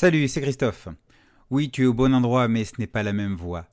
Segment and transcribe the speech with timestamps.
[0.00, 0.86] Salut, c'est Christophe.
[1.50, 3.66] Oui, tu es au bon endroit, mais ce n'est pas la même voix.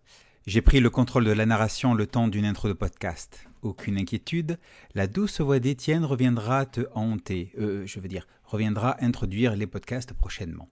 [0.48, 3.46] J'ai pris le contrôle de la narration le temps d'une intro de podcast.
[3.62, 4.58] Aucune inquiétude,
[4.96, 10.14] la douce voix d'Étienne reviendra te hanter, euh, je veux dire, reviendra introduire les podcasts
[10.14, 10.68] prochainement.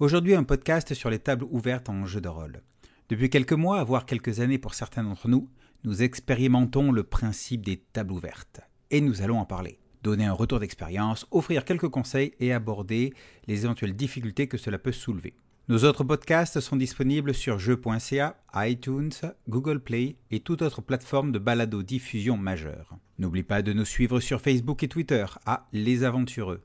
[0.00, 2.60] Aujourd'hui, un podcast sur les tables ouvertes en jeu de rôle.
[3.08, 5.48] Depuis quelques mois, voire quelques années pour certains d'entre nous,
[5.84, 8.60] nous expérimentons le principe des tables ouvertes.
[8.90, 13.14] Et nous allons en parler donner un retour d'expérience, offrir quelques conseils et aborder
[13.46, 15.34] les éventuelles difficultés que cela peut soulever.
[15.68, 19.12] Nos autres podcasts sont disponibles sur jeux.ca, iTunes,
[19.50, 22.96] Google Play et toute autre plateforme de balado-diffusion majeure.
[23.18, 26.62] N'oublie pas de nous suivre sur Facebook et Twitter à Les Aventureux.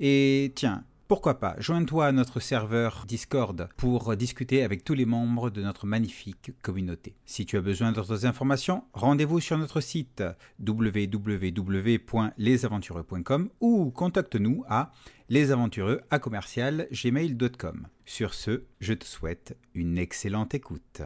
[0.00, 5.50] Et tiens, pourquoi pas, joins-toi à notre serveur Discord pour discuter avec tous les membres
[5.50, 7.16] de notre magnifique communauté.
[7.24, 10.22] Si tu as besoin d'autres informations, rendez-vous sur notre site
[10.64, 14.92] www.lesaventureux.com ou contacte-nous à
[15.28, 16.00] lesaventureux
[18.04, 21.02] Sur ce, je te souhaite une excellente écoute.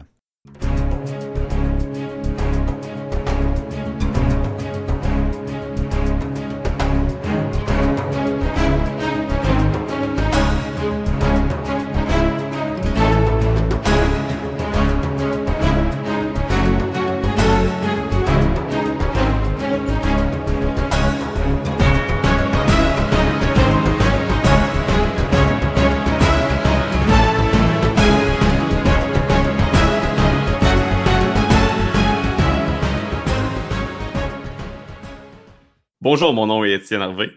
[36.05, 37.31] Bonjour, mon nom est Étienne Harvey.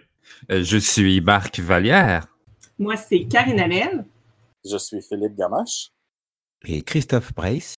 [0.50, 2.27] Euh, je suis Marc Vallière.
[2.78, 4.05] Moi, c'est Karine Amel.
[4.62, 5.88] Je suis Philippe Gamache.
[6.66, 7.77] Et Christophe Brace.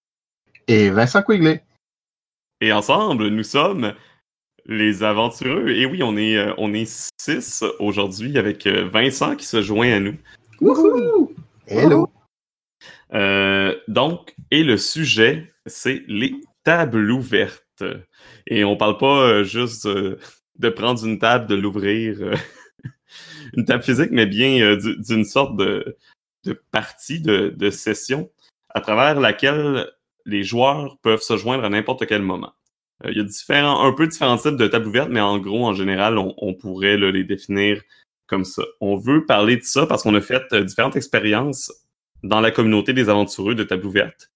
[0.67, 1.63] Et Vincent Quigley.
[2.61, 3.95] Et ensemble, nous sommes
[4.67, 5.69] les aventureux.
[5.69, 9.93] Et oui, on est, euh, on est six aujourd'hui avec euh, Vincent qui se joint
[9.93, 10.17] à nous.
[10.61, 11.33] Wouhou!
[11.69, 12.11] Hello!
[13.87, 17.85] donc, et le sujet, c'est les tables ouvertes.
[18.49, 19.87] Et on parle pas juste
[20.61, 22.37] de prendre une table, de l'ouvrir, euh,
[23.57, 25.97] une table physique, mais bien euh, d'une sorte de,
[26.71, 28.31] partie, de, session,
[28.69, 29.91] à travers laquelle
[30.27, 32.53] les joueurs peuvent se joindre à n'importe quel moment.
[33.05, 35.67] Euh, il y a différents, un peu différents types de tables ouvertes, mais en gros,
[35.67, 37.81] en général, on, pourrait les définir
[38.27, 38.63] comme ça.
[38.83, 41.73] On veut parler de ça parce qu'on a fait différentes expériences
[42.23, 44.31] dans la communauté des aventureux de tables ouvertes.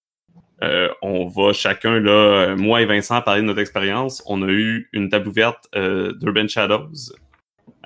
[0.65, 4.23] Euh, on va chacun, là, euh, moi et Vincent, parler de notre expérience.
[4.27, 7.13] On a eu une table ouverte euh, d'Urban Shadows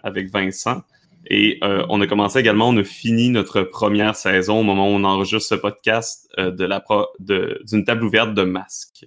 [0.03, 0.83] avec Vincent.
[1.31, 5.05] Et on a commencé également, on a fini notre première saison au moment où on
[5.05, 6.83] enregistre ce podcast de la
[7.19, 9.05] d'une table ouverte de masques.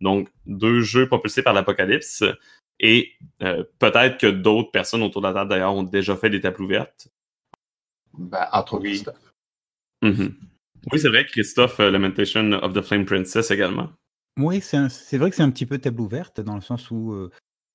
[0.00, 2.22] Donc, deux jeux propulsés par l'Apocalypse.
[2.78, 6.62] Et peut-être que d'autres personnes autour de la table, d'ailleurs, ont déjà fait des tables
[6.62, 7.08] ouvertes.
[8.16, 10.32] Ben, entre mm-hmm.
[10.92, 13.88] Oui, c'est vrai, Christophe, euh, Lamentation of the Flame Princess également.
[14.38, 17.30] Oui, c'est vrai que c'est un petit peu table ouverte, dans le sens où euh,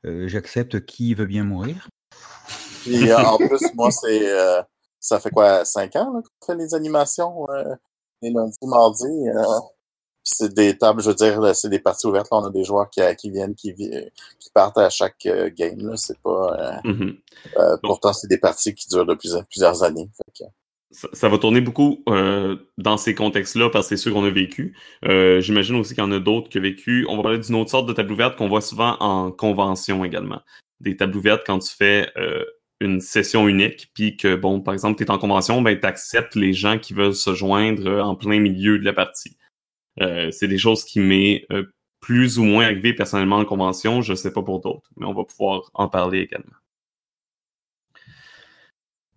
[0.06, 1.90] euh, j'accepte qui veut bien mourir.
[2.84, 4.32] Puis en plus, moi, c'est
[5.00, 7.48] ça fait quoi, cinq ans qu'on fait les animations
[8.22, 9.28] les lundis, mardis.
[10.24, 12.28] c'est des tables, je veux dire, c'est des parties ouvertes.
[12.32, 15.98] Là, on a des joueurs qui, qui viennent, qui, qui partent à chaque game.
[15.98, 16.80] C'est pas.
[16.84, 17.80] Mm-hmm.
[17.82, 20.08] pourtant, c'est des parties qui durent depuis plusieurs années.
[20.16, 20.46] Fait
[20.92, 24.76] ça, va tourner beaucoup euh, dans ces contextes-là parce que c'est sûr qu'on a vécu.
[25.06, 27.06] Euh, j'imagine aussi qu'il y en a d'autres qui ont vécu.
[27.10, 30.42] On va parler d'une autre sorte de table ouverte qu'on voit souvent en convention également.
[30.80, 32.44] Des tables ouvertes quand tu fais euh,
[32.80, 36.36] une session unique, puis que, bon, par exemple, tu es en convention, ben, tu acceptes
[36.36, 39.38] les gens qui veulent se joindre en plein milieu de la partie.
[40.00, 41.46] c'est des choses qui m'est
[42.00, 45.24] plus ou moins arrivé personnellement en convention, je sais pas pour d'autres, mais on va
[45.24, 46.61] pouvoir en parler également.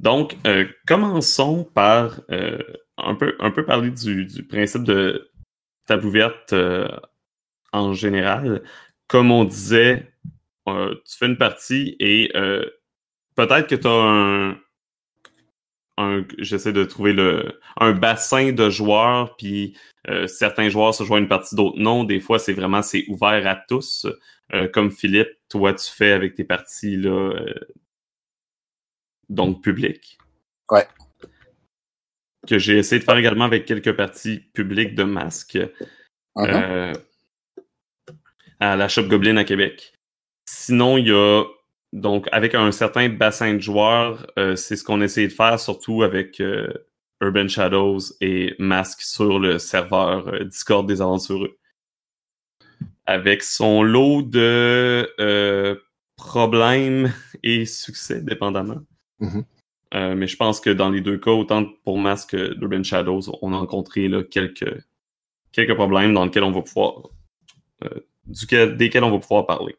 [0.05, 2.59] Donc, euh, commençons par euh,
[2.99, 5.31] un, peu, un peu parler du, principe de
[5.87, 6.87] table ouverte euh,
[7.73, 8.63] en général.
[9.09, 10.13] Comme on disait,
[10.67, 12.31] tu fais une partie et
[13.35, 14.59] peut-être que tu as
[15.97, 19.77] un, j'essaie de trouver le un bassin de joueurs puis
[20.27, 23.57] certains joueurs se joignent une partie d'autres non des fois c'est vraiment c'est ouvert à
[23.57, 24.07] tous
[24.73, 27.35] comme Philippe toi tu fais avec tes parties là
[29.29, 30.19] donc public.
[30.71, 30.87] Ouais.
[32.47, 35.59] Que j'ai essayé de faire également avec quelques parties publiques de masques
[36.37, 36.39] uh-huh.
[36.39, 36.93] euh,
[38.61, 39.95] à la Shop Goblin à Québec.
[40.47, 41.45] Sinon, il y a
[41.93, 45.59] donc avec un certain bassin de joueurs, euh, c'est ce qu'on a essayé de faire,
[45.61, 46.69] surtout avec euh,
[47.21, 51.57] Urban Shadows et Masque sur le serveur Discord des aventureux.
[53.07, 55.09] Avec son lot de
[56.17, 57.13] problèmes
[57.43, 58.81] et succès, dépendamment.
[59.25, 59.45] Mm-hmm.
[59.95, 63.23] Euh, mais je pense que dans les deux cas, autant pour Mask que Urban Shadows,
[63.43, 64.83] on a rencontré là, quelques,
[65.53, 66.95] quelques problèmes dans lesquels on va pouvoir,
[67.85, 69.77] euh, duquel, desquels on va pouvoir parler.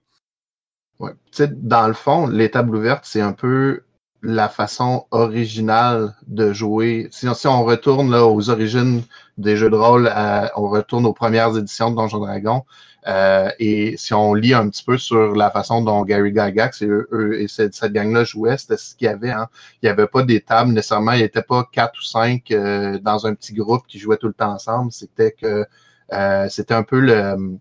[0.99, 1.11] Ouais.
[1.31, 3.81] Tu sais, dans le fond, les tables ouvertes, c'est un peu
[4.21, 7.09] la façon originale de jouer.
[7.11, 9.03] Si, si on retourne là, aux origines
[9.37, 10.09] des jeux de rôle,
[10.55, 12.63] on retourne aux premières éditions de Donjon Dragon.
[13.07, 16.87] Euh, et si on lit un petit peu sur la façon dont Gary Gygax et,
[16.87, 19.31] eux, et cette, cette gang-là jouaient, c'était ce qu'il y avait.
[19.31, 19.47] Hein.
[19.81, 22.97] Il n'y avait pas des tables nécessairement, il n'y était pas quatre ou cinq euh,
[22.99, 24.91] dans un petit groupe qui jouaient tout le temps ensemble.
[24.91, 25.65] C'était que
[26.13, 27.57] euh, c'était un peu le,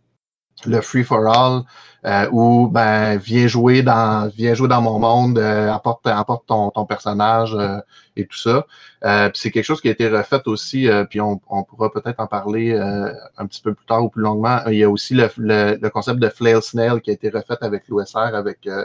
[0.67, 1.63] le free for all
[2.07, 6.71] euh, où ben viens jouer dans viens jouer dans mon monde, euh, apporte apporte ton,
[6.71, 7.79] ton personnage euh,
[8.17, 8.67] et tout ça.
[9.05, 12.21] Euh, c'est quelque chose qui a été refait aussi, euh, puis on, on pourra peut-être
[12.21, 14.61] en parler euh, un petit peu plus tard ou plus longuement.
[14.69, 17.57] Il y a aussi le, le, le concept de flail snail qui a été refait
[17.63, 18.85] avec l'OSR, avec euh,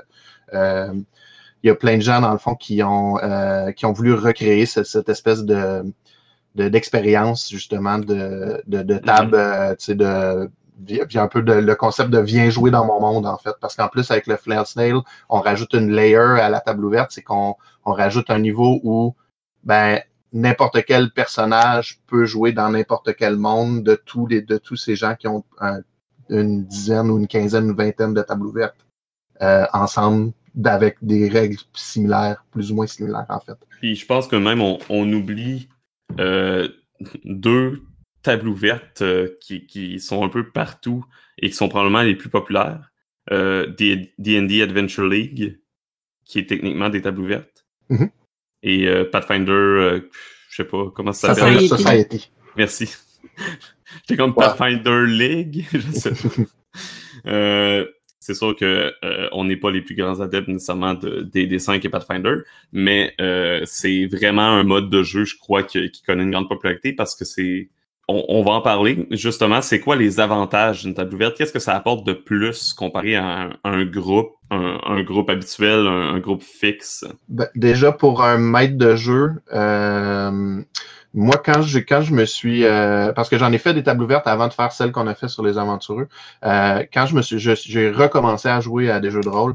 [0.54, 0.94] euh,
[1.64, 4.14] il y a plein de gens dans le fond qui ont euh, qui ont voulu
[4.14, 5.84] recréer ce- cette espèce de
[6.56, 11.54] de- d'expérience justement de, de, de table, euh, tu sais, de via un peu de,
[11.54, 14.38] le concept de viens jouer dans mon monde en fait, parce qu'en plus avec le
[14.38, 14.96] Flair Snail,
[15.30, 17.56] on rajoute une layer à la table ouverte, c'est qu'on
[17.86, 19.16] on rajoute un niveau où
[19.64, 20.00] ben
[20.32, 24.96] n'importe quel personnage peut jouer dans n'importe quel monde de tous les de tous ces
[24.96, 25.82] gens qui ont un-
[26.30, 28.86] une dizaine ou une quinzaine, une vingtaine de tables ouvertes
[29.42, 30.32] euh, ensemble
[30.66, 33.58] avec des règles similaires, plus ou moins similaires en fait.
[33.80, 35.70] Puis je pense que même on, on oublie
[36.20, 36.68] euh,
[37.26, 37.82] deux
[38.30, 41.04] tables ouvertes euh, qui, qui sont un peu partout
[41.42, 42.92] et qui sont probablement les plus populaires.
[43.32, 45.60] Euh, D- D&D Adventure League,
[46.26, 47.66] qui est techniquement des tables ouvertes.
[47.90, 48.10] Mhm.
[48.64, 50.10] Et euh, Pathfinder, euh,
[50.50, 51.60] je sais pas comment ça s'appelle.
[51.62, 51.84] Society.
[51.84, 52.32] Society.
[52.56, 52.90] Merci.
[54.02, 54.46] J'étais comme Ouais.
[54.46, 55.66] Pathfinder League.
[55.74, 56.44] je sais pas.
[57.26, 57.86] Euh,
[58.22, 61.86] c'est sûr que euh, on n'est pas les plus grands adeptes nécessairement de, des D5
[61.86, 62.36] et Pathfinder,
[62.72, 66.48] mais euh, c'est vraiment un mode de jeu, je crois, qui, qui connaît une grande
[66.48, 67.70] popularité parce que c'est.
[68.12, 69.08] On, va en parler.
[69.12, 71.38] Justement, c'est quoi les avantages d'une table ouverte?
[71.38, 76.42] Qu'est-ce que ça apporte de plus comparé à un, groupe, un, groupe habituel, un, groupe
[76.42, 77.06] fixe?
[77.28, 80.60] Ben, déjà pour un maître de jeu, euh,
[81.14, 84.02] moi quand je quand je me suis euh, parce que j'en ai fait des tables
[84.02, 86.08] ouvertes avant de faire celles qu'on a fait sur les aventureux,
[86.46, 89.54] euh, quand je me suis j'ai recommencé à jouer à des jeux de rôle.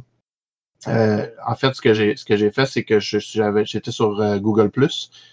[0.89, 4.71] Euh, en fait, ce que j'ai ce fait, c'est que j'étais sur euh, Google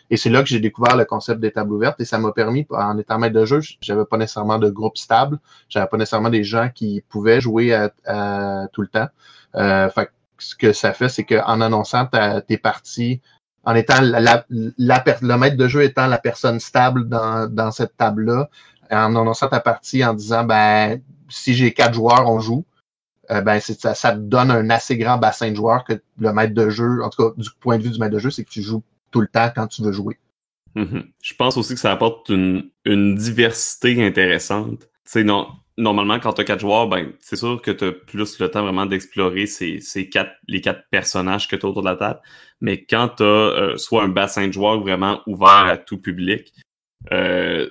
[0.09, 2.65] et c'est là que j'ai découvert le concept des tables ouvertes et ça m'a permis
[2.69, 6.43] en étant maître de jeu, j'avais pas nécessairement de groupe stable, j'avais pas nécessairement des
[6.43, 9.07] gens qui pouvaient jouer à, tout le temps.
[9.55, 13.21] Euh, fait ce que ça fait, c'est qu'en annonçant ta, tes parties,
[13.63, 17.71] en étant la, la, la le maître de jeu étant la personne stable dans, dans
[17.71, 18.49] cette table-là,
[18.89, 20.99] en annonçant ta partie en disant ben
[21.29, 22.65] si j'ai quatre joueurs, on joue,
[23.31, 26.53] euh, ben ça, ça te donne un assez grand bassin de joueurs que le maître
[26.53, 28.49] de jeu, en tout cas du point de vue du maître de jeu, c'est que
[28.49, 30.17] tu joues tout le temps quand tu veux jouer.
[30.75, 31.03] Mhm.
[31.21, 34.87] Je pense aussi que ça apporte une, une diversité intéressante.
[35.15, 35.47] Non,
[35.77, 38.63] normalement, quand tu as quatre joueurs, ben, c'est sûr que tu as plus le temps
[38.63, 42.21] vraiment d'explorer ces, ces quatre, les quatre personnages que tu as autour de la table.
[42.61, 46.53] Mais quand tu as soit un bassin de joueurs vraiment ouvert à tout public,
[47.11, 47.69] euh,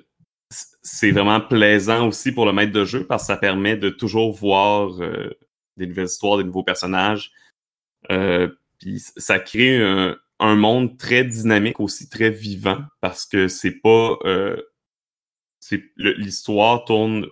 [0.82, 4.32] c'est vraiment plaisant aussi pour le maître de jeu parce que ça permet de toujours
[4.32, 5.30] voir euh,
[5.80, 7.32] des nouvelles histoires, des nouveaux personnages.
[8.10, 8.48] Euh,
[8.78, 9.82] puis ça crée
[10.38, 14.16] un, monde très dynamique aussi, très vivant, parce que c'est pas...
[14.24, 14.56] euh,
[15.96, 17.26] l'histoire tourne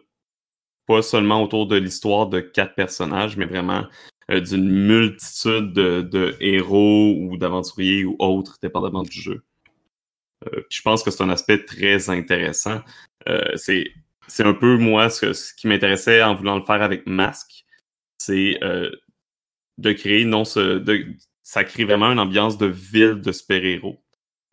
[0.87, 3.87] pas seulement autour de l'histoire de quatre personnages, mais vraiment
[4.31, 9.43] euh, d'une multitude de, héros ou d'aventuriers ou autres, dépendamment du jeu.
[10.71, 12.81] Je pense que c'est un aspect très intéressant.
[13.57, 17.58] C'est un peu moi ce, qui m'intéressait en voulant le faire avec Mask,
[18.19, 18.91] c'est euh,
[19.79, 21.07] de créer non ce de
[21.43, 24.03] ça crée vraiment une ambiance de ville de super-héros.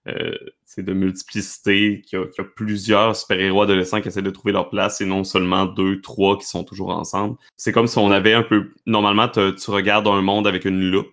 [0.07, 4.51] Euh, c'est de multiplicité, qu'il y, y a plusieurs super-héros adolescents qui essaient de trouver
[4.53, 7.37] leur place et non seulement deux, trois qui sont toujours ensemble.
[7.57, 8.71] C'est comme si on avait un peu...
[8.85, 11.11] Normalement, tu regardes un monde avec une loupe,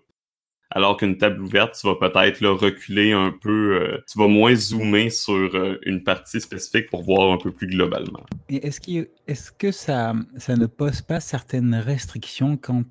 [0.74, 4.54] alors qu'une table ouverte, tu vas peut-être là, reculer un peu, euh, tu vas moins
[4.54, 8.24] zoomer sur euh, une partie spécifique pour voir un peu plus globalement.
[8.48, 12.84] Et est-ce que ça, ne pose pas certaines restrictions quant,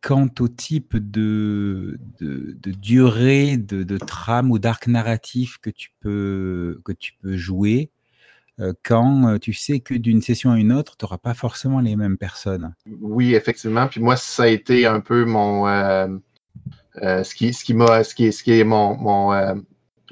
[0.00, 6.80] quant au type de, durée de, trame ou d'arc narratif que tu peux,
[7.24, 7.90] jouer?
[7.90, 7.93] euh,
[8.82, 11.96] quand euh, tu sais que d'une session à une autre, tu n'auras pas forcément les
[11.96, 13.86] mêmes personnes Oui, effectivement.
[13.88, 16.08] Puis moi, ça a été un peu mon euh,
[17.02, 19.54] euh, ce qui est mon mon euh,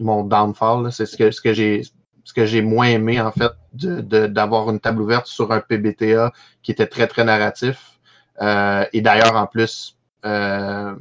[0.01, 0.93] mon downfall.
[0.93, 1.83] C'est ce que ce que j'ai
[2.25, 5.61] ce que j'ai moins aimé en fait de de- d'avoir une table ouverte sur un
[5.61, 6.33] PBTA
[6.63, 7.99] qui était très très narratif.
[8.41, 10.95] Euh, et d'ailleurs en plus euh,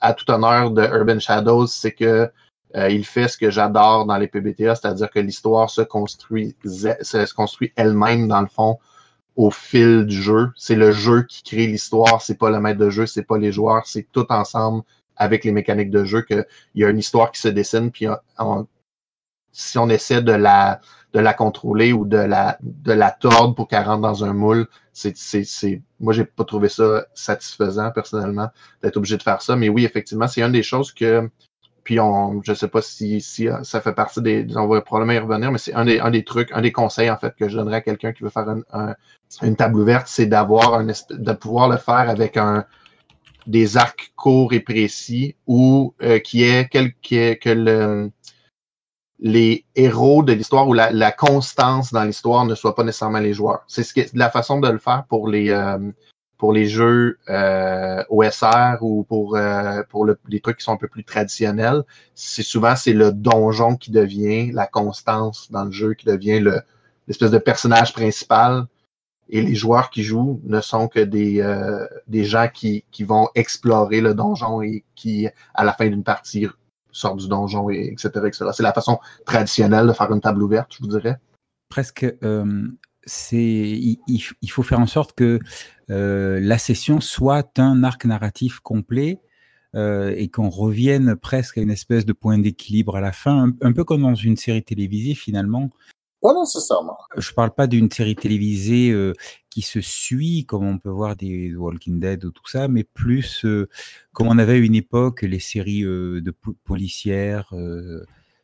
[0.00, 2.30] à tout honneur de Urban Shadows, c'est que
[2.76, 7.34] euh, il fait ce que j'adore dans les PBTA, c'est-à-dire que l'histoire se construit, se
[7.34, 8.78] construit elle-même dans le fond
[9.36, 10.50] au fil du jeu.
[10.56, 13.52] C'est le jeu qui crée l'histoire, c'est pas le maître de jeu, c'est pas les
[13.52, 14.82] joueurs, c'est tout ensemble
[15.16, 18.06] avec les mécaniques de jeu qu'il y a une histoire qui se dessine, puis
[19.52, 20.80] si on essaie de la
[21.12, 24.66] de la contrôler ou de la de la tordre pour qu'elle rentre dans un moule,
[24.94, 28.48] c'est c'est moi j'ai pas trouvé ça satisfaisant personnellement
[28.82, 31.28] d'être obligé de faire ça, mais oui effectivement c'est une des choses que
[31.84, 35.12] puis on, je sais pas si, si euh, ça fait partie des, on va probablement
[35.12, 37.76] y revenir, mais c'est un des, trucs, un des conseils en fait que je donnerais
[37.76, 38.46] à quelqu'un qui veut faire
[39.42, 42.64] une table ouverte, c'est d'avoir un de pouvoir le faire avec un
[43.46, 48.10] des arcs courts et précis ou euh, qui est quel, qui que le,
[49.18, 53.32] les héros de l'histoire ou la, la constance dans l'histoire ne soient pas nécessairement les
[53.32, 53.64] joueurs.
[53.68, 55.78] C'est ce qui la façon de le faire pour les euh,
[56.42, 60.76] pour les jeux euh, OSR ou pour, euh, pour le, les trucs qui sont un
[60.76, 61.84] peu plus traditionnels,
[62.16, 66.60] c'est souvent c'est le donjon qui devient la constance dans le jeu, qui devient le,
[67.06, 68.66] l'espèce de personnage principal.
[69.28, 73.28] Et les joueurs qui jouent ne sont que des, euh, des gens qui, qui vont
[73.36, 76.48] explorer le donjon et qui, à la fin d'une partie,
[76.90, 78.10] sortent du donjon, et etc..
[78.52, 81.20] C'est la façon traditionnelle de faire une table ouverte, je vous dirais.
[81.68, 82.04] Presque,
[83.04, 85.40] c'est, il, il, faut faire en sorte que
[85.90, 89.20] euh, la session soit un arc narratif complet
[89.74, 93.72] euh, et qu'on revienne presque à une espèce de point d'équilibre à la fin, un,
[93.72, 95.70] peu comme dans une série télévisée finalement.
[96.20, 96.98] Pas nécessairement.
[97.16, 99.12] Je parle pas d'une série télévisée euh,
[99.50, 103.44] qui se suit, comme on peut voir des Walking Dead ou tout ça, mais plus
[104.12, 106.32] comme on avait à une époque les séries de
[106.64, 107.52] policières,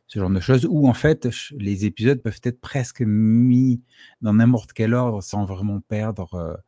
[0.09, 3.83] ce genre de choses, où en fait les épisodes peuvent être presque mis
[4.21, 6.61] dans n'importe quel ordre sans vraiment perdre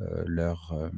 [0.00, 0.88] euh, leur, euh,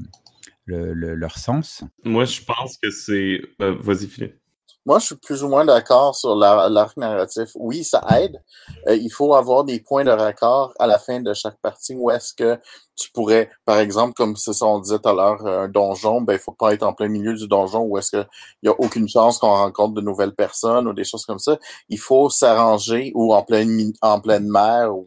[0.65, 1.85] le, le, leur sens.
[2.05, 3.43] Moi, je pense que c'est.
[3.61, 4.37] Euh, Vas-y, Philippe.
[4.85, 7.51] Moi, je suis plus ou moins d'accord sur l'arc narratif.
[7.55, 8.43] Oui, ça aide.
[8.89, 12.11] Euh, il faut avoir des points de raccord à la fin de chaque partie où
[12.11, 12.59] est-ce que
[12.97, 16.35] tu pourrais, par exemple, comme c'est ça on disait tout à l'heure, un donjon, ben
[16.35, 18.29] il faut pas être en plein milieu du donjon où est-ce qu'il
[18.65, 21.59] y a aucune chance qu'on rencontre de nouvelles personnes ou des choses comme ça.
[21.89, 25.07] Il faut s'arranger ou en pleine en pleine mer ou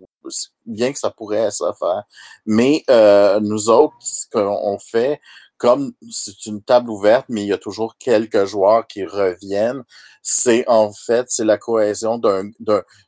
[0.65, 2.03] bien que ça pourrait se faire.
[2.45, 5.19] Mais euh, nous autres, ce qu'on fait,
[5.57, 9.83] comme c'est une table ouverte, mais il y a toujours quelques joueurs qui reviennent,
[10.21, 12.49] c'est en fait, c'est la cohésion d'un,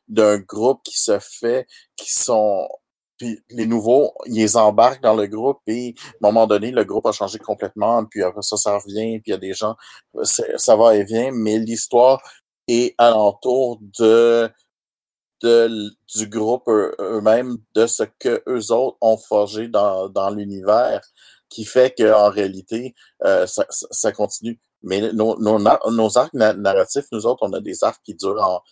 [0.08, 2.68] d'un, groupe qui se fait, qui sont
[3.18, 7.06] puis les nouveaux, ils embarquent dans le groupe et à un moment donné, le groupe
[7.06, 9.76] a changé complètement, puis après ça, ça revient, puis il y a des gens,
[10.22, 12.22] ça va et vient, mais l'histoire
[12.68, 14.50] est alentour de
[15.42, 21.00] de, du groupe eux-mêmes, de ce que eux autres ont forgé dans, dans l'univers,
[21.48, 24.58] qui fait qu'en réalité, euh, ça, ça, continue.
[24.82, 28.62] Mais nos, nos, nos arcs narratifs, nous autres, on a des arcs qui durent en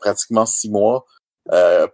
[0.00, 1.04] pratiquement six mois,
[1.50, 1.88] euh,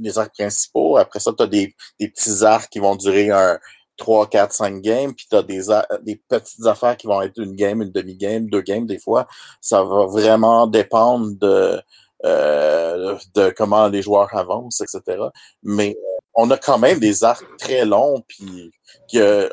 [0.00, 0.96] les arcs principaux.
[0.96, 3.58] Après ça, tu as des, des petits arcs qui vont durer un
[3.96, 5.62] 3, 4, 5 games, puis tu as des,
[6.02, 9.26] des petites affaires qui vont être une game, une demi-game, deux games des fois.
[9.60, 11.80] Ça va vraiment dépendre de,
[12.24, 15.22] euh, de comment les joueurs avancent, etc.
[15.62, 15.96] Mais
[16.34, 18.72] on a quand même des arcs très longs, puis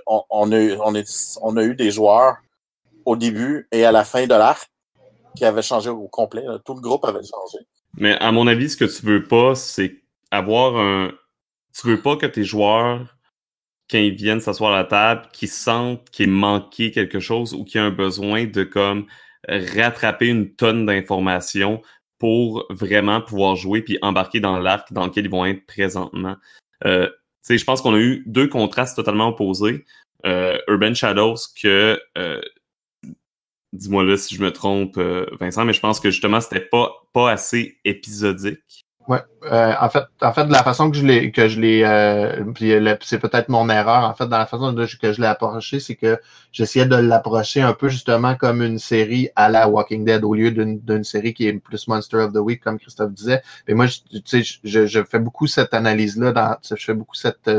[0.05, 2.37] on, on, a, est, eu des joueurs
[3.05, 4.69] au début et à la fin de l'arc
[5.35, 6.43] qui avaient changé au complet.
[6.65, 7.65] Tout le groupe avait changé.
[7.95, 9.95] Mais à mon avis, ce que tu veux pas, c'est
[10.31, 11.11] avoir un.
[11.73, 13.15] Tu veux pas que tes joueurs,
[13.89, 17.79] quand ils viennent s'asseoir à la table, qu'ils sentent qu'il manqué quelque chose ou qu'il
[17.79, 19.05] y a un besoin de comme
[19.47, 21.81] rattraper une tonne d'informations
[22.19, 26.35] pour vraiment pouvoir jouer puis embarquer dans l'arc dans lequel ils vont être présentement.
[26.85, 27.09] Euh,
[27.49, 29.85] je pense qu'on a eu deux contrastes totalement opposés.
[30.25, 32.41] Euh, Urban Shadows que euh,
[33.73, 36.91] dis-moi là si je me trompe, euh, Vincent, mais je pense que justement c'était pas
[37.13, 38.86] pas assez épisodique.
[39.07, 41.81] Ouais, euh, en fait, en fait, de la façon que je l'ai, que je l'ai,
[41.85, 42.43] euh,
[43.01, 44.03] c'est peut-être mon erreur.
[44.03, 46.19] En fait, dans la façon que je l'ai approché, c'est que
[46.51, 50.51] j'essayais de l'approcher un peu justement comme une série à la Walking Dead au lieu
[50.51, 53.41] d'une série qui est plus Monster of the Week, comme Christophe disait.
[53.67, 57.49] Mais moi, tu sais, je, je, fais beaucoup cette analyse-là, dans, je fais beaucoup cette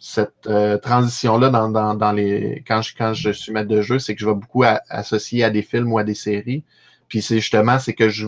[0.00, 4.00] cette euh, transition-là dans, dans, dans, les quand je quand je suis maître de jeu,
[4.00, 6.64] c'est que je vais beaucoup associer à des films ou à des séries.
[7.12, 8.26] Puis c'est justement, c'est que je,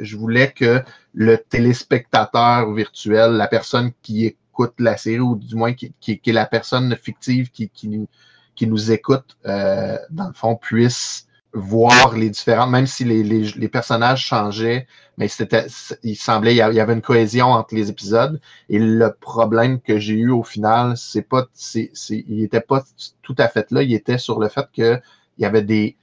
[0.00, 0.82] je, voulais que
[1.14, 6.30] le téléspectateur virtuel, la personne qui écoute la série, ou du moins qui, qui, qui
[6.30, 8.08] est la personne fictive qui, qui,
[8.56, 13.42] qui nous écoute, euh, dans le fond, puisse voir les différentes, même si les, les,
[13.42, 15.66] les personnages changeaient, mais c'était,
[16.02, 18.40] il semblait, il y avait une cohésion entre les épisodes.
[18.68, 22.82] Et le problème que j'ai eu au final, c'est pas, c'est, c'est, il était pas
[23.22, 23.84] tout à fait là.
[23.84, 25.00] Il était sur le fait que
[25.38, 25.96] il y avait des,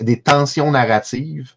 [0.00, 1.54] des tensions narratives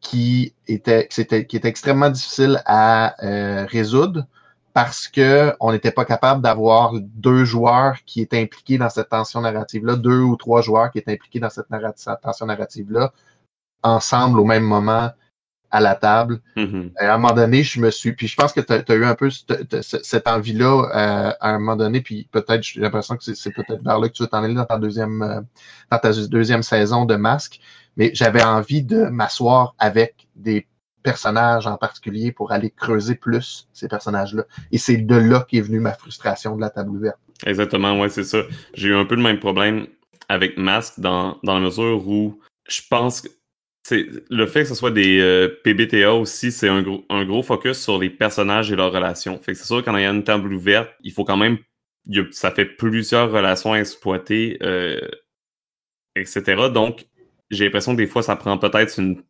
[0.00, 4.26] qui étaient, qui étaient, extrêmement difficiles à euh, résoudre
[4.72, 9.40] parce que on n'était pas capable d'avoir deux joueurs qui étaient impliqués dans cette tension
[9.40, 11.66] narrative-là, deux ou trois joueurs qui étaient impliqués dans cette,
[11.96, 13.12] cette tension narrative-là,
[13.82, 15.10] ensemble au même moment
[15.70, 16.40] à la table.
[16.56, 16.90] Mhm.
[16.98, 18.12] À un moment donné, je me suis.
[18.12, 21.76] Puis je pense que tu as, eu un peu cette, envie-là euh, à un moment
[21.76, 24.54] donné, puis peut-être, j'ai l'impression que c'est- peut-être vers là que tu veux t'en aller
[24.54, 25.40] dans ta deuxième euh,
[25.90, 27.60] dans ta deuxième saison de masque.
[27.96, 30.66] Mais j'avais envie de m'asseoir avec des
[31.02, 34.44] personnages en particulier pour aller creuser plus ces personnages-là.
[34.72, 37.18] Et c'est de là qu'est venue ma frustration de la table ouverte.
[37.46, 38.38] Exactement, ouais, c'est ça.
[38.74, 39.86] J'ai eu un peu le même problème
[40.28, 43.28] avec Mask dans, dans la mesure où je pense que
[43.90, 47.78] le fait que ce soit des euh, PBTA aussi, c'est un gros, un gros focus
[47.78, 49.38] sur les personnages et leurs relations.
[49.38, 51.58] Fait que c'est sûr quand il y a une table ouverte, il faut quand même
[52.30, 55.00] ça fait plusieurs relations à exploiter, euh,
[56.14, 56.68] etc.
[56.72, 57.06] Donc,
[57.50, 59.22] j'ai l'impression que des fois, ça prend peut-être une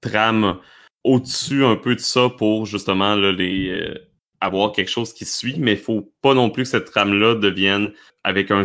[0.00, 0.58] trame
[1.04, 3.94] au-dessus un peu de ça pour justement les, euh,
[4.40, 7.92] avoir quelque chose qui suit, mais il faut pas non plus que cette trame-là devienne
[8.24, 8.64] avec un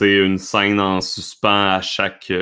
[0.00, 2.32] une scène en suspens à chaque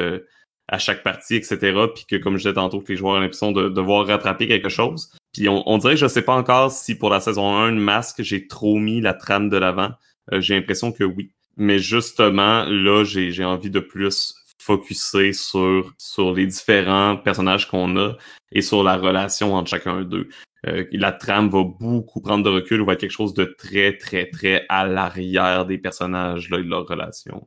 [0.70, 1.58] à chaque partie, etc.
[1.94, 4.68] Puis que, comme je disais tantôt, que les joueurs ont l'impression de devoir rattraper quelque
[4.68, 5.10] chose.
[5.32, 7.78] Puis on, on dirait que je sais pas encore si pour la saison 1 de
[7.78, 9.90] Masque, j'ai trop mis la trame de l'avant.
[10.32, 11.32] Euh, j'ai l'impression que oui.
[11.56, 17.96] Mais justement, là, j'ai j'ai envie de plus focuser sur, sur les différents personnages qu'on
[17.96, 18.16] a
[18.52, 20.28] et sur la relation entre chacun d'eux.
[20.66, 23.96] Euh, la trame va beaucoup prendre de recul ou va être quelque chose de très,
[23.96, 27.46] très, très à l'arrière des personnages là, et de leur relation.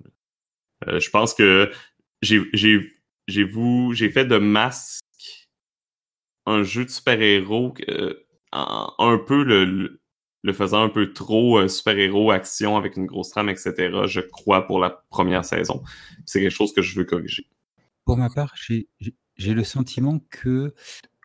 [0.87, 1.71] Euh, je pense que
[2.21, 2.92] j'ai
[3.27, 5.03] j'ai vous j'ai fait de Masque
[6.45, 8.13] un jeu de super-héros euh,
[8.51, 9.99] un peu le,
[10.43, 13.73] le, faisant un peu trop euh, super-héros action avec une grosse trame, etc.
[14.07, 15.83] Je crois pour la première saison.
[16.25, 17.47] C'est quelque chose que je veux corriger.
[18.05, 20.73] Pour ma part, j'ai le sentiment que,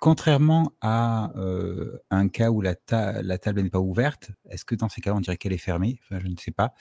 [0.01, 4.77] contrairement à euh, un cas où la, ta- la table n'est pas ouverte, est-ce que
[4.77, 5.99] dans ces cas on dirait qu'elle est fermée?
[6.05, 6.73] Enfin, je ne sais pas.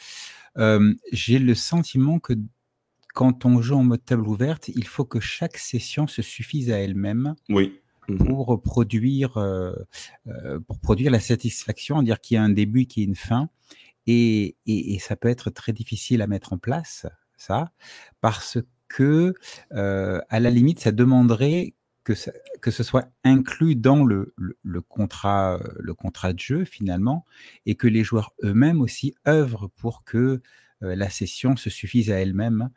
[0.58, 2.34] Euh, j'ai le sentiment que
[3.17, 6.77] quand on joue en mode table ouverte, il faut que chaque session se suffise à
[6.80, 7.80] elle-même Oui.
[8.10, 8.17] Mhm.
[8.19, 9.73] pour produire, euh,
[10.27, 13.15] euh, pour produire la satisfaction, dire qu'il y a un début, qu'il y a une
[13.15, 13.49] fin.
[14.06, 17.71] Et, et, et ça peut être très difficile à mettre en place, ça,
[18.21, 19.34] parce que,
[19.73, 24.58] euh, à la limite, ça demanderait que, ça- que ce soit inclus dans le, le,
[24.62, 27.25] le contrat, le contrat de jeu, finalement,
[27.65, 30.39] et que les joueurs eux-mêmes aussi œuvrent pour que
[30.84, 32.69] euh, la session se suffise à elle-même.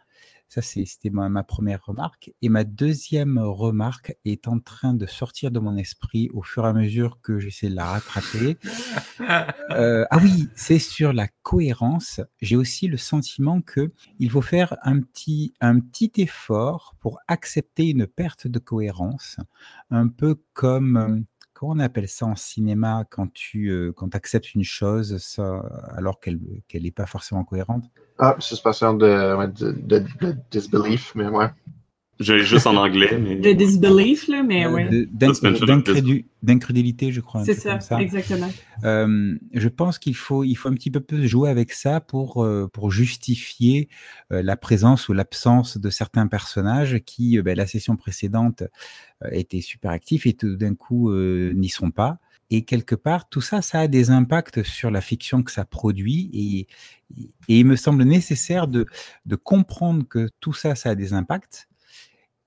[0.51, 2.33] Ça, c'était ma, ma première remarque.
[2.43, 6.69] Et ma deuxième remarque est en train de sortir de mon esprit au fur et
[6.69, 8.57] à mesure que j'essaie de la rattraper.
[9.71, 12.21] Euh, ah oui, c'est sur la cohérence.
[12.41, 17.91] J'ai aussi le sentiment que il faut faire un petit, un petit effort pour accepter
[17.91, 19.37] une perte de cohérence,
[19.91, 21.21] un peu comme euh,
[21.61, 25.38] comment on appelle ça en cinéma quand tu euh, quand acceptes une chose
[25.94, 26.40] alors qu'elle
[26.73, 27.85] n'est pas forcément cohérente?
[28.18, 31.51] Ah, suspension de, de, de, de disbelief, mais ouais.
[32.20, 33.37] J'ai juste en anglais, mais.
[33.37, 37.44] De disbelief, là, mais Euh, d'incrédu- D'incrédulité, je crois.
[37.44, 38.50] C'est ça, exactement.
[38.85, 42.44] Euh, je pense qu'il faut, il faut un petit peu plus jouer avec ça pour,
[42.44, 43.88] euh, pour justifier
[44.33, 48.62] euh, la présence ou l'absence de certains personnages qui, ben, la session précédente,
[49.24, 52.18] euh, étaient super actifs et tout d'un coup euh, n'y sont pas.
[52.52, 56.28] Et quelque part, tout ça, ça a des impacts sur la fiction que ça produit.
[56.35, 56.66] Et,
[57.48, 58.87] et il me semble nécessaire de,
[59.24, 61.68] de comprendre que tout ça, ça a des impacts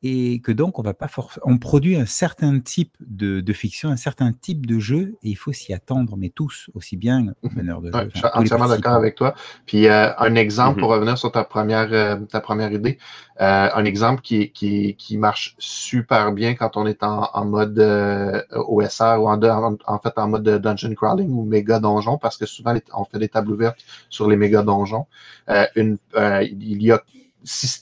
[0.04, 1.08] et que donc on va pas
[1.44, 5.36] on produit un certain type de, de fiction, un certain type de jeu, et il
[5.36, 8.00] faut s'y attendre, mais tous, aussi bien meneurs de jeu.
[8.00, 9.34] Ouais, je suis entièrement d'accord avec toi.
[9.66, 10.80] Puis euh, un exemple Mhm.
[10.80, 12.98] pour revenir sur ta première, euh, ta première idée,
[13.42, 17.80] euh, un exemple qui, qui, qui marche super bien quand on est en, en mode
[17.80, 22.38] euh, OSR ou en, en, en fait en mode dungeon crawling ou méga donjon, parce
[22.38, 25.06] que souvent on fait des tables ouvertes sur les méga donjons.
[25.50, 27.02] Euh, une, euh, il y a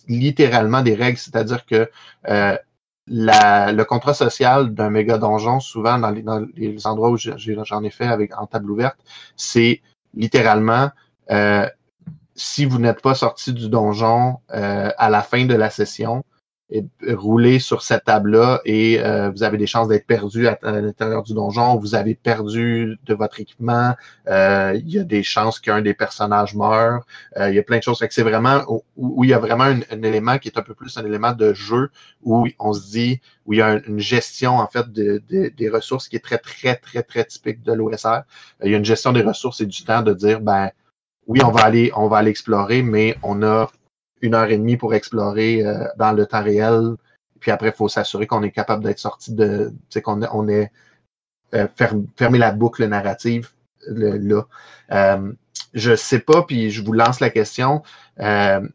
[0.08, 1.90] littéralement des règles, c'est-à-dire que
[2.28, 2.58] euh,
[3.08, 7.90] le contrat social d'un méga donjon, souvent dans les, dans les endroits où j'en ai
[7.90, 8.98] fait avec en table ouverte,
[9.36, 9.82] c'est
[10.14, 10.92] littéralement
[11.32, 11.68] euh,
[12.36, 16.24] si vous n'êtes pas sorti du donjon euh, à la fin de la session,
[16.72, 21.24] et, roulez sur cette table-là et euh, vous avez des chances d'être perdu à, l'intérieur
[21.24, 23.96] du donjon, vous avez perdu de votre équipement,
[24.28, 27.06] euh, il y a des chances qu'un des personnages meure,
[27.38, 28.04] euh, il y a plein de choses.
[28.10, 28.64] C'est vraiment
[28.96, 31.54] où, il y a vraiment un, élément qui est un peu plus un élément de
[31.54, 31.92] jeu
[32.24, 35.52] où on se dit, où il y a un- une gestion en fait de, de-
[35.56, 38.22] des ressources qui est très, très, très, très typique de l'OSR.
[38.64, 40.72] Il y a une gestion des ressources et du temps de dire, ben
[41.28, 43.70] oui, on va aller, on va aller explorer, mais on a
[44.22, 46.96] une heure et demie pour explorer euh, dans le temps réel.
[47.40, 50.72] puis après, il faut s'assurer qu'on est capable d'être sorti de, qu'on on est
[51.54, 51.68] euh,
[52.16, 53.52] fermé la boucle narrative
[53.88, 54.44] là.
[54.92, 55.32] Euh,
[55.74, 57.84] je sais pas, puis je vous lance la question.
[58.20, 58.68] Euh,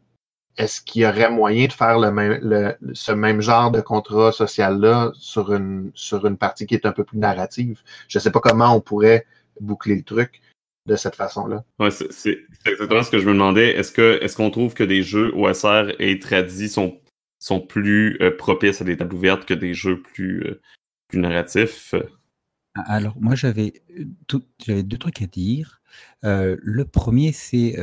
[0.57, 4.31] est-ce qu'il y aurait moyen de faire le même, le, ce même genre de contrat
[4.31, 7.81] social-là sur une, sur une partie qui est un peu plus narrative?
[8.07, 9.27] Je ne sais pas comment on pourrait
[9.59, 10.41] boucler le truc
[10.87, 11.63] de cette façon-là.
[11.79, 13.71] Ouais, c'est exactement ce que je me demandais.
[13.71, 16.99] Est-ce que est-ce qu'on trouve que des jeux OSR et tradis sont,
[17.39, 20.61] sont plus euh, propices à des tables ouvertes que des jeux plus, euh,
[21.09, 21.93] plus narratifs?
[22.73, 23.83] Alors, moi, j'avais
[24.65, 25.81] j'avais deux trucs à dire.
[26.23, 27.75] Euh, le premier, c'est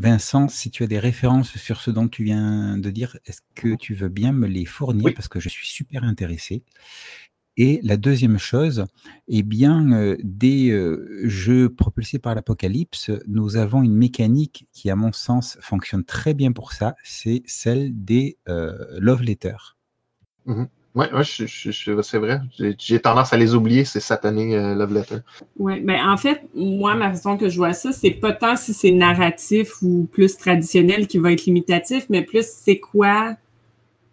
[0.00, 3.74] Vincent, si tu as des références sur ce dont tu viens de dire, est-ce que
[3.74, 5.12] tu veux bien me les fournir?
[5.14, 6.62] Parce que je suis super intéressé.
[7.60, 8.86] Et la deuxième chose,
[9.26, 14.96] eh bien, euh, des euh, jeux propulsés par l'Apocalypse, nous avons une mécanique qui, à
[14.96, 16.94] mon sens, fonctionne très bien pour ça.
[17.02, 19.76] C'est celle des euh, love letters.
[20.46, 21.22] Mmh oui, ouais,
[22.02, 22.40] c'est vrai.
[22.78, 25.20] J'ai tendance à les oublier, ces satanés euh, love letters.
[25.56, 28.74] Oui, ben en fait, moi, ma façon que je vois ça, c'est pas tant si
[28.74, 33.36] c'est narratif ou plus traditionnel qui va être limitatif, mais plus c'est quoi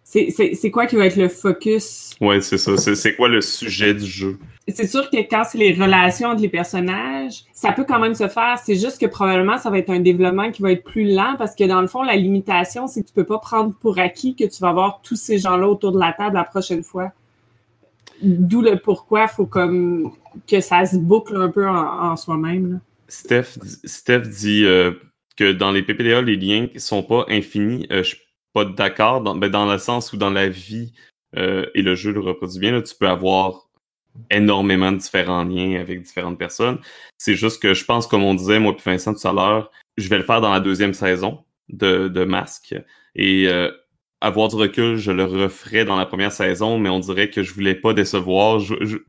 [0.08, 2.14] c'est quoi qui va être le focus?
[2.20, 2.76] Ouais, c'est ça.
[2.76, 4.38] C'est quoi le sujet du jeu?
[4.68, 8.28] C'est sûr que quand c'est les relations entre les personnages, ça peut quand même se
[8.28, 8.56] faire.
[8.64, 11.56] C'est juste que probablement, ça va être un développement qui va être plus lent parce
[11.56, 14.44] que dans le fond, la limitation, c'est que tu peux pas prendre pour acquis que
[14.44, 17.10] tu vas avoir tous ces gens-là autour de la table la prochaine fois.
[18.22, 20.12] D'où le pourquoi il faut comme
[20.46, 22.80] que ça se boucle un peu en, soi-même.
[23.08, 24.92] Steph, Steph dit euh,
[25.36, 27.86] que dans les PPDA, les liens sont pas infinis.
[27.90, 28.02] Euh,
[28.56, 30.94] pas d'accord dans, ben, dans le sens où dans la vie,
[31.36, 33.68] euh, et le jeu le reproduit bien, là, tu peux avoir
[34.30, 36.78] énormément de différents liens avec différentes personnes.
[37.18, 40.08] C'est juste que je pense, comme on disait, moi puis Vincent tout à l'heure, je
[40.08, 42.74] vais le faire dans la deuxième saison de, de Masque.
[43.14, 43.70] Et euh,
[44.22, 47.52] avoir du recul, je le referai dans la première saison, mais on dirait que je
[47.52, 48.62] voulais pas décevoir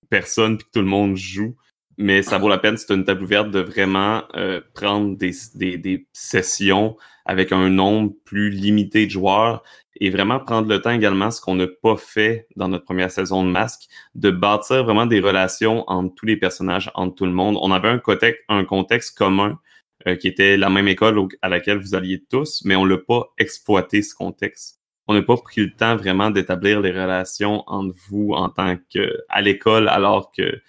[0.09, 1.55] personne puis que tout le monde joue.
[1.97, 5.77] Mais ça vaut la peine, c'est une table ouverte, de vraiment euh, prendre des, des,
[5.77, 9.63] des sessions avec un nombre plus limité de joueurs
[9.99, 13.43] et vraiment prendre le temps également, ce qu'on n'a pas fait dans notre première saison
[13.43, 17.57] de Masque, de bâtir vraiment des relations entre tous les personnages, entre tout le monde.
[17.61, 19.59] On avait un contexte, un contexte commun
[20.07, 23.33] euh, qui était la même école à laquelle vous alliez tous, mais on l'a pas
[23.37, 24.79] exploité ce contexte.
[25.07, 29.17] On n'a pas pris le temps vraiment d'établir les relations entre vous en tant que
[29.29, 30.61] à l'école, alors que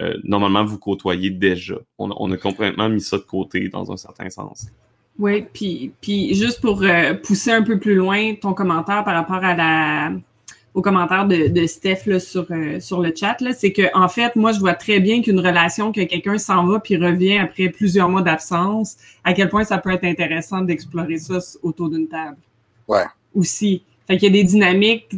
[0.00, 1.76] euh, normalement vous côtoyez déjà.
[1.98, 4.68] On, on a complètement mis ça de côté dans un certain sens.
[5.18, 9.44] Oui, puis, puis juste pour euh, pousser un peu plus loin ton commentaire par rapport
[9.44, 10.12] à la
[10.74, 14.34] au commentaire de, de Steph là, sur, euh, sur le chat, c'est que en fait,
[14.34, 18.08] moi, je vois très bien qu'une relation que quelqu'un s'en va puis revient après plusieurs
[18.08, 22.38] mois d'absence, à quel point ça peut être intéressant d'explorer ça autour d'une table.
[22.88, 23.04] Ouais.
[23.34, 23.82] Aussi.
[24.08, 25.08] Fait qu'il y a des dynamiques.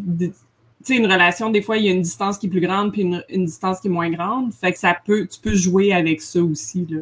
[0.86, 3.02] Sais, une relation, des fois, il y a une distance qui est plus grande puis
[3.02, 4.52] une, une distance qui est moins grande.
[4.52, 6.86] Fait que ça peut, tu peux jouer avec ça aussi.
[6.88, 7.00] Là.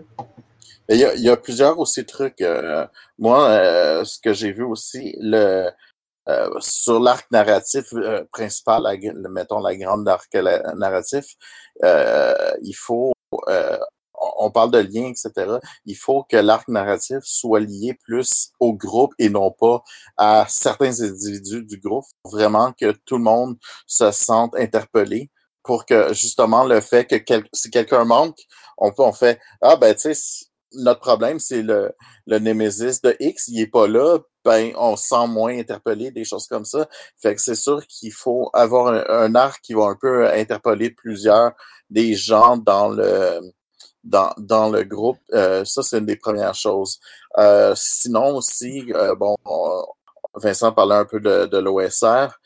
[0.90, 2.42] Il y, a, plusieurs aussi trucs.
[2.42, 2.86] Euh,
[3.18, 5.70] moi, euh, ce que j'ai vu aussi, le
[6.28, 7.84] euh, sur l'arc narratif
[8.32, 11.24] principal, la, mettons la grande arc narratif,
[11.82, 13.12] il faut
[14.38, 15.58] on parle de liens, etc.
[15.86, 19.82] Il faut que l'arc narratif soit lié plus au groupe et non pas
[20.16, 22.04] à certains individus du groupe.
[22.24, 23.56] Vraiment que tout le monde
[23.86, 25.30] se sente interpellé
[25.62, 27.16] pour que justement le fait que
[27.52, 28.38] si quelqu'un manque,
[28.78, 31.92] on peut on fait ah ben tu sais notre problème, c'est le,
[32.26, 36.24] le Némésis de X, il est pas là, ben, on se sent moins interpellé, des
[36.24, 36.88] choses comme ça.
[37.16, 41.52] Fait que c'est sûr qu'il faut avoir un, arc qui va un peu interpeller plusieurs
[41.90, 43.40] des gens dans le
[44.04, 45.18] dans, dans le groupe.
[45.32, 47.00] Euh, ça, c'est une des premières choses.
[47.38, 49.36] Euh, sinon aussi, euh, bon,
[50.34, 52.38] Vincent parlait un peu de, de l'OSR.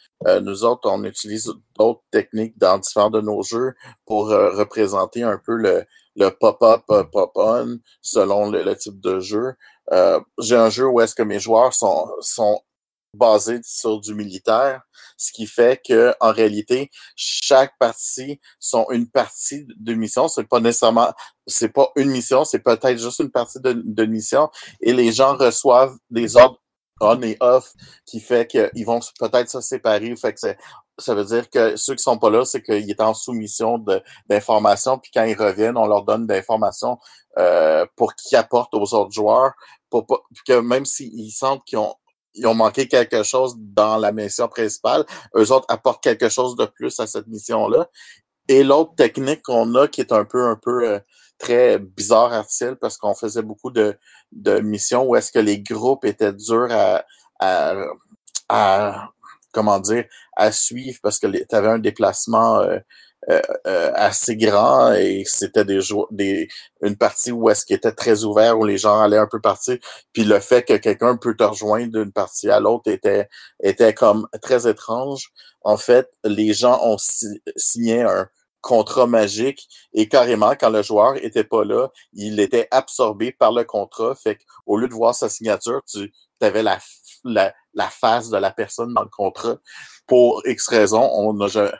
[0.42, 3.74] nous autres, on utilise d'autres techniques dans différents de nos jeux
[4.06, 5.84] pour représenter un peu le,
[6.18, 9.54] le pop-up, euh, pop-on, selon le, type de jeu.
[9.92, 12.60] Euh, j'ai un jeu où est-ce que mes joueurs sont, sont
[13.14, 14.82] basés sur du militaire,
[15.16, 20.28] ce qui fait que en réalité, chaque partie sont une partie de mission.
[20.28, 21.12] C'est pas nécessairement,
[21.46, 24.50] c'est pas une mission, c'est peut-être juste une partie de, de mission.
[24.80, 26.60] Et les gens reçoivent des ordres
[27.00, 27.72] on et off
[28.04, 30.14] qui fait qu'ils vont peut-être se séparer.
[30.16, 30.40] Fait que
[30.98, 33.82] ça veut dire que ceux qui sont pas là, c'est qu'ils étaient en soumission
[34.28, 36.98] d'informations, puis quand ils reviennent, on leur donne d'informations
[37.38, 39.52] euh, pour qu'ils apportent aux autres joueurs,
[39.90, 40.06] pour
[40.46, 41.94] que même s'ils sentent qu'ils ont
[42.34, 45.04] ils ont manqué quelque chose dans la mission principale,
[45.36, 47.88] eux autres apportent quelque chose de plus à cette mission-là.
[48.48, 51.00] Et l'autre technique qu'on a, qui est un peu un peu euh,
[51.38, 53.96] très bizarre artificiel, parce qu'on faisait beaucoup de,
[54.32, 57.04] de missions où est-ce que les groupes étaient durs à,
[57.38, 57.74] à,
[58.48, 59.08] à
[59.52, 60.04] comment dire,
[60.36, 62.78] à suivre parce que tu avais un déplacement euh,
[63.30, 66.48] euh, euh, assez grand et c'était des des,
[66.80, 69.76] une partie où est-ce qu'il était très ouvert, où les gens allaient un peu partir.
[70.14, 73.28] Puis le fait que quelqu'un peut te rejoindre d'une partie à l'autre était,
[73.62, 75.30] était comme très étrange.
[75.62, 76.96] En fait, les gens ont
[77.56, 78.28] signé un
[78.62, 83.64] contrat magique et carrément, quand le joueur était pas là, il était absorbé par le
[83.64, 84.14] contrat.
[84.14, 86.10] Fait qu'au lieu de voir sa signature, tu
[86.40, 86.78] avais la,
[87.24, 89.58] la, la face de la personne dans le contrat.
[90.06, 91.72] Pour X raison, on a,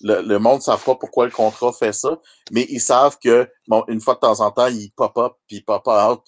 [0.00, 3.84] le, monde ne savent pas pourquoi le contrat fait ça, mais ils savent que bon,
[3.88, 6.22] une fois de temps en temps, il pop up puis pop out,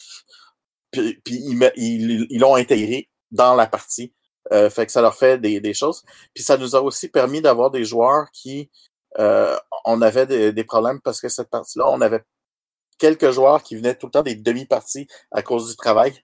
[0.90, 4.14] puis, ils l'ont intégré dans la partie.
[4.52, 6.02] Euh, fait que ça leur fait des, des choses.
[6.34, 8.70] Puis ça nous a aussi permis d'avoir des joueurs qui
[9.18, 12.22] euh, on avait des, des, problèmes parce que cette partie-là, on avait
[12.98, 16.14] quelques joueurs qui venaient tout le temps des demi-parties à cause du travail.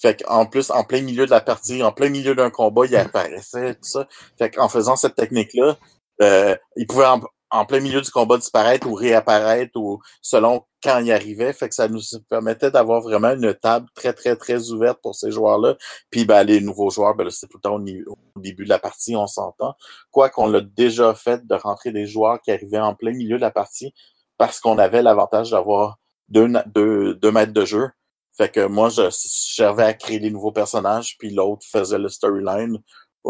[0.00, 2.96] Fait qu'en plus, en plein milieu de la partie, en plein milieu d'un combat, il
[2.96, 4.08] apparaissait, tout ça.
[4.38, 5.76] Fait qu'en faisant cette technique-là,
[6.22, 7.06] euh, il pouvait
[7.50, 11.52] en, plein milieu du combat disparaître ou réapparaître ou selon quand il arrivait.
[11.52, 15.30] Fait que ça nous permettait d'avoir vraiment une table très, très, très ouverte pour ces
[15.30, 15.76] joueurs-là.
[16.10, 19.16] Puis ben, les nouveaux joueurs, ben, c'était tout le temps au, début de la partie,
[19.16, 19.74] on s'entend.
[20.10, 23.42] Quoi qu'on l'a déjà fait de rentrer des joueurs qui arrivaient en plein milieu de
[23.42, 23.94] la partie
[24.36, 27.90] parce qu'on avait l'avantage d'avoir deux, deux, deux mètres de jeu.
[28.38, 32.78] Fait que moi, je servais à créer des nouveaux personnages, puis l'autre faisait le storyline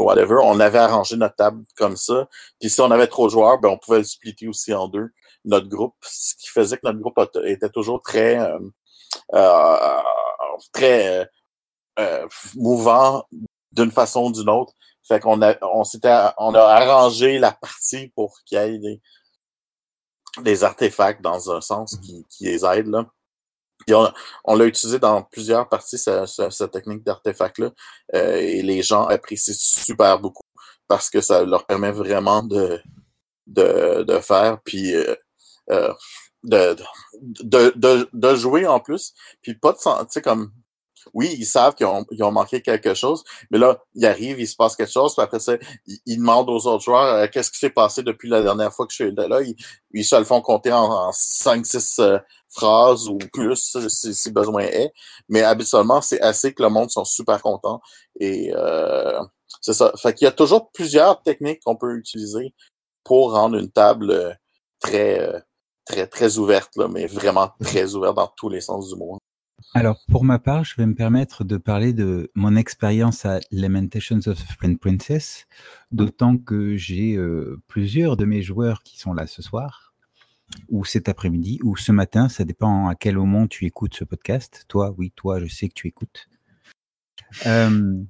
[0.02, 0.36] whatever.
[0.42, 2.28] On avait arrangé notre table comme ça.
[2.60, 5.10] Puis si on avait trop de joueurs, ben on pouvait le splitter aussi en deux,
[5.44, 5.94] notre groupe.
[6.02, 8.58] Ce qui faisait que notre groupe était toujours très euh,
[9.34, 10.00] euh
[10.72, 11.28] très
[12.00, 13.24] euh, mouvant
[13.72, 14.72] d'une façon ou d'une autre.
[15.06, 19.00] Fait qu'on a on s'était on a arrangé la partie pour qu'il y ait
[20.42, 22.88] des, artefacts dans un sens qui, qui les aident.
[22.88, 23.06] Là
[23.94, 27.70] on, l'a utilisé dans plusieurs parties, cette, technique d'artefact-là,
[28.14, 30.42] euh, et les gens apprécient super beaucoup
[30.86, 32.80] parce que ça leur permet vraiment de,
[34.22, 35.14] faire, puis euh,
[35.70, 35.94] euh,
[36.42, 36.76] de,
[38.12, 40.52] de, jouer en plus, puis pas de sais, comme
[41.14, 44.46] oui, ils savent qu'ils ont, ils ont, manqué quelque chose, mais là, ils arrivent, il
[44.46, 45.54] se passe quelque chose, puis après ça,
[46.06, 48.92] ils, demandent aux autres joueurs euh, qu'est-ce qui s'est passé depuis la dernière fois que
[48.92, 49.40] je suis là?
[49.42, 49.56] Ils,
[49.92, 52.18] ils se le font compter en, cinq, 5-6 euh,
[52.48, 54.92] phrases ou plus si, besoin est.
[55.28, 57.80] Mais habituellement, c'est assez que le monde sont super contents.
[58.20, 59.20] Et euh,
[59.60, 59.92] c'est ça.
[59.96, 62.54] Fait qu'il y a toujours plusieurs techniques qu'on peut utiliser
[63.04, 64.38] pour rendre une table
[64.80, 65.42] très,
[65.84, 69.18] très, très ouverte, là, mais vraiment très ouverte dans tous les sens du mot.
[69.74, 74.20] Alors, pour ma part, je vais me permettre de parler de mon expérience à Lamentations
[74.26, 75.46] of Friend Princess,
[75.92, 79.94] d'autant que j'ai euh, plusieurs de mes joueurs qui sont là ce soir,
[80.68, 84.64] ou cet après-midi, ou ce matin, ça dépend à quel moment tu écoutes ce podcast.
[84.68, 86.28] Toi, oui, toi, je sais que tu écoutes.
[87.46, 88.02] Euh,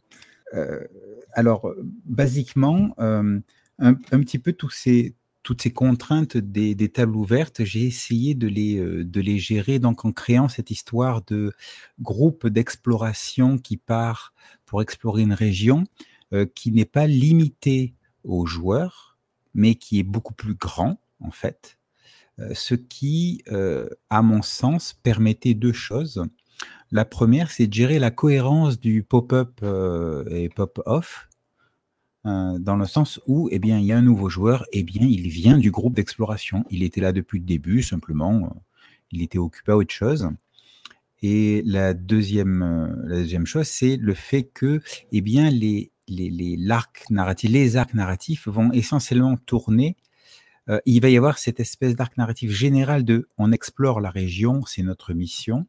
[0.55, 0.87] euh,
[1.33, 3.43] alors, basiquement, un,
[3.85, 5.17] petit peu tous ces,
[5.49, 10.05] toutes ces contraintes des, tables ouvertes, j'ai essayé de les, euh, de les gérer donc
[10.05, 11.55] en créant cette histoire de
[12.03, 14.35] groupe d'exploration qui part
[14.67, 15.85] pour explorer une région
[16.35, 19.17] euh, qui n'est pas limité aux joueurs,
[19.55, 21.79] mais qui est beaucoup plus grand en fait,
[22.41, 23.43] euh, ce qui,
[24.11, 26.27] à mon sens, permettait deux choses.
[26.91, 29.65] La première, c'est de gérer la cohérence du pop-up
[30.31, 31.28] et pop-off,
[32.27, 35.07] euh, dans le sens où, eh bien, il y a un nouveau joueur, eh bien,
[35.07, 36.65] il vient du groupe d'exploration.
[36.71, 38.61] Il était là depuis le début, simplement, euh,
[39.13, 40.29] il était occupé à autre chose.
[41.23, 44.81] Et la deuxième, euh, la deuxième chose, c'est le fait que,
[45.13, 49.97] eh bien, les, les, les, l'arc narratif, les arcs narratifs vont essentiellement tourner.
[50.87, 54.83] il va y avoir cette espèce d'arc narratif général de on explore la région, c'est
[54.83, 55.67] notre mission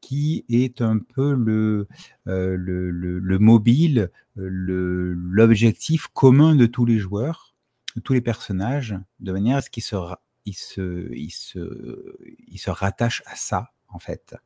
[0.00, 1.88] qui est un peu le,
[2.26, 7.54] euh, le, le, mobile, l'objectif commun de tous les joueurs,
[7.96, 9.96] de tous les personnages, de manière à ce qu'ils se,
[10.44, 12.16] ils se, ils se,
[12.56, 14.36] se rattachent à ça, en fait.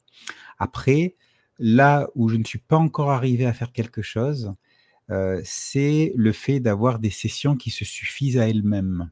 [0.59, 1.17] Après,
[1.59, 4.55] là où je ne suis pas encore arrivé à faire quelque chose,
[5.11, 9.11] euh, c'est le fait d'avoir des sessions qui se suffisent à elles-mêmes.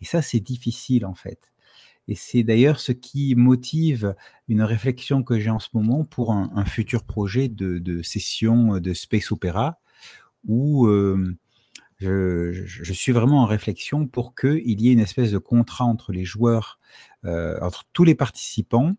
[0.00, 1.51] Et ça, c'est difficile, en fait.
[2.08, 4.14] Et c'est d'ailleurs ce qui motive
[4.48, 9.30] une réflexion que j'ai en ce moment pour un, futur projet de, session de Space
[9.32, 9.78] Opera
[10.46, 11.36] où euh,
[12.00, 16.24] je, suis vraiment en réflexion pour qu'il y ait une espèce de contrat entre les
[16.24, 16.80] joueurs,
[17.24, 18.94] euh, entre tous les participants,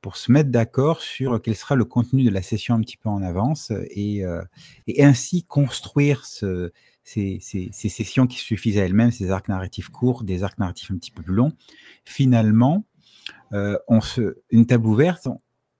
[0.00, 3.08] pour se mettre d'accord sur quel sera le contenu de la session un petit peu
[3.08, 4.42] en avance et, euh,
[4.86, 6.72] et ainsi construire ce,
[7.04, 7.38] ces,
[7.72, 11.22] sessions qui suffisent à elles-mêmes, ces arcs narratifs courts, des arcs narratifs un petit peu
[11.22, 11.52] plus longs,
[12.04, 12.84] finalement,
[13.52, 15.28] euh, on se, une table ouverte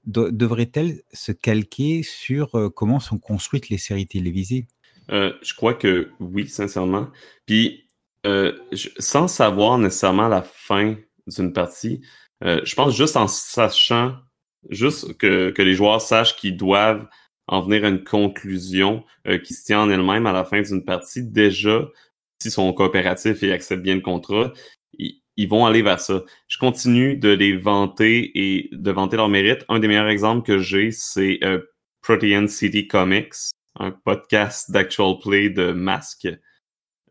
[0.06, 4.66] devrait-elle se calquer sur euh, comment sont construites les séries télévisées?
[5.10, 7.08] Euh, je crois que oui, sincèrement.
[7.46, 7.88] Puis,
[8.98, 12.00] sans savoir nécessairement la fin d'une partie,
[12.42, 14.16] je pense juste en sachant,
[14.70, 17.06] juste que, que les joueurs sachent qu'ils doivent
[17.46, 20.85] en venir à une conclusion euh, qui se tient en elle-même à la fin d'une
[20.85, 21.88] partie, déjà,
[22.40, 24.52] s'ils sont coopératifs et acceptent bien le contrat,
[24.98, 26.22] ils, vont aller vers ça.
[26.46, 29.64] Je continue de les vanter et de vanter leur mérite.
[29.68, 31.61] Un des meilleurs exemples que j'ai, c'est euh,
[32.02, 33.35] Protean City Comics,
[33.78, 36.28] un podcast d'actual play de masques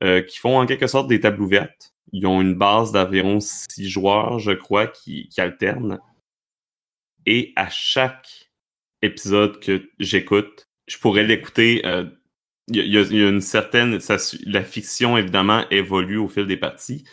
[0.03, 1.93] euh, qui font en quelque sorte des tables ouvertes.
[2.11, 5.99] Ils ont une base d'environ six joueurs, je crois, qui, qui alternent.
[7.25, 8.42] Et à chaque
[9.03, 11.85] épisode que j'écoute, je pourrais l'écouter.
[11.85, 12.05] euh,
[12.69, 13.99] Il y, a- il y a- une certaine.
[13.99, 17.03] ça la fiction, évidemment, évolue au fil des parties.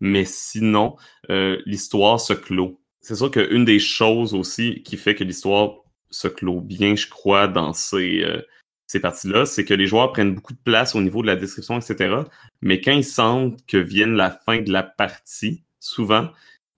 [0.00, 0.96] Mais sinon,
[1.30, 2.80] euh, l'histoire se clôt.
[3.00, 5.78] C'est sûr qu'une des choses aussi qui fait que l'histoire
[6.10, 8.40] se clôt bien, je crois, dans ces, euh,
[8.86, 11.78] ces parties-là, c'est que les joueurs prennent beaucoup de place au niveau de la description,
[11.80, 12.24] etc.
[12.62, 16.30] Mais quand ils sentent que vienne la fin de la partie, souvent,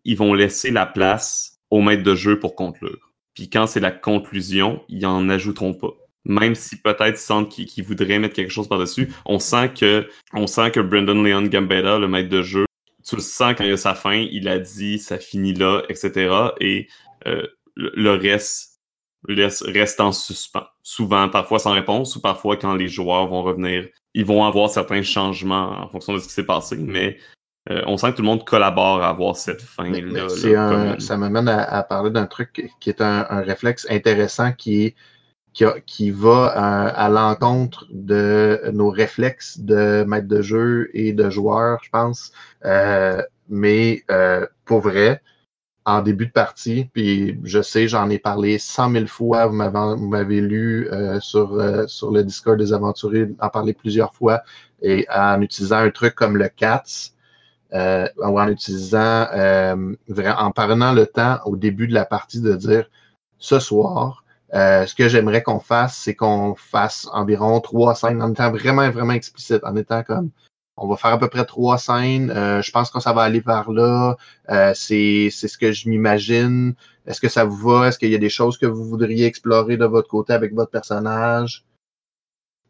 [0.04, 3.12] ils vont laisser la place au maître de jeu pour conclure.
[3.34, 5.92] Puis quand c'est la conclusion, ils en ajouteront pas.
[6.24, 10.70] Même si peut-être sentent qu'ils voudraient mettre quelque chose par-dessus, on sent que on sent
[10.70, 12.66] que Brendan Leon Gambetta, le maître de jeu,
[13.04, 16.52] tu le sens quand il a sa fin, il a dit ça finit là, etc.
[16.60, 16.86] Et
[17.26, 18.72] euh, le reste
[19.28, 20.66] reste en suspens.
[20.82, 25.02] Souvent, parfois sans réponse, ou parfois quand les joueurs vont revenir, ils vont avoir certains
[25.02, 27.18] changements en fonction de ce qui s'est passé, mais
[27.70, 30.29] euh, on sent que tout le monde collabore à avoir cette fin-là.
[31.01, 34.94] ça m'amène à, à parler d'un truc qui est un, un réflexe intéressant qui est
[35.53, 41.12] qui, a- qui va à, à l'encontre de nos réflexes de maître de jeu et
[41.12, 42.33] de joueur, je pense.
[42.64, 45.20] Euh, mais euh, pour vrai,
[45.85, 49.96] en début de partie, puis je sais, j'en ai parlé cent mille fois, vous m'avez
[49.96, 54.42] vous m'avez lu euh, sur, euh, sur le Discord des aventuriers, en parler plusieurs fois,
[54.81, 57.14] et en utilisant un truc comme le CATS,
[57.74, 59.94] euh, en utilisant, euh,
[60.37, 62.87] en prenant le temps au début de la partie de dire
[63.38, 68.30] ce soir, euh, ce que j'aimerais qu'on fasse, c'est qu'on fasse environ trois scènes en
[68.32, 70.30] étant vraiment, vraiment explicite, en étant comme
[70.76, 73.40] on va faire à peu près trois scènes, euh, je pense que ça va aller
[73.40, 74.16] vers là,
[74.50, 76.74] euh, c'est c'est ce que je m'imagine.
[77.06, 77.88] Est-ce que ça vous va?
[77.88, 80.70] Est-ce qu'il y a des choses que vous voudriez explorer de votre côté avec votre
[80.70, 81.64] personnage?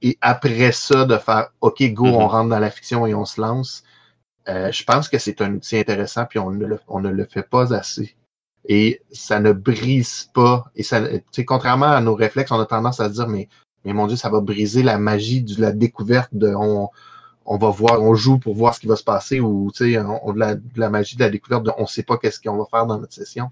[0.03, 2.15] Et après ça, de faire OK, go, Mhm.
[2.15, 3.85] on rentre dans la fiction et on se lance.
[4.49, 7.25] Euh, je pense que c'est un outil intéressant, puis on ne, le, on ne le
[7.25, 8.17] fait pas assez.
[8.69, 10.65] Et ça ne brise pas.
[10.77, 11.01] Et ça,
[11.47, 13.49] contrairement à nos réflexes, on a tendance à se dire, mais,
[13.85, 16.89] mais mon Dieu, ça va briser la magie de la découverte de on,
[17.45, 20.33] on va voir, on joue pour voir ce qui va se passer, ou on, on-
[20.33, 22.99] la, la magie de la découverte de on sait pas qu'est-ce qu'on va faire dans
[22.99, 23.51] notre session.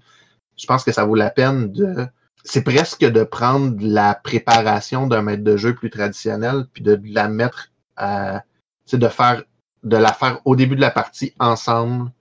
[0.57, 2.07] Je pense que ça vaut la peine de.
[2.43, 7.27] C'est presque de prendre la préparation d'un maître de jeu plus traditionnel, puis de la
[7.29, 8.43] mettre à.
[8.91, 9.43] De faire
[9.83, 12.11] de la faire au début de la partie ensemble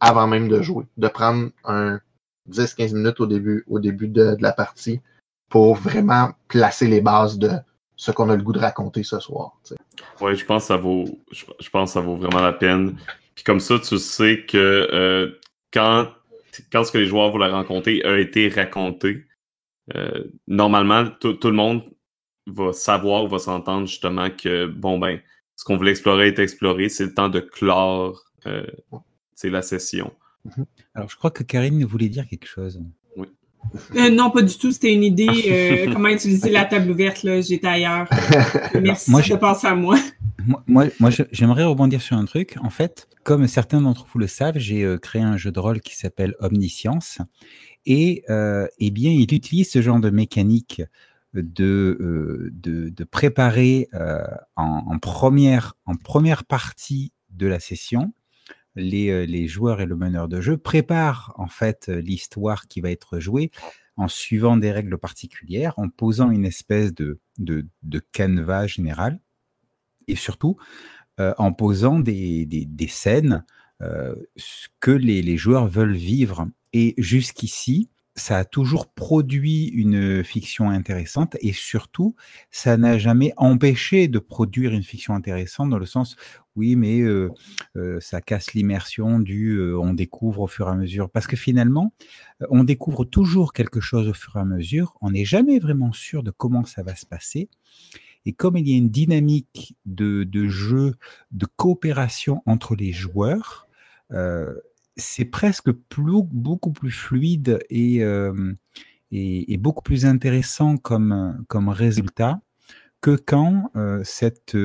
[0.00, 0.86] avant même de jouer.
[0.96, 2.00] De prendre un
[2.50, 5.00] 10-15 minutes au début, au début de, de la partie
[5.48, 7.50] pour vraiment placer les bases de
[7.96, 9.58] ce qu'on a le goût de raconter ce soir.
[10.20, 12.96] Ouais, je pense que ça vaut, je, pense que ça vaut vraiment la peine.
[13.34, 15.40] Puis comme ça, tu sais que euh,
[15.72, 16.08] quand,
[16.70, 19.26] quand ce que les joueurs voulaient raconter a été raconté,
[19.96, 21.82] euh, normalement, tout le monde
[22.46, 25.20] va savoir va s'entendre justement que, bon, ben,
[25.58, 28.62] ce qu'on voulait explorer a été exploré, c'est le temps de clore euh,
[29.34, 30.12] c'est la session.
[30.94, 32.80] Alors, je crois que Karine voulait dire quelque chose.
[33.96, 34.70] Euh, non, pas du tout.
[34.72, 35.26] C'était une idée.
[35.50, 37.40] euh, comment utiliser la table ouverte, là.
[37.40, 38.06] J'étais ailleurs.
[38.80, 39.98] Merci Moi, de je- penser à moi.
[40.46, 42.56] Moi, moi, moi, je- j'aimerais rebondir sur un truc.
[42.62, 45.80] En fait, comme certains d'entre vous le savent, j'ai euh, créé un jeu de rôle
[45.80, 47.18] qui s'appelle Omniscience.
[47.84, 50.82] Et euh, eh bien, il utilise ce genre de mécanique
[51.42, 54.24] de, euh, de, de préparer euh,
[54.56, 58.12] en, première, en première partie de la session.
[58.74, 62.90] Les, euh, les joueurs et le meneur de jeu préparent en fait l'histoire qui va
[62.90, 63.50] être jouée
[63.96, 69.20] en suivant des règles particulières, en posant une espèce de, de, de canevas général
[70.06, 70.56] et surtout
[71.18, 73.44] en posant des, des, scènes
[74.78, 76.46] que les, les joueurs veulent vivre.
[76.72, 82.14] Et jusqu'ici, ça a toujours produit une fiction intéressante et surtout,
[82.50, 86.16] ça n'a jamais empêché de produire une fiction intéressante dans le sens,
[86.56, 87.30] oui, mais euh,
[87.76, 91.08] euh, ça casse l'immersion du euh, on découvre au fur et à mesure.
[91.08, 91.94] Parce que finalement,
[92.50, 96.22] on découvre toujours quelque chose au fur et à mesure, on n'est jamais vraiment sûr
[96.22, 97.48] de comment ça va se passer.
[98.26, 100.96] Et comme il y a une dynamique de, jeu,
[101.30, 103.68] de coopération entre les joueurs,
[104.98, 108.04] c'est presque beaucoup plus fluide et,
[109.58, 112.40] beaucoup plus intéressant comme, résultat
[113.00, 113.70] que quand
[114.02, 114.56] cette,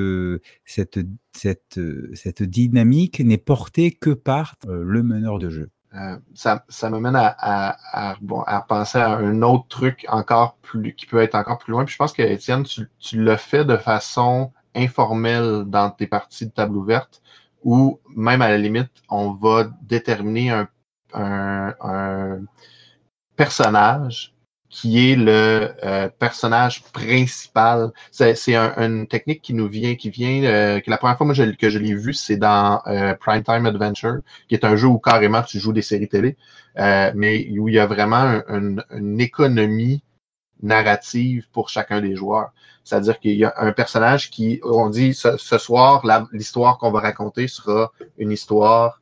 [2.42, 5.70] dynamique n'est portée que par le meneur de jeu.
[5.96, 8.18] Euh, ça, ça me mène à,
[8.68, 10.58] penser à un autre truc encore
[10.98, 11.86] qui peut être encore plus loin.
[11.86, 16.48] Puis je pense que Étienne, tu, tu le fais de façon informelle dans tes parties
[16.48, 17.22] de table ouverte,
[17.64, 20.68] où même à la limite, on va déterminer un,
[21.14, 22.42] un, un
[23.36, 24.34] personnage
[24.70, 27.92] qui est le euh, personnage principal.
[28.12, 31.32] C'est, c'est un- une technique qui nous vient, qui vient, euh, que la première fois
[31.34, 34.98] je- que je l'ai vu, c'est dans euh, Primetime Adventure, qui est un jeu où
[35.00, 36.38] carrément tu joues des séries télé,
[36.80, 40.04] euh, mais où il y a vraiment un- une- une économie
[40.62, 42.52] narrative pour chacun des joueurs.
[42.84, 47.48] C'est-à-dire qu'il y a un personnage qui, on dit, ce, soir, l'histoire qu'on va raconter
[47.48, 49.02] sera une histoire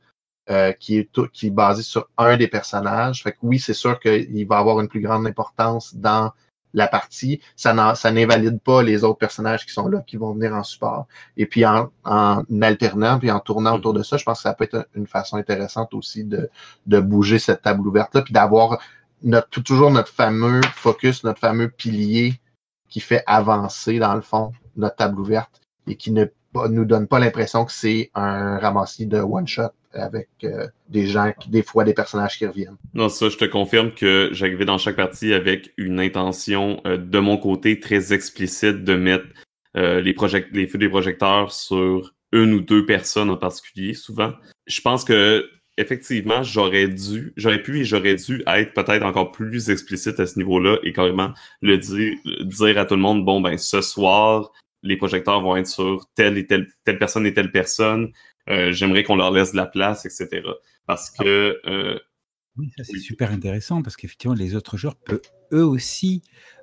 [0.49, 3.23] euh, qui, est tout- qui est basée sur un des personnages.
[3.23, 6.31] Fait que oui, c'est sûr qu'il va avoir une plus grande importance dans
[6.73, 7.41] la partie.
[7.55, 11.05] Ça n'invalide pas les autres personnages qui sont là, qui vont venir en support.
[11.37, 14.53] Et puis en, en alternant, puis en tournant autour de ça, je pense que ça
[14.53, 16.49] peut être une façon intéressante aussi de,
[16.85, 18.79] de bouger cette table ouverte-là, puis d'avoir
[19.23, 22.39] notre, toujours notre fameux focus, notre fameux pilier
[22.91, 26.25] qui fait avancer, dans le fond, notre table ouverte et qui ne
[26.69, 31.49] nous donne pas l'impression que c'est un ramassis de one-shot avec euh, des gens, qui,
[31.49, 32.77] des fois des personnages qui reviennent.
[32.93, 37.19] Non, ça, je te confirme que j'arrivais dans chaque partie avec une intention euh, de
[37.19, 39.25] mon côté très explicite de mettre
[39.75, 40.15] euh, les,
[40.51, 44.31] les feux des projecteurs sur une ou deux personnes en particulier, souvent.
[44.67, 45.45] Je pense que
[45.81, 50.37] effectivement, j'aurais dû, j'aurais pu et j'aurais dû être peut-être encore plus explicite à ce
[50.39, 54.51] niveau-là et carrément le dire, dire à tout le monde, bon, ben, ce soir,
[54.83, 58.11] les projecteurs vont être sur telle et telle, telle personne et telle personne.
[58.49, 60.41] Euh, J'aimerais qu'on leur laisse de la place, etc.
[60.87, 61.99] Parce que euh,
[62.57, 62.99] Oui, ça c'est Oui.
[62.99, 65.21] super intéressant parce qu'effectivement, les autres joueurs peuvent
[65.53, 66.21] eux aussi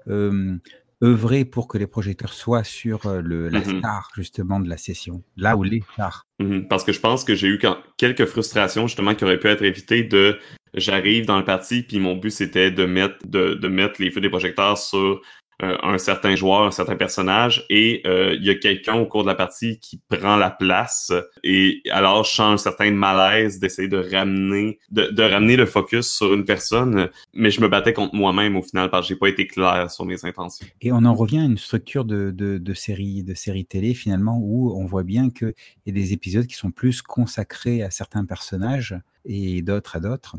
[0.09, 0.57] euh,
[1.03, 3.79] œuvrer pour que les projecteurs soient sur le, la Mhm.
[3.79, 6.25] star justement de la session, là où les stars.
[6.41, 9.49] Mhm, Parce que je pense que j'ai eu quand- quelques frustrations justement qui auraient pu
[9.49, 10.39] être évitées de
[10.75, 14.21] j'arrive dans le parti puis mon but c'était de mettre de, de mettre les feux
[14.21, 15.21] des projecteurs sur
[15.61, 19.29] un certain joueur, un certain personnage et euh, il y a quelqu'un au cours de
[19.29, 23.99] la partie qui prend la place et alors je sens un certain malaise d'essayer de
[23.99, 28.57] ramener de, de ramener le focus sur une personne mais je me battais contre moi-même
[28.57, 30.67] au final parce que j'ai pas été clair sur mes intentions.
[30.81, 34.39] Et on en revient à une structure de, de, de série de série télé finalement
[34.41, 35.55] où on voit bien qu'il
[35.87, 40.37] y a des épisodes qui sont plus consacrés à certains personnages et d'autres à d'autres.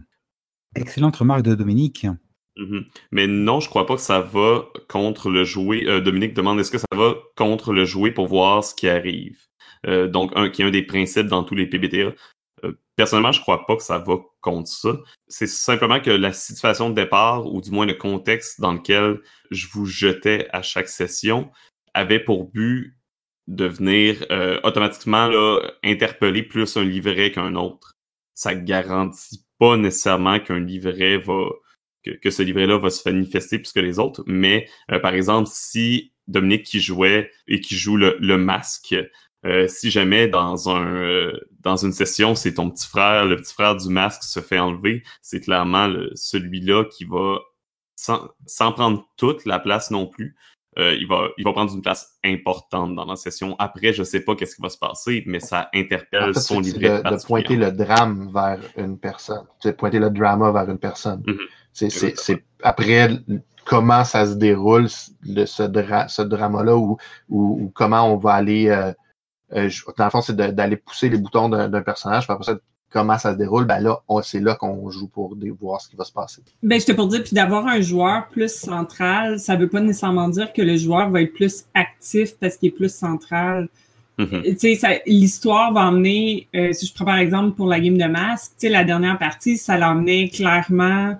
[0.75, 2.07] Excellente remarque de Dominique.
[2.59, 2.85] Mhm.
[3.11, 5.87] Mais non, je crois pas que ça va contre le jouet.
[5.87, 9.39] Euh, Dominique demande est-ce que ça va contre le jouet pour voir ce qui arrive?
[9.87, 12.13] Euh, donc, un qui est un des principes dans tous les PBTA.
[12.65, 14.97] Euh, personnellement, je crois pas que ça va contre ça.
[15.29, 19.67] C'est simplement que la situation de départ, ou du moins le contexte dans lequel je
[19.71, 21.49] vous jetais à chaque session,
[21.93, 22.97] avait pour but
[23.47, 27.93] de venir euh, automatiquement là, interpeller plus un livret qu'un autre.
[28.35, 31.45] Ça garantit pas nécessairement qu'un livret va
[32.03, 34.23] que, que ce livret-là va se manifester plus que les autres.
[34.27, 38.95] Mais euh, par exemple, si Dominique qui jouait et qui joue le, le masque,
[39.45, 43.53] euh, si jamais dans un euh, dans une session, c'est ton petit frère, le petit
[43.53, 47.39] frère du masque se fait enlever, c'est clairement celui-là qui va
[47.95, 50.35] sans, sans prendre toute la place non plus.
[50.77, 53.55] euh, il va il va prendre une place importante dans la session.
[53.59, 56.59] Après, je sais pas qu'est-ce qui va se passer, mais ça interpelle En fait, son
[56.59, 56.93] livret.
[57.01, 59.45] de, de pointer le drame vers une personne.
[59.59, 61.25] C'est pointer le drama vers une personne.
[61.25, 61.39] Mhm.
[61.39, 63.09] C'est, c'est, après
[63.65, 64.87] comment ça se déroule,
[65.23, 66.97] le, ce, dra- ce drama-là, ou,
[67.29, 68.67] ou, ou comment on va aller.
[68.69, 68.91] Euh,
[69.53, 72.25] euh, dans le fond, c'est d'aller pousser les boutons d'un, personnage.
[72.25, 72.57] Puis après ça,
[72.91, 76.03] comment ça se déroule, ben là, c'est là qu'on joue pour voir ce qui va
[76.03, 76.41] se passer.
[76.63, 80.51] Ben, j'étais pour dire, puis d'avoir un joueur plus central, ça veut pas nécessairement dire
[80.53, 83.69] que le joueur va être plus actif parce qu'il est plus central.
[84.17, 84.41] Mhm.
[84.43, 87.97] Tu sais, ça- l'histoire va emmener, euh, si je prends par exemple pour la game
[87.97, 91.15] de masque, tu sais, la dernière partie, ça l'emmenait clairement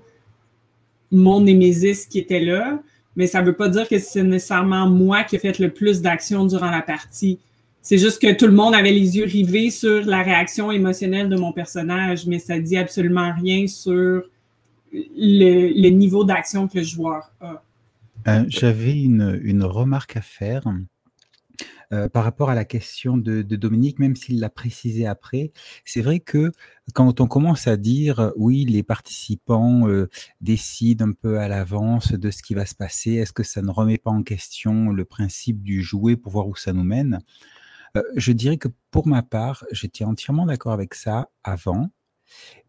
[1.11, 2.79] mon Némésis qui était là,
[3.15, 6.45] mais ça veut pas dire que c'est nécessairement moi qui ai fait le plus d'actions
[6.45, 7.39] durant la partie.
[7.81, 11.35] C'est juste que tout le monde avait les yeux rivés sur la réaction émotionnelle de
[11.35, 14.23] mon personnage, mais ça dit absolument rien sur
[14.91, 17.63] le, niveau d'action que le joueur a.
[18.27, 20.63] Euh, J'avais une remarque à faire
[21.93, 25.51] euh, par rapport à la question de, de Dominique, même s'il l'a précisé après.
[25.85, 26.51] C'est vrai que
[26.93, 30.09] quand on commence à dire euh, oui, les participants euh,
[30.41, 33.71] décident un peu à l'avance de ce qui va se passer, est-ce que ça ne
[33.71, 37.19] remet pas en question le principe du jouer pour voir où ça nous mène
[37.97, 41.89] Euh, Je dirais que pour ma part, j'étais entièrement d'accord avec ça avant,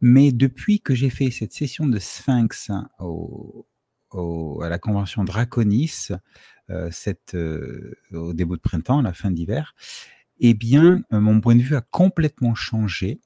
[0.00, 3.66] mais depuis que j'ai fait cette session de Sphinx hein, au,
[4.12, 6.08] au- à la convention Draconis
[6.90, 9.74] cette, euh, au début de printemps, à la fin d'hiver,
[10.40, 13.20] eh bien, euh, mon point de vue a complètement changé.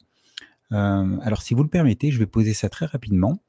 [0.73, 3.41] Euh, alors, si vous le permettez, je vais poser ça très rapidement.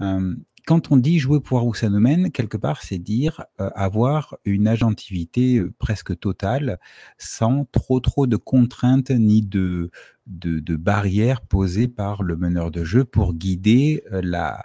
[0.00, 0.34] Euh,
[0.66, 3.70] quand on dit jouer pour voir où ça nous mène, quelque part, c'est dire euh,
[3.74, 6.78] avoir une agentivité euh, presque totale,
[7.18, 9.90] sans trop trop de contraintes ni de,
[10.26, 14.64] barrières posées par le meneur de jeu pour guider euh, la,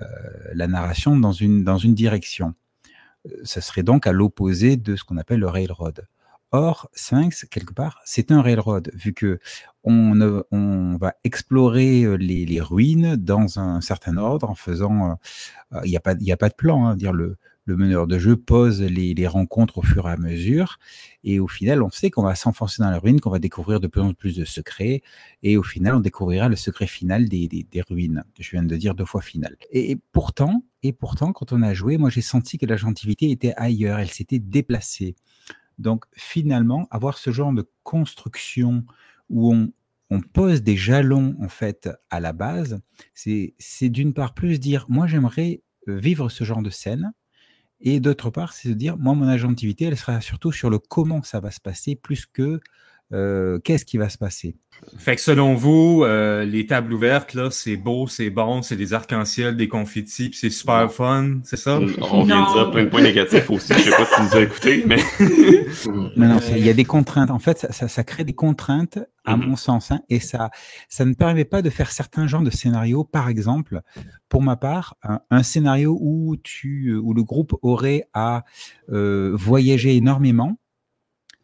[0.00, 2.54] euh, narration dans une direction.
[3.44, 6.06] Ça serait donc à l'opposé de ce qu'on appelle le railroad.
[6.52, 9.40] Or, Sphinx, quelque part, c'est un railroad, vu que
[9.82, 15.10] on, va explorer euh, les, ruines dans un certain ordre en faisant.
[15.10, 15.14] euh,
[15.74, 16.86] euh, Il n'y a, a pas de plan.
[16.86, 17.36] Hein, dire le,
[17.66, 20.78] le meneur de jeu pose les, rencontres au fur et à mesure.
[21.22, 23.86] Et au final, on sait qu'on va s'enfoncer dans la ruine, qu'on va découvrir de
[23.86, 25.02] plus en plus de secrets.
[25.42, 28.24] Et au final, on découvrira le secret final des, des, des ruines.
[28.38, 29.56] Je viens de dire deux fois final.
[29.70, 33.54] Et, pourtant, et pourtant, quand on a joué, moi j'ai senti que la gentilité était
[33.56, 33.98] ailleurs.
[33.98, 35.14] Elle s'était déplacée.
[35.78, 38.84] Donc finalement, avoir ce genre de construction
[39.30, 39.72] où on,
[40.10, 42.80] on pose des jalons en fait à la base,
[43.14, 47.12] c'est d'une part plus dire moi j'aimerais vivre ce genre de scène
[47.84, 51.22] et d'autre part c'est de dire moi mon agentivité elle sera surtout sur le comment
[51.22, 52.60] ça va se passer plus que
[53.12, 54.56] euh, qu'est-ce qui va se passer?
[54.98, 58.92] Fait que selon vous, euh, les tables ouvertes, là, c'est beau, c'est bon, c'est des
[58.92, 61.78] arcs-en-ciel, des confettis, puis c'est super fun, c'est ça?
[61.78, 63.72] On vient de dire plein de points négatifs aussi.
[63.72, 64.98] Je sais pas si tu nous as écoutés, mais.
[66.16, 67.30] Non, non, il y a des contraintes.
[67.30, 69.46] En fait, ça, ça, ça crée des contraintes, à Mhm.
[69.48, 70.50] mon sens, hein, et ça,
[70.88, 73.04] ça ne permet pas de faire certains genres de scénarios.
[73.04, 73.80] Par exemple,
[74.28, 78.44] pour ma part, un, un scénario où tu, où le groupe aurait à
[78.90, 80.56] euh, voyager énormément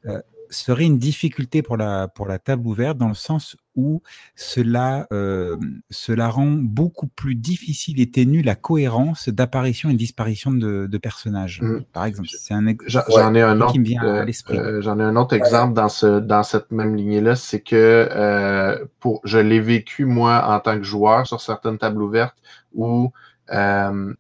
[0.07, 0.21] euh,
[0.51, 4.03] serait une difficulté pour la pour la table ouverte dans le sens où
[4.35, 5.57] cela euh,
[5.91, 11.63] cela rend beaucoup plus difficile et ténue la cohérence d'apparition et disparition de, de personnages.
[11.63, 11.85] Mhm.
[11.93, 13.73] Par exemple, c'est un ex- J'en ai un autre.
[13.73, 14.59] qui me vient à euh, l'esprit.
[14.59, 18.85] euh, J'en ai un autre exemple dans ce dans cette même lignée-là, c'est que euh,
[18.99, 22.37] pour je l'ai vécu moi en tant que joueur sur certaines tables ouvertes
[22.75, 23.13] où
[23.53, 24.13] euh,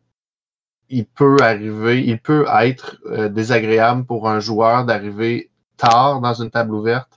[0.88, 5.49] il peut arriver, il peut être euh, désagréable pour un joueur d'arriver
[5.80, 7.12] tard dans une table ouverte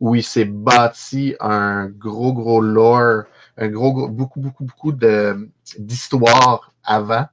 [0.00, 3.24] où il s'est bâti un gros gros lore,
[3.56, 5.48] un gros, gros- beaucoup beaucoup beaucoup de
[5.78, 7.26] d'histoire avant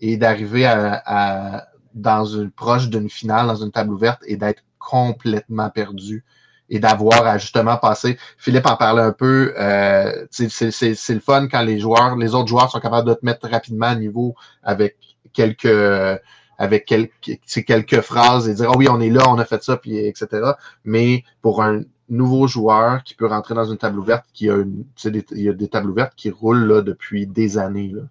[0.00, 5.70] et d'arriver à, dans une proche d'une finale dans une table ouverte et d'être complètement
[5.70, 6.24] perdu
[6.68, 8.18] et d'avoir à justement passer.
[8.38, 9.54] Philippe en parlait un peu.
[9.58, 13.48] Euh, c'est le fun quand les joueurs, les autres joueurs sont capables de te mettre
[13.48, 14.96] rapidement à niveau avec
[15.32, 16.20] quelques
[16.58, 19.76] avec quelques, quelques phrases et dire oh oui on est là on a fait ça
[19.76, 20.52] puis etc
[20.84, 24.84] mais pour un nouveau joueur qui peut rentrer dans une table ouverte qui a une
[25.04, 28.02] des, il y a des tables ouvertes qui roulent là depuis des années là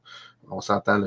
[0.52, 1.04] on s'entend,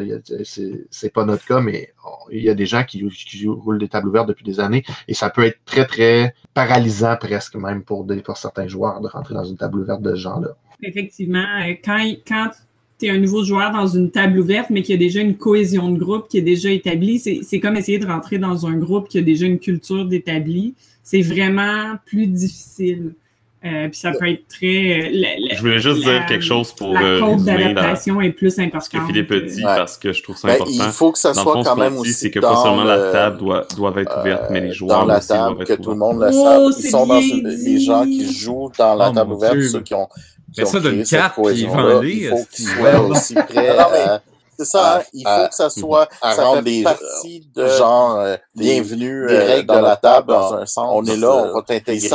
[0.91, 1.93] c'est pas notre cas, mais
[2.31, 5.15] il y a des gens qui, qui roulent des tables ouvertes depuis des années et
[5.15, 9.45] ça peut être très, très paralysant presque même pour, pour certains joueurs de rentrer dans
[9.45, 10.51] une table ouverte de ce genre-là.
[10.83, 12.61] Effectivement, euh, quand, quand tu
[13.07, 15.91] es un nouveau joueur dans une table ouverte, mais qu'il y a déjà une cohésion
[15.91, 19.09] de groupe qui est déjà établie, c'est c'est comme essayer de rentrer dans un groupe
[19.09, 20.75] qui a déjà une culture d'établi.
[21.05, 23.13] C'est vraiment plus difficile.
[23.65, 25.07] Euh, puis ça peut être très.
[25.07, 28.21] euh, la- la- Je voulais juste la- dire quelque chose pour la euh, courbe d'adaptation
[28.21, 29.07] est plus ce que importante.
[29.09, 29.63] Philippe a dit Ouais.
[29.65, 30.71] parce que je trouve ça Ben, important.
[30.75, 32.63] il faut que ça Dans soit fond, quand même dit, aussi c'est que dans pas
[32.63, 35.29] seulement la le- table doit, doit être ouverte, mais les euh, joueurs dans la aussi
[35.29, 36.85] doivent table, être que tout le monde le Oh, sache.
[36.85, 39.69] Ils sont dans une- les gens qui jouent dans la Oh, table ouverte, Dieu.
[39.69, 41.95] ceux qui ont, qui Mais ça d'une cette carte, puis cohésion-là.
[41.95, 44.23] vendez, Il faut que- soient aussi mais à,
[44.61, 46.83] C'est ça, hein, à- il faut à- que ça soit à ça rendre fait des
[46.83, 50.67] partie de genre euh, des- bienvenue des euh, règles dans de la table dans un
[50.67, 50.89] sens.
[50.93, 52.09] on est là, on va euh, t'intégrer,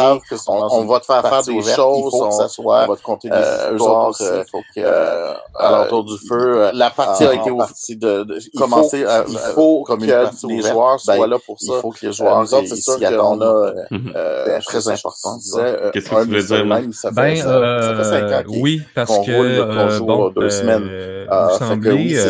[0.47, 2.91] on, on va te faire faire des choses, il faut on, que ça soit on
[2.91, 6.03] va te compter des euh, histoires, autres aussi, euh, il faut que euh, à l'entour
[6.03, 7.69] du feu euh, la partie a été ouverte.
[7.69, 10.73] partie de, de Il commencer faut- à- il faut comme que les ouverte.
[10.73, 11.79] joueurs Ben, soient là pour il ça.
[11.79, 14.13] faut que les Euh, joueurs c'est sûr qu'on a euh, Mhm.
[14.17, 15.37] euh, Ben, très important.
[15.59, 18.03] euh, Qu'est-ce que un tu voulais des dire, seuls-mêmes, ça fait, Ben, ça, ça fait
[18.03, 20.89] cinq euh, ans oui, parce qu'on que, là, euh, deux semaines.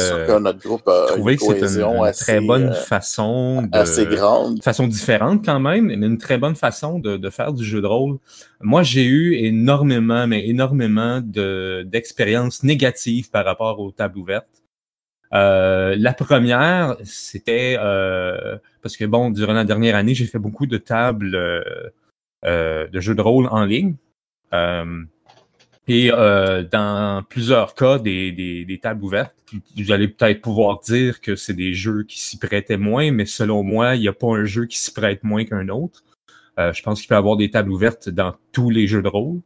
[0.03, 2.73] Sûr euh, que notre groupe a que c'est une, cohésion une assez, très bonne euh,
[2.73, 4.63] façon de, assez grande.
[4.63, 7.87] façon différente quand même, mais une très bonne façon de, de faire du jeu de
[7.87, 8.17] rôle.
[8.61, 14.63] Moi, j'ai eu énormément, mais énormément de d'expériences négatives par rapport aux tables ouvertes.
[15.33, 20.67] Euh, la première, c'était euh, parce que bon, durant la dernière année, j'ai fait beaucoup
[20.67, 21.63] de tables euh,
[22.45, 23.95] euh, de jeux de rôle en ligne.
[25.89, 29.35] Euh, et euh, dans plusieurs cas, des, des, des tables ouvertes,
[29.77, 33.63] vous allez peut-être pouvoir dire que c'est des jeux qui s'y prêtaient moins, mais selon
[33.63, 36.03] moi, il n'y a pas un jeu qui s'y prête moins qu'un autre.
[36.59, 39.07] Euh, je pense qu'il peut y avoir des tables ouvertes dans tous les jeux de
[39.09, 39.41] rôle.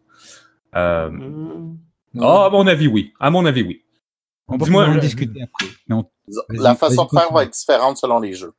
[0.75, 1.77] Euh, Mhm.
[2.21, 3.13] ah, à mon avis, oui.
[3.19, 3.83] À mon avis, oui.
[4.49, 5.67] On va en le- discuter après.
[6.49, 8.53] La façon de faire va être différente selon les jeux.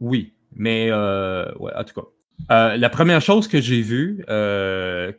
[0.00, 2.06] Oui, mais euh, ouais, en tout cas.
[2.50, 5.12] Euh, la première chose que j'ai vue, euh,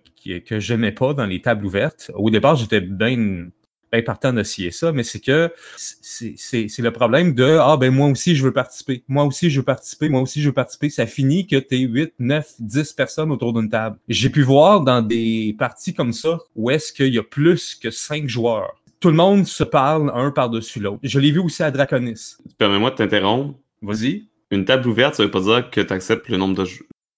[0.46, 3.48] que j'aimais pas dans les tables ouvertes, au départ, j'étais bien
[3.92, 7.94] bien partant d'essayer ça, mais c'est que c'est c'est- c'est le problème de Ah ben
[7.94, 10.90] moi aussi je veux participer, moi aussi je veux participer, moi aussi je veux participer.
[10.90, 13.98] Ça finit que t'es 8, 9, 10 personnes autour d'une table.
[14.10, 17.92] J'ai pu voir dans des parties comme ça où est-ce qu'il y a plus que
[17.92, 18.82] 5 joueurs.
[19.00, 21.00] Tout le monde se parle un par-dessus l'autre.
[21.04, 22.38] Je l'ai vu aussi à Draconis.
[22.58, 23.60] Permets-moi de t'interrompre.
[23.84, 24.24] Vas-y.
[24.50, 26.66] Une table ouverte, ça veut pas dire que tu acceptes le nombre de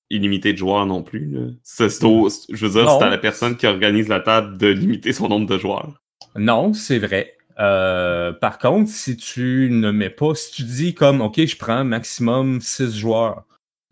[0.10, 1.28] illimité de joueurs non plus.
[1.32, 1.48] là.
[1.64, 3.00] C'est- c'est au- je veux dire, Non.
[3.00, 6.02] c'est à la personne qui organise la table de limiter son nombre de joueurs.
[6.36, 7.34] Non, c'est vrai.
[7.60, 11.84] Euh, par contre, si tu ne mets pas, si tu dis comme, OK, je prends
[11.86, 13.46] maximum 6 joueurs,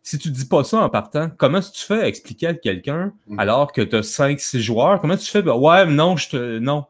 [0.03, 2.53] si tu dis pas ça en partant, comment est-ce que tu fais à expliquer à
[2.53, 3.39] quelqu'un Mhm.
[3.39, 4.99] alors que tu as 5-6 joueurs?
[4.99, 5.41] Comment tu fais?
[5.41, 6.59] Ben, ouais, non, je te.
[6.59, 6.86] Non.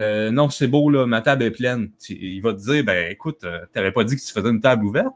[0.00, 1.90] Euh, non, c'est beau, là, ma table est pleine.
[2.02, 4.60] Tu- Il va te dire, ben écoute, euh, t'avais pas dit que tu faisais une
[4.60, 5.12] table ouverte?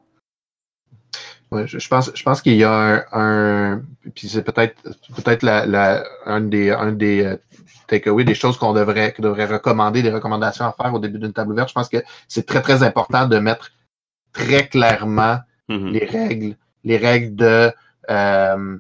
[1.53, 3.83] Ouais, je, je pense, je pense qu'il y a un, un-
[4.15, 4.83] puis c'est peut-être
[5.17, 7.37] peut-être la, la, un des, un des euh,
[7.89, 11.35] takeaways, des choses qu'on devrait, qu'on devrait recommander, des recommandations à faire au début d'une
[11.35, 11.69] table ouverte.
[11.69, 13.71] Je pense que c'est très, très important de mettre
[14.33, 15.39] très clairement
[15.69, 15.91] Mhm.
[15.93, 17.71] les règles, les règles de
[18.11, 18.79] euh,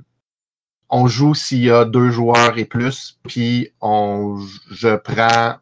[0.90, 4.38] on joue s'il y a deux joueurs et plus, puis on
[4.70, 5.56] je prends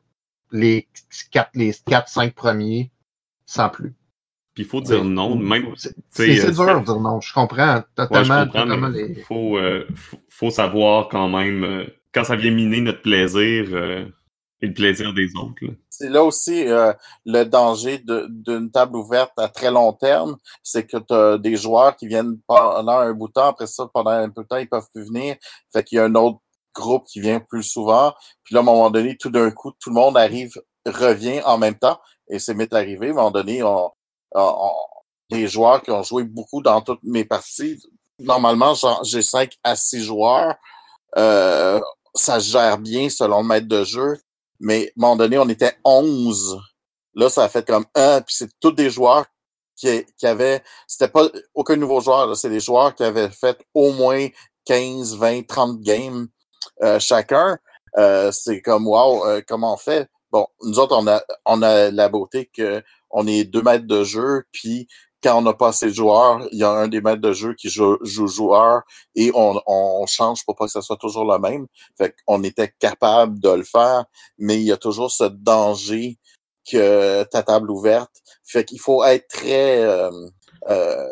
[0.51, 0.89] les
[1.31, 2.91] quatre, les quatre, cinq premiers
[3.47, 3.95] sans plus.
[4.61, 5.09] Puis il faut dire Oui.
[5.09, 5.73] non, même.
[6.11, 7.21] C'est euh, dur de dire non.
[7.21, 8.45] Je comprends Ouais, je totalement.
[8.45, 12.51] comprends, totalement mais les- faut, euh, faut, faut savoir quand même, euh, quand ça vient
[12.51, 14.05] miner notre plaisir euh,
[14.61, 15.55] et le plaisir des autres.
[15.63, 15.73] là.
[15.89, 16.93] C'est là aussi euh,
[17.25, 21.97] le danger d'une table ouverte à très long terme, c'est que tu as des joueurs
[21.97, 24.69] qui viennent pendant un bout de temps, après ça, pendant un peu de temps, ils
[24.69, 25.37] peuvent plus venir.
[25.73, 26.39] Fait qu'il y a un autre
[26.75, 28.13] groupe qui vient plus souvent.
[28.45, 30.53] Puis là, à un moment donné, tout d'un coup, tout le monde arrive,
[30.87, 31.99] revient en même temps,
[32.31, 33.09] et c'est m'est arrivé.
[33.09, 33.91] À un moment donné, on,
[34.35, 34.73] on- on-
[35.31, 37.81] des joueurs qui ont joué beaucoup dans toutes mes parties.
[38.19, 38.75] Normalement,
[39.05, 40.57] j'ai cinq à six joueurs.
[41.17, 41.81] Euh,
[42.15, 44.19] ça gère bien selon le maître de jeu.
[44.59, 46.61] Mais à un moment donné, on était 11.
[47.15, 49.25] Là, ça a fait comme un, puis c'est tous des joueurs
[49.77, 50.63] qui, qui avaient.
[50.87, 54.27] C'était pas aucun nouveau joueur, c'est des joueurs qui avaient fait au moins
[54.65, 56.27] 15, 20, 30 games
[56.83, 57.59] euh, chacun.
[57.99, 60.09] Euh, c'est comme wow, euh, comment on fait?
[60.33, 64.05] Bon, nous autres, on a on a la beauté que on est deux maîtres de
[64.05, 64.87] jeu, puis
[65.23, 67.55] quand on n'a pas assez de joueurs, il y a un des maîtres de jeu
[67.55, 68.83] qui joue, joue joueur
[69.15, 71.67] et on, change pour pas que ce soit toujours le même.
[71.97, 74.05] Fait qu'on était capable de le faire,
[74.39, 76.19] mais il y a toujours ce danger
[76.71, 78.23] que ta table ouverte.
[78.45, 79.83] Fait qu'il faut être très...
[79.83, 80.11] euh,
[80.69, 81.07] euh,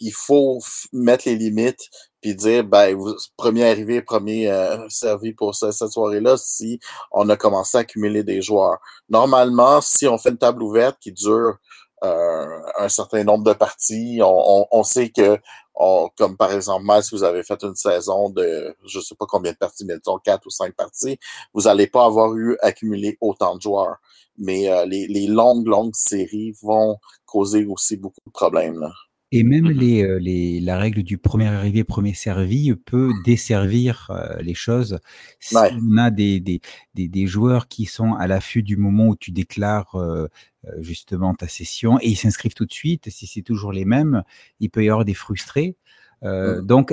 [0.00, 0.58] il faut
[0.92, 1.88] mettre les limites
[2.20, 2.98] puis dire, ben,
[3.36, 6.78] premier arrivé, premier euh, servi pour ce- cette soirée-là si
[7.12, 8.78] on a commencé à accumuler des joueurs.
[9.08, 11.56] Normalement, si on fait une table ouverte qui dure
[12.04, 15.38] euh, un certain nombre de parties, on, on, on sait que
[15.74, 19.52] on, comme par exemple, si vous avez fait une saison de, je sais pas combien
[19.52, 21.18] de parties, mais disons quatre ou cinq parties,
[21.54, 23.96] vous n'allez pas avoir eu accumulé autant de joueurs.
[24.38, 26.96] Mais euh, les, les longues, longues séries vont
[27.30, 28.78] causer aussi beaucoup de problèmes.
[28.84, 28.90] Là.
[29.32, 29.78] Et même Mhm.
[29.82, 34.98] les, euh, les, la règle du premier arrivé, premier servi peut desservir euh, les choses.
[35.38, 35.70] Si Ouais.
[35.80, 36.60] on a des, des,
[36.96, 40.26] des, des joueurs qui sont à l'affût du moment où tu déclares euh,
[40.66, 44.24] euh, justement ta session et ils s'inscrivent tout de suite, si c'est toujours les mêmes,
[44.58, 45.76] il peut y avoir des frustrés.
[46.24, 46.60] Euh.
[46.72, 46.86] Donc,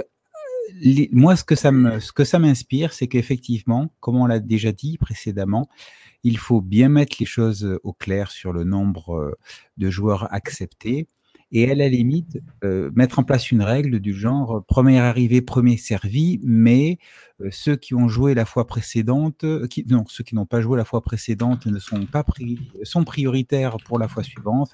[0.80, 4.40] les- moi, ce que ça me, ce que ça m'inspire, c'est qu'effectivement, comme on l'a
[4.40, 5.68] déjà dit précédemment,
[6.24, 9.38] il faut bien mettre les choses au clair sur le nombre
[9.78, 11.08] de joueurs acceptés
[11.52, 16.40] et à la limite mettre en place une règle du genre premier arrivé, premier servi,
[16.44, 16.98] mais
[17.52, 19.46] ceux qui ont joué la fois précédente,
[19.90, 23.78] non, ceux qui n'ont pas joué la fois précédente ne sont pas pris, sont prioritaires
[23.86, 24.72] pour la fois suivante.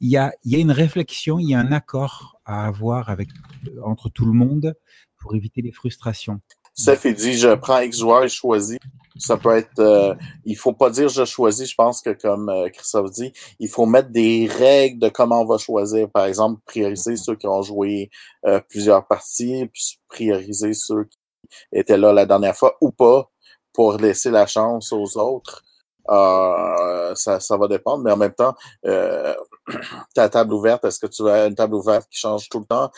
[0.00, 3.30] Il y a, y a une réflexion, il y a un accord à avoir avec
[3.82, 4.74] entre tout le monde
[5.16, 6.40] pour éviter les frustrations.
[6.76, 8.78] Steph, il dit, je prends X joueur et choisis.
[9.18, 10.14] Ça peut être, euh,
[10.44, 11.70] il faut pas dire je choisis.
[11.70, 15.46] Je pense que comme euh, Christophe dit, il faut mettre des règles de comment on
[15.46, 16.10] va choisir.
[16.10, 18.10] Par exemple, prioriser ceux qui ont joué
[18.44, 21.18] euh, plusieurs parties, puis prioriser ceux qui
[21.72, 23.30] étaient là la dernière fois ou pas
[23.72, 25.62] pour laisser la chance aux autres.
[26.10, 28.54] Euh, ça, ça va dépendre, mais en même temps,
[28.84, 29.34] euh,
[30.14, 32.90] ta table ouverte, est-ce que tu as une table ouverte qui change tout le temps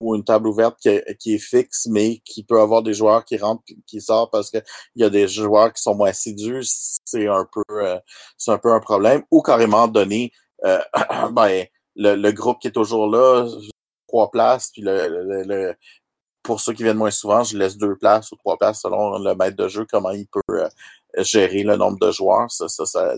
[0.00, 3.62] ou une table ouverte qui est, fixe, mais qui peut avoir des joueurs qui rentrent,
[3.86, 4.58] qui sortent parce que
[4.94, 6.66] il y a des joueurs qui sont moins assidus,
[7.04, 7.98] c'est un peu, euh,
[8.38, 9.22] c'est un peu un problème.
[9.30, 10.32] Ou carrément donner,
[10.64, 10.80] euh,
[11.32, 11.64] ben,
[11.96, 13.46] le, le groupe qui est toujours là,
[14.08, 15.74] trois places, puis le, le, le-
[16.42, 19.34] pour ceux qui viennent moins souvent, je laisse deux places ou trois places selon le
[19.34, 20.68] maître de jeu, comment il peut euh,
[21.18, 22.50] gérer le nombre de joueurs.
[22.50, 23.14] Ça, ça, ça,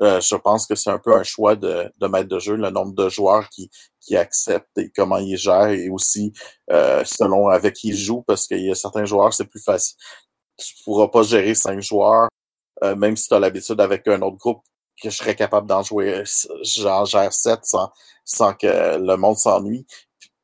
[0.00, 2.70] euh, je pense que c'est un peu un choix de, de maître de jeu, le
[2.70, 3.70] nombre de joueurs qui,
[4.00, 6.32] qui acceptent et comment ils gèrent et aussi
[6.70, 9.96] euh, selon avec qui ils jouent parce qu'il y a certains joueurs, c'est plus facile.
[10.58, 12.28] Tu pourras pas gérer cinq joueurs,
[12.84, 14.62] euh, même si tu as l'habitude avec un autre groupe
[15.02, 16.24] que je serais capable d'en jouer,
[16.62, 17.90] j'en gère sept sans,
[18.24, 19.86] sans que le monde s'ennuie.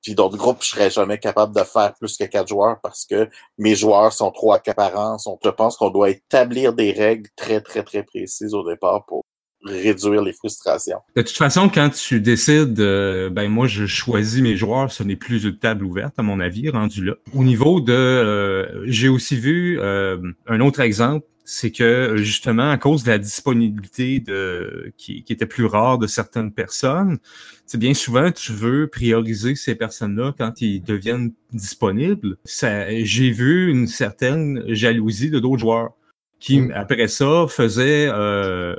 [0.02, 3.28] Puis d'autres groupes, je serais jamais capable de faire plus que quatre joueurs parce que
[3.58, 5.16] mes joueurs sont trop accaparants.
[5.44, 9.24] Je pense qu'on doit établir des règles très, très, très précises au départ pour
[9.64, 10.98] réduire les frustrations.
[11.16, 15.16] De toute façon, quand tu décides, euh, ben moi je choisis mes joueurs, ce n'est
[15.16, 17.14] plus une table ouverte à mon avis, rendu là.
[17.34, 22.76] Au niveau de, euh, j'ai aussi vu euh, un autre exemple, c'est que justement à
[22.76, 27.18] cause de la disponibilité de qui, qui était plus rare de certaines personnes,
[27.64, 32.36] c'est bien souvent tu veux prioriser ces personnes-là quand ils deviennent disponibles.
[32.44, 35.92] J'ai vu une certaine jalousie de d'autres joueurs
[36.38, 38.76] qui après ça faisaient euh,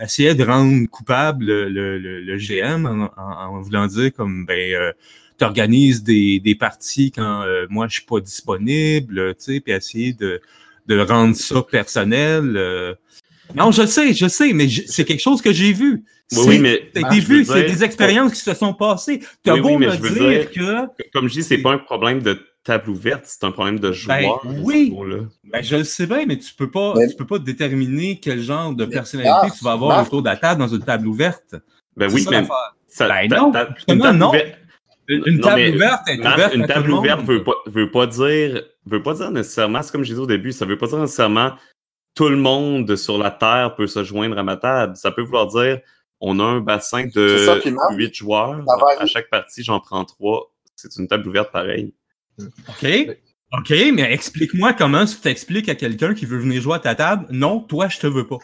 [0.00, 4.92] essayer de rendre coupable le, le, le GM en, en, voulant dire comme ben euh,
[5.38, 10.12] t'organises des, des parties quand euh, moi je suis pas disponible, tu sais, puis essayer
[10.12, 10.40] de,
[10.86, 12.56] de rendre ça personnel.
[12.56, 12.94] Euh.
[13.54, 16.04] Non, je sais, je sais, mais c'est quelque chose que j'ai vu.
[16.32, 19.20] Oui, oui, mais c'est vu, c'est des expériences qui se sont passées.
[19.42, 21.58] T'as oui, beau oui, mais me je veux dire, dire que Comme je dis, c'est
[21.58, 24.42] pas un problème de table ouverte, c'est un problème de Ben, joueur.
[24.62, 24.94] oui.
[25.44, 28.40] Ben, je le sais bien, mais tu peux pas, Mais- tu peux pas déterminer quel
[28.40, 30.06] genre de personnalité Marc, tu vas avoir Marc.
[30.08, 31.54] autour de la table dans une table ouverte.
[31.96, 32.46] Ben oui, ça, mais
[32.88, 34.28] ça, Ben ta- non, ta- une table non.
[34.28, 34.58] ouverte-
[35.08, 38.62] Une Non, table ouverte est Marc, ouverte une table ouverte veut pas, veut pas dire,
[38.86, 41.52] veut pas dire nécessairement, c'est comme je disais au début, ça veut pas dire nécessairement
[42.14, 44.96] tout le monde sur la Terre peut se joindre à ma table.
[44.96, 45.80] Ça peut vouloir dire,
[46.20, 47.36] on a un bassin de
[47.96, 48.60] huit joueurs.
[49.00, 50.52] À chaque partie, j'en prends trois.
[50.76, 51.92] C'est une table ouverte pareil.
[52.38, 52.86] OK.
[53.52, 57.26] OK, mais explique-moi comment tu t'expliques à quelqu'un qui veut venir jouer à ta table.
[57.30, 58.38] Non, toi, je te veux pas.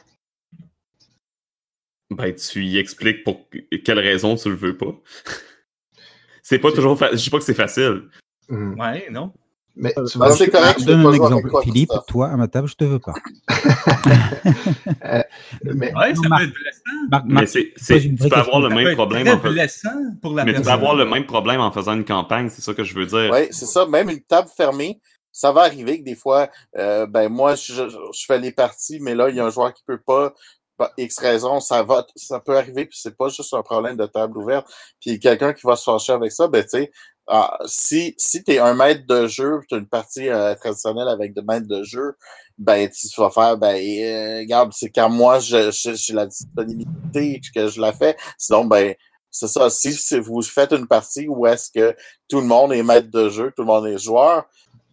[2.10, 3.48] Ben, tu y expliques pour
[3.84, 4.94] quelle raison tu le veux pas.
[6.42, 7.18] c'est pas toujours facile.
[7.18, 8.08] Je dis pas que c'est facile.
[8.48, 8.78] Mhm.
[8.78, 9.32] Ouais, non.
[9.80, 11.50] Mais tu Ben, vois, c'est correct, Je donne un exemple.
[11.50, 13.14] toi, Philippe, toi, à ma table, je te veux pas.
[15.64, 17.08] mais Ouais, Non, ça Marc- peut être blessant.
[17.10, 18.68] Marc, Mais tu peux avoir le question.
[18.68, 19.52] Ça peut même être problème en faisant.
[19.52, 19.90] blessant
[20.22, 22.74] pour la Mais tu peux avoir le même problème en faisant une campagne, c'est ça
[22.74, 23.30] que je veux dire.
[23.32, 23.86] Oui, c'est ça.
[23.86, 25.00] Même une table fermée,
[25.32, 27.84] ça va arriver que des fois, euh, ben moi, je,
[28.26, 30.34] fais les parties, mais là, il y a un joueur qui peut pas.
[30.76, 34.06] Par X raison, ça va, ça peut arriver, puis c'est pas juste un problème de
[34.06, 34.64] table ouverte.
[35.00, 36.92] Puis quelqu'un qui va se fâcher avec ça, ben tu sais,
[37.28, 41.34] ah, si si t'es un maître de jeu, tu as une partie euh, traditionnelle avec
[41.34, 42.14] des maîtres de jeu,
[42.58, 47.40] ben tu vas faire, ben euh, regarde, c'est quand moi je- je- j'ai la disponibilité
[47.54, 48.16] que je la fais.
[48.38, 48.94] Sinon, ben
[49.30, 49.68] c'est ça.
[49.70, 51.94] Si, vous faites une partie où est-ce que
[52.28, 54.44] tout le monde est maître de jeu, tout le monde est joueur,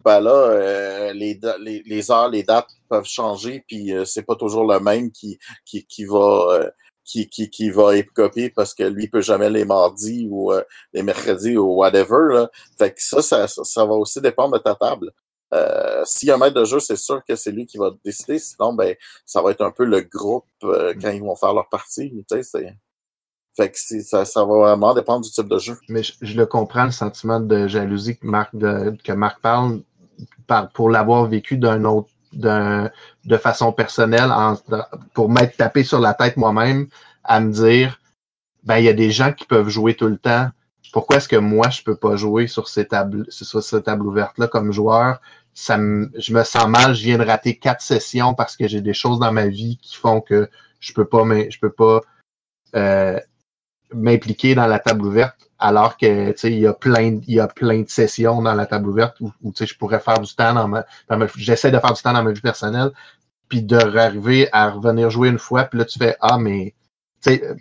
[0.04, 4.36] ben là, euh, les, les, les heures, les dates peuvent changer, puis euh, c'est pas
[4.36, 6.18] toujours le même qui, qui, qui va
[6.52, 6.70] euh,
[7.06, 11.02] qui, qui, qui va écoper parce que lui peut jamais les mardis ou euh, les
[11.02, 12.34] mercredis ou whatever.
[12.34, 12.50] Là.
[12.76, 15.12] Fait que ça, ça, ça, va aussi dépendre de ta table.
[15.54, 17.92] Euh, S'il y a un maître de jeu, c'est sûr que c'est lui qui va
[18.04, 18.38] décider.
[18.40, 18.94] Sinon, ben,
[19.24, 22.10] ça va être un peu le groupe euh, quand ils vont faire leur partie.
[22.10, 22.76] Tu sais, c'est-
[23.56, 25.78] fait que ça, ça va vraiment dépendre du type de jeu.
[25.88, 29.80] mais je, je le comprends, le sentiment de jalousie que Marc, de- que Marc parle
[30.46, 34.30] par, pour l'avoir vécu d'un autre de façon personnelle
[35.14, 36.88] pour m'être tapé sur la tête moi-même
[37.24, 38.00] à me dire
[38.64, 40.50] ben il y a des gens qui peuvent jouer tout le temps.
[40.92, 44.38] Pourquoi est-ce que moi je peux pas jouer sur ces tables sur cette table ouverte
[44.38, 45.20] là comme joueur?
[45.54, 48.94] Ça je me sens mal je viens de rater quatre sessions parce que j'ai des
[48.94, 50.48] choses dans ma vie qui font que
[50.80, 51.24] je peux pas
[51.60, 52.00] peux pas
[52.74, 53.20] euh,
[53.92, 57.40] m'impliquer dans la table ouverte alors que tu sais il y a plein il y
[57.40, 60.20] a plein de sessions dans la table ouverte où, où, tu sais je pourrais faire
[60.20, 60.84] du temps dans ma,
[61.36, 62.90] j'essaie de faire du temps dans ma vie personnelle
[63.48, 66.74] puis de arriver à revenir jouer une fois puis là tu fais ah mais
[67.22, 67.56] tu sais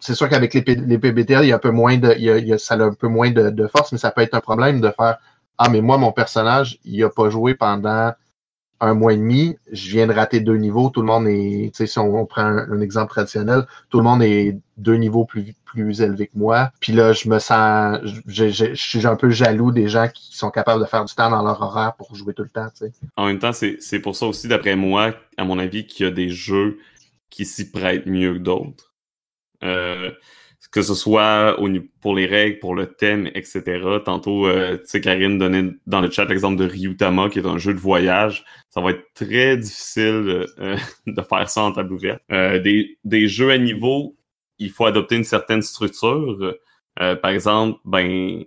[0.00, 2.30] c'est sûr qu'avec les, les PBTL il y a un peu moins de il y
[2.30, 4.20] a, il y a- ça a un peu moins de, de force mais ça peut
[4.22, 5.18] être un problème de faire
[5.58, 8.12] ah mais moi mon personnage il a pas joué pendant
[8.80, 11.78] un mois et demi, je viens de rater deux niveaux, tout le monde est, tu
[11.78, 15.26] sais, si on, on prend un, un exemple traditionnel, tout le monde est deux niveaux
[15.26, 16.70] plus, plus élevés que moi.
[16.80, 20.36] Puis là, je me sens, je, je, je suis un peu jaloux des gens qui
[20.36, 22.68] sont capables de faire du temps dans leur horaire pour jouer tout le temps.
[23.16, 26.12] En même temps, c'est pour ça aussi, d'après moi, à mon avis, qu'il y a
[26.12, 26.78] des jeux
[27.30, 28.94] qui s'y prêtent mieux que d'autres.
[29.64, 30.10] Euh,
[30.72, 31.56] que ce soit
[32.00, 33.62] pour les règles, pour le thème, etc.
[34.04, 37.56] Tantôt, euh, tu sais, Karine donnait dans le chat l'exemple de Ryutama, qui est un
[37.56, 38.44] jeu de voyage.
[38.70, 42.20] Ça va être très difficile euh, de faire ça en table ouverte.
[42.28, 44.16] Des, des jeux à niveau,
[44.58, 46.54] il faut adopter une certaine structure.
[47.00, 48.44] Euh, par exemple, ben,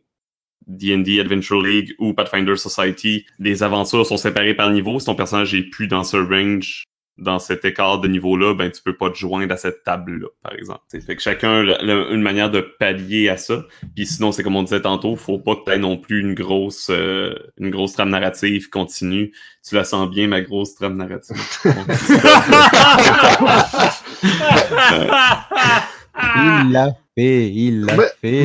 [0.68, 4.99] D&D Adventure League ou Pathfinder Society, les aventures sont séparées par niveau.
[4.99, 6.86] Si ton personnage est plus dans ce range
[7.20, 10.53] dans cet écart de niveau-là, ben tu peux pas te joindre à cette table-là, par
[10.53, 10.80] exemple.
[10.88, 13.66] T'sais, fait que chacun a une manière de pallier à ça.
[13.93, 16.89] Puis sinon, c'est comme on disait tantôt, faut pas que tu non plus une grosse
[16.89, 19.34] euh, une grosse trame narrative continue.
[19.68, 21.36] Tu la sens bien, ma grosse trame narrative.
[26.36, 28.41] Il l'a fait, il l'a fait.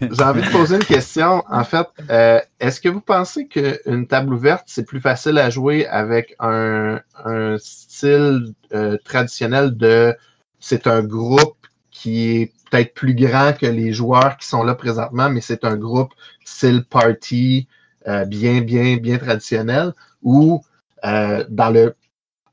[0.00, 1.42] j'ai- j'ai envie de poser une question.
[1.50, 5.86] En fait, euh, est-ce que vous pensez qu'une table ouverte, c'est plus facile à jouer
[5.86, 10.14] avec un, un style euh, traditionnel de
[10.60, 11.56] c'est un groupe
[11.90, 15.76] qui est peut-être plus grand que les joueurs qui sont là présentement, mais c'est un
[15.76, 16.12] groupe
[16.44, 17.66] style party
[18.06, 19.92] euh, bien, bien, bien traditionnel,
[20.22, 20.62] ou
[21.02, 21.94] dans le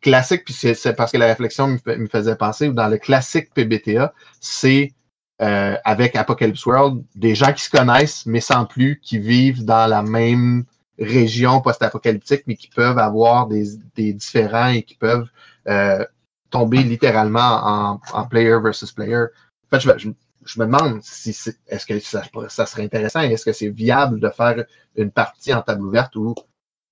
[0.05, 4.93] classique, puis c'est parce que la réflexion me, faisait penser, dans le classique PBTA, c'est
[5.41, 9.87] euh, avec Apocalypse World, des gens qui se connaissent, mais sans plus, qui vivent dans
[9.87, 10.65] la même
[10.99, 15.27] région post-apocalyptique, mais qui peuvent avoir des, des différents et qui peuvent
[15.67, 16.05] euh,
[16.49, 19.25] tomber littéralement en, en player versus player.
[19.25, 20.09] En fait, je, je-
[20.45, 21.35] je me demande si
[21.67, 24.63] est-ce que ça, ça serait intéressant et est-ce que c'est viable de faire
[24.95, 26.35] une partie en table ouverte où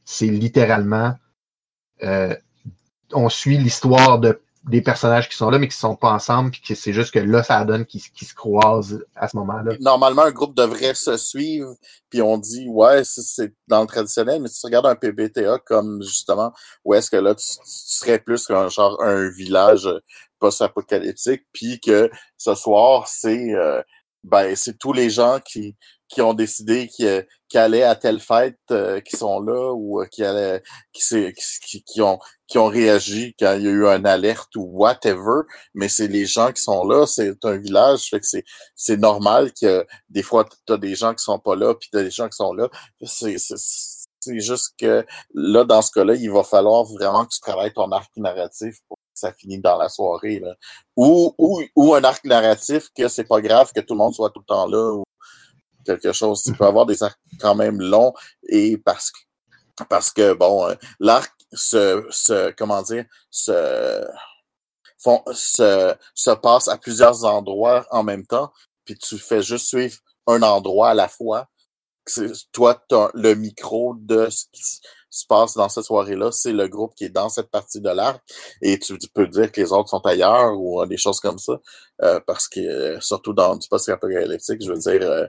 [0.06, 1.16] c'est littéralement
[2.04, 2.36] euh,
[3.14, 6.62] on suit l'histoire de des personnages qui sont là, mais qui sont pas ensemble, puis
[6.62, 9.74] que c'est juste que là, ça donne qu'ils se croisent à ce moment-là.
[9.82, 11.76] Normalement, un groupe devrait se suivre,
[12.10, 16.02] puis on dit, ouais, c'est- dans le traditionnel, mais si tu regardes un PBTA comme
[16.02, 16.54] justement,
[16.86, 19.90] où est-ce que là, tu, serais plus qu'un genre un village
[20.40, 23.82] post-apocalyptique, puis que ce soir, c'est euh,
[24.24, 25.76] ben c'est tous les gens qui,
[26.14, 30.06] qui ont décidé qu'ils qui allaient à telle fête euh, qui sont là ou euh,
[30.06, 30.62] qui allaient
[30.92, 34.64] qui, qui, qui ont qui ont réagi quand il y a eu un alerte ou
[34.72, 35.42] whatever,
[35.74, 38.28] mais c'est les gens qui sont là, c'est un village, fait que
[38.76, 42.04] c'est normal que des fois tu as des gens qui sont pas là puis t'as
[42.04, 42.70] des gens qui sont là.
[43.04, 47.74] C'est c'est juste que là dans ce cas-là, il va falloir vraiment que tu travailles
[47.74, 50.54] ton arc narratif pour que ça finisse dans la soirée là.
[50.96, 54.30] Ou ou ou un arc narratif que c'est pas grave que tout le monde soit
[54.30, 55.04] tout le temps là
[55.84, 56.44] quelque chose.
[56.44, 58.14] Tu peux avoir des arcs quand même longs
[58.48, 59.20] et parce que
[59.90, 64.06] parce que bon, euh, l'arc se, se comment dire se
[65.00, 68.52] font, se, se passe à plusieurs endroits en même temps,
[68.86, 71.48] puis tu fais juste suivre un endroit à la fois.
[72.52, 74.62] Toi, t'as le micro de ce qui
[75.10, 78.22] se passe dans cette soirée-là, c'est le groupe qui est dans cette partie de l'arc,
[78.62, 81.38] et tu, tu peux dire que les autres sont ailleurs ou euh, des choses comme
[81.38, 81.54] ça,
[82.02, 85.26] euh, parce que euh, surtout dans du post-apocalyptique, je veux dire, euh,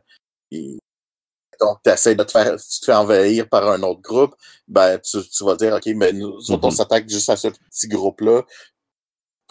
[1.61, 4.35] donc tu essaies de te faire, tu te fais envahir par un autre groupe,
[4.69, 6.77] ben tu, tu vas dire, OK, mais nous autres, on Mhm.
[6.77, 8.43] s'attaque juste à ce petit groupe-là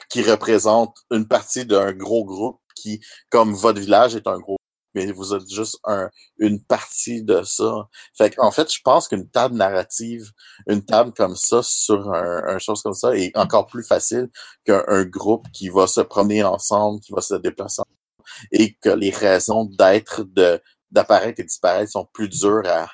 [0.09, 4.57] qui représente une partie d'un gros groupe qui, comme votre village est un gros
[4.95, 7.87] mais vous êtes juste un, une partie de ça.
[8.15, 10.29] Fait qu'en fait, je pense qu'une table narrative,
[10.67, 14.29] une table comme ça sur un, un chose comme ça est encore plus facile
[14.65, 17.97] qu'un un groupe qui va se promener ensemble, qui va se déplacer ensemble,
[18.51, 20.61] et que les raisons d'être, de,
[20.93, 22.87] d'apparaître et disparaître sont plus dures à,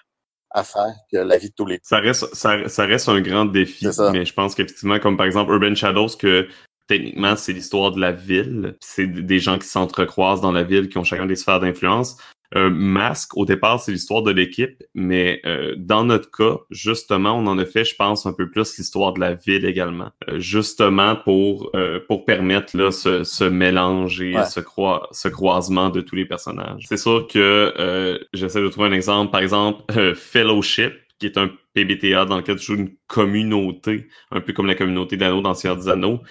[0.51, 3.45] à faire que la vie de tous les Ça reste, ça, ça reste un grand
[3.45, 6.47] défi, mais je pense qu'effectivement, comme par exemple Urban Shadows, que
[6.87, 10.97] techniquement, c'est l'histoire de la ville, c'est des gens qui s'entrecroisent dans la ville, qui
[10.97, 12.17] ont chacun des sphères d'influence.
[12.55, 17.45] Euh, Masque, au départ, c'est l'histoire de l'équipe, mais euh, dans notre cas, justement, on
[17.45, 21.15] en a fait, je pense, un peu plus l'histoire de la ville également, Euh, justement
[21.15, 24.45] pour euh, pour permettre là ce, ce mélange et Ouais.
[24.45, 26.85] ce, croi- ce croisement de tous les personnages.
[26.87, 31.37] C'est sûr que euh, j'essaie de trouver un exemple, par exemple, euh, Fellowship, qui est
[31.37, 35.53] un PBTA dans lequel tu joues une communauté, un peu comme la communauté d'anneaux dans
[35.53, 36.21] Seigneur des Anneaux.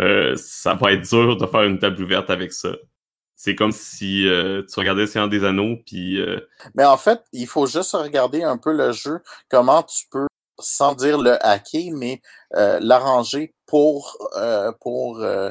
[0.00, 2.76] Euh, ça va être dur de faire une table ouverte avec ça.
[3.44, 6.38] C'est comme si euh, tu regardais Seigneur des Anneaux, puis euh,
[6.76, 9.18] Mais en fait, il faut juste regarder un peu le jeu,
[9.50, 10.28] comment tu peux,
[10.60, 12.22] sans dire le hacker, mais
[12.54, 15.50] euh, l'arranger pour, euh, pour, euh,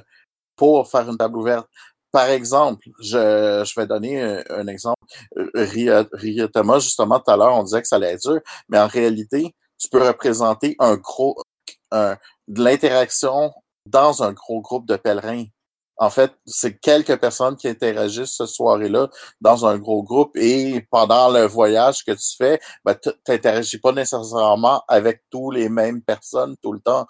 [0.55, 1.67] pour faire une table ouverte.
[2.13, 5.03] Par exemple, je, je vais donner un, un exemple.
[5.35, 8.39] Euh, Ria Thomas, justement, tout à l'heure, on disait que ça allait être dur,
[8.69, 11.35] mais en réalité, tu peux représenter un gros,
[11.91, 12.15] un,
[12.47, 13.51] de l'interaction
[13.85, 15.43] dans un gros groupe de pèlerins.
[16.02, 19.08] En fait, c'est quelques personnes qui interagissent ce soirée-là
[19.39, 23.91] dans un gros groupe et pendant le voyage que tu fais, ben, tu n'interagis pas
[23.91, 27.06] nécessairement avec tous les mêmes personnes tout le temps.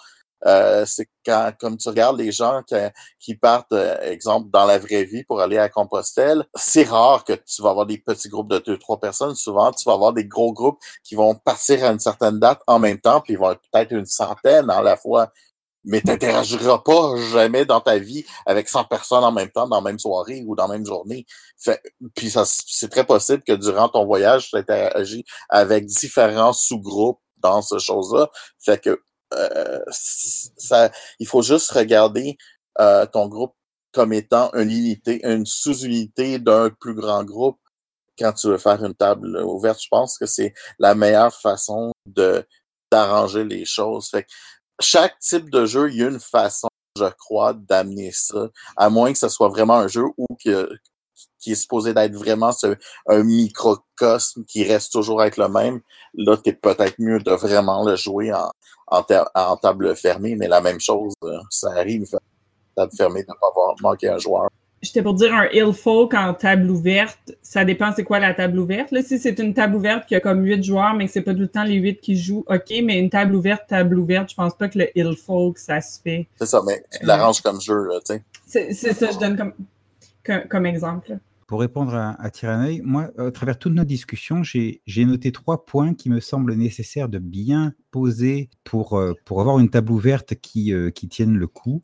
[0.45, 2.75] Euh, c'est quand, comme tu regardes les gens qui,
[3.17, 7.33] qui partent, euh, exemple, dans la vraie vie pour aller à Compostelle, c'est rare que
[7.33, 9.35] tu vas avoir des petits groupes de deux, trois personnes.
[9.35, 12.79] Souvent, tu vas avoir des gros groupes qui vont partir à une certaine date en
[12.79, 15.31] même temps, puis ils vont être peut-être une centaine à la fois
[15.83, 19.77] mais tu n'interagiras pas jamais dans ta vie avec 100 personnes en même temps dans
[19.77, 21.25] la même soirée ou dans la même journée.
[21.57, 21.81] Fait,
[22.15, 27.61] puis ça, c'est très possible que durant ton voyage, tu interagis avec différents sous-groupes dans
[27.61, 28.29] ce chose-là.
[28.59, 29.01] Fait que
[29.33, 32.37] euh, ça, il faut juste regarder
[32.79, 33.55] euh, ton groupe
[33.93, 37.59] comme étant une unité, une sous-unité d'un plus grand groupe
[38.17, 39.81] quand tu veux faire une table ouverte.
[39.81, 42.45] Je pense que c'est la meilleure façon de
[42.91, 44.09] d'arranger les choses.
[44.09, 44.29] Fait que
[44.79, 46.67] chaque type de jeu, il y a une façon,
[46.97, 50.69] je crois, d'amener ça, à moins que ce soit vraiment un jeu où que,
[51.39, 52.51] qui est supposé d'être vraiment
[53.07, 55.81] un microcosme qui reste toujours être le même.
[56.13, 58.51] Là, t'es peut-être mieux de vraiment le jouer en,
[58.87, 59.03] en,
[59.35, 62.17] en table fermée, mais la même chose, euh, ça arrive,
[62.75, 64.49] table fermée, de ne pas avoir manqué un joueur.
[64.81, 67.35] J'étais pour dire un il folk en table ouverte.
[67.43, 68.91] Ça dépend c'est quoi la table ouverte.
[68.91, 71.33] Là, si c'est une table ouverte qui a comme huit joueurs, mais que c'est pas
[71.33, 74.35] tout le temps les huit qui jouent, OK, mais une table ouverte, table ouverte, je
[74.35, 76.27] pense pas que le il folk, ça se fait.
[76.39, 78.15] C'est ça, mais tu l'arranges comme jeu, tu
[78.47, 78.73] sais.
[78.73, 79.53] C'est ça, je donne comme,
[80.25, 81.19] comme, comme exemple.
[81.45, 82.29] Pour répondre à, à
[82.81, 87.19] moi, à travers toutes nos discussions, j'ai noté trois points qui me semblent nécessaires de
[87.19, 91.83] bien poser pour, euh, pour avoir une table ouverte qui, euh, qui tienne le coup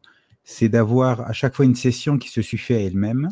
[0.49, 3.29] c'est d'avoir à chaque fois une session qui se suffit à elle-même,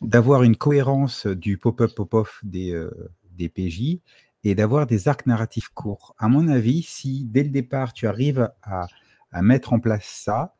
[0.00, 2.90] d'avoir une cohérence du pop-up pop-off des, euh,
[3.30, 4.00] des PJ
[4.42, 6.16] et d'avoir des arcs narratifs courts.
[6.18, 8.88] À mon avis, si dès le départ tu arrives à,
[9.30, 10.56] à mettre en place ça,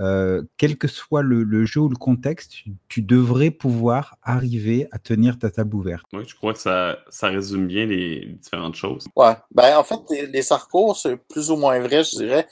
[0.00, 2.54] euh, quel que soit le, le, jeu ou le contexte,
[2.88, 6.06] tu, devrais pouvoir arriver à tenir ta table ouverte.
[6.12, 9.06] Oui, je crois que ça, ça résume bien les différentes choses.
[9.14, 12.48] Ouais, ben en fait, les, les arcs courts, c'est plus ou moins vrai, je dirais.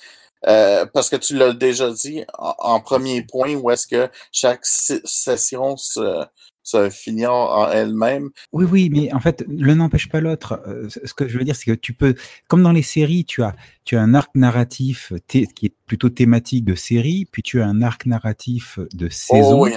[0.46, 5.76] Euh, parce que tu l'as déjà dit en, premier point, où est-ce que chaque session
[5.76, 6.24] se,
[6.62, 8.30] se finit en, elle-même.
[8.52, 10.60] Oui, oui, mais en fait, l'un n'empêche pas l'autre.
[10.66, 12.14] Euh, ce que je veux dire, c'est que tu peux,
[12.46, 16.64] comme dans les séries, tu as, tu as un arc narratif qui est plutôt thématique
[16.64, 19.72] de série, puis tu as un arc narratif de oh saison, oui,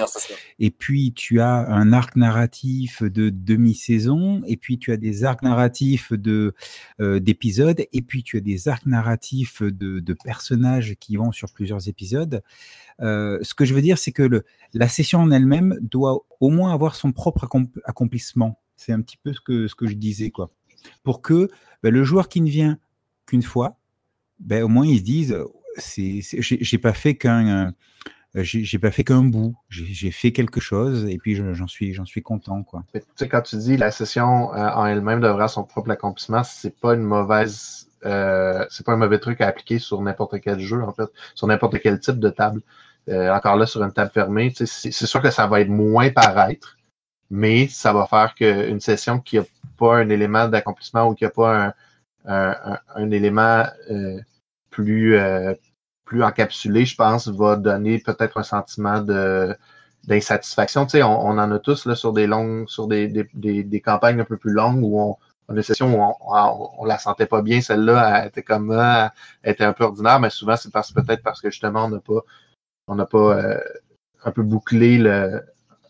[0.60, 5.42] et puis tu as un arc narratif de demi-saison, et puis tu as des arcs
[5.42, 6.54] narratifs de
[7.00, 11.50] euh, d'épisodes, et puis tu as des arcs narratifs de, de personnages qui vont sur
[11.50, 12.42] plusieurs épisodes.
[13.00, 14.44] Euh, ce que je veux dire, c'est que le,
[14.74, 17.48] la session en elle-même doit au moins avoir son propre
[17.84, 18.60] accomplissement.
[18.76, 20.50] C'est un petit peu ce que, ce que je disais, quoi.
[21.02, 21.48] Pour que
[21.82, 22.78] ben, le joueur qui ne vient
[23.26, 23.78] qu'une fois,
[24.38, 25.36] ben, au moins ils se disent,
[25.76, 27.72] j'ai pas fait qu'un
[28.34, 32.06] euh, j'ai pas fait qu'un bout, j'ai fait quelque chose et puis j'en suis, j'en
[32.06, 32.62] suis content.
[32.62, 32.82] Quoi.
[32.94, 36.74] Tu sais, quand tu dis la session euh, en elle-même avoir son propre accomplissement, c'est
[36.80, 40.82] pas une mauvaise, euh, c'est pas un mauvais truc à appliquer sur n'importe quel jeu,
[40.82, 42.62] en fait, sur n'importe quel type de table.
[43.10, 46.78] Euh, encore là, sur une table fermée, c'est sûr que ça va être moins paraître,
[47.30, 49.44] mais ça va faire qu'une session qui n'a
[49.76, 51.74] pas un élément d'accomplissement ou qui n'a pas un,
[52.24, 54.18] un, un, élément euh,
[54.72, 55.54] plus, euh,
[56.04, 59.00] plus encapsulé, je pense, va donner peut-être un sentiment
[60.04, 60.86] d'insatisfaction.
[60.86, 64.36] Tu sais, on, en a tous là, sur des longues, sur des, campagnes un peu
[64.36, 65.16] plus longues où on,
[65.52, 66.14] a des sessions où on,
[66.80, 70.30] on, la sentait pas bien, celle-là, elle était comme elle était un peu ordinaire, mais
[70.30, 72.20] souvent c'est parce peut-être parce que justement on n'a pas
[72.88, 73.60] on n'a pas euh,
[74.24, 74.98] un peu bouclé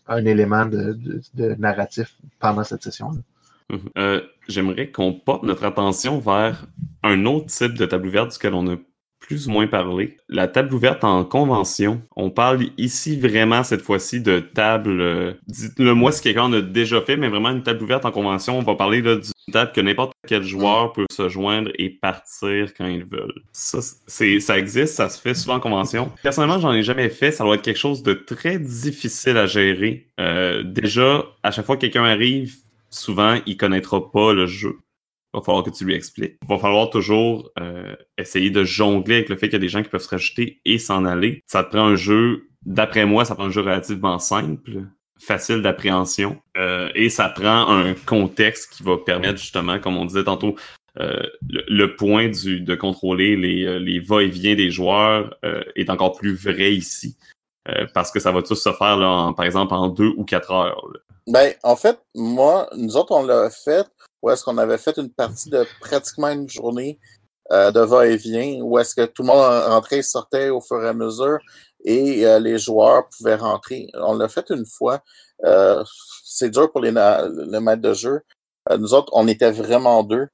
[0.07, 0.97] un élément de,
[1.33, 3.21] de narratif pendant cette session-là.
[3.69, 3.79] Mhm.
[3.97, 6.65] Euh, J'aimerais qu'on porte notre attention vers
[7.01, 8.75] un autre type de table ouverte duquel on a
[9.21, 10.17] plus ou moins parlé.
[10.27, 12.01] La table ouverte en convention.
[12.17, 14.99] On parle ici vraiment cette fois-ci de table.
[14.99, 18.59] Euh, Dites-le moi si quelqu'un a déjà fait, mais vraiment une table ouverte en convention.
[18.59, 19.21] On va parler d'une
[19.53, 23.41] table que n'importe quel joueur peut se joindre et partir quand ils veulent.
[23.53, 26.11] Ça existe, ça se fait souvent en convention.
[26.21, 27.31] Personnellement, j'en ai jamais fait.
[27.31, 30.07] Ça doit être quelque chose de très difficile à gérer.
[30.19, 32.55] Euh, déjà, à chaque fois que quelqu'un arrive,
[32.93, 34.77] souvent, il connaîtra pas le jeu
[35.33, 36.37] va falloir que tu lui expliques.
[36.43, 39.69] Il va falloir toujours euh, essayer de jongler avec le fait qu'il y a des
[39.69, 41.41] gens qui peuvent se rajouter et s'en aller.
[41.47, 44.85] Ça te prend un jeu, d'après moi, ça prend un jeu relativement simple,
[45.19, 50.25] facile d'appréhension, euh, et ça prend un contexte qui va permettre justement, comme on disait
[50.25, 50.55] tantôt,
[50.99, 55.35] euh, le, point de contrôler les, euh, les va-et-vient des joueurs
[55.75, 57.17] est encore plus vrai ici.
[57.93, 58.97] Parce que ça va tous se faire,
[59.37, 60.85] par exemple, en deux ou quatre heures.
[61.27, 63.87] Ben, en fait, moi, nous autres, on l'a fait
[64.21, 66.99] où est-ce qu'on avait fait une partie de pratiquement une journée
[67.51, 70.87] euh, de va-et-vient, où est-ce que tout le monde rentrait et sortait au fur et
[70.87, 71.39] à mesure
[71.83, 73.87] et euh, les joueurs pouvaient rentrer.
[73.93, 75.03] On l'a fait une fois.
[75.43, 75.83] Euh,
[76.23, 78.21] c'est dur pour les, les maîtres de jeu.
[78.69, 80.27] Euh, nous autres, on était vraiment deux.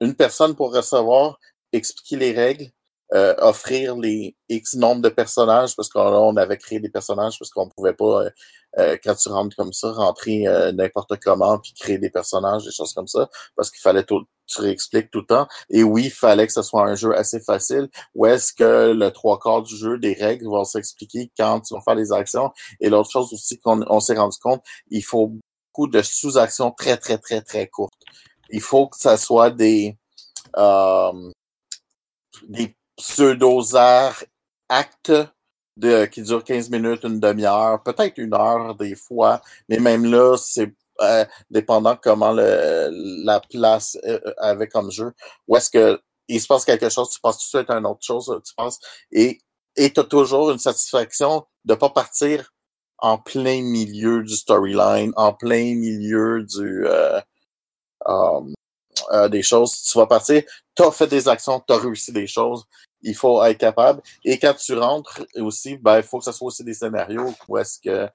[0.00, 1.38] Une personne pour recevoir,
[1.72, 2.70] expliquer les règles,
[3.14, 7.68] euh, offrir les X nombre de personnages, parce qu'on avait créé des personnages, parce qu'on
[7.68, 8.30] pouvait pas, euh,
[8.78, 12.72] euh, quand tu rentres comme ça, rentrer euh, n'importe comment, puis créer des personnages, des
[12.72, 15.48] choses comme ça, parce qu'il fallait tout, tu réexpliques tout le temps.
[15.70, 19.10] Et oui, il fallait que ce soit un jeu assez facile, où est-ce que le
[19.10, 22.52] trois quarts du jeu, des règles vont s'expliquer quand tu vas faire les actions.
[22.80, 26.96] Et l'autre chose aussi qu'on on, s'est rendu compte, il faut beaucoup de sous-actions très,
[26.96, 27.94] très, très, très courtes.
[28.50, 29.96] Il faut que ça soit des...
[30.56, 31.30] Euh,
[32.48, 34.24] des pseudo-art
[34.68, 35.12] acte
[35.76, 40.36] de, qui dure 15 minutes, une demi-heure, peut-être une heure des fois, mais même là,
[40.38, 40.72] c'est
[41.02, 42.88] euh, dépendant comment le,
[43.24, 45.12] la place euh, avait comme jeu.
[45.46, 47.86] Ou est-ce que il se passe quelque chose, tu penses tout de suite à une
[47.86, 48.78] autre chose, tu penses,
[49.12, 49.38] et
[49.76, 52.52] et tu as toujours une satisfaction de pas partir
[52.98, 57.20] en plein milieu du storyline, en plein milieu du euh,
[58.06, 58.54] um,
[59.12, 59.82] euh, des choses.
[59.82, 60.42] Tu vas partir,
[60.74, 62.64] tu as fait des actions, tu as réussi des choses.
[63.02, 64.00] Il faut être capable.
[64.24, 67.58] Et quand tu rentres aussi, ben, il faut que ce soit aussi des scénarios où
[67.58, 68.08] est-ce que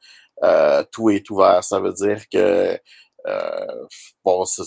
[0.43, 1.63] euh, tout est ouvert.
[1.63, 2.77] Ça veut dire que
[3.27, 3.85] euh,
[4.23, 4.63] bon, c'est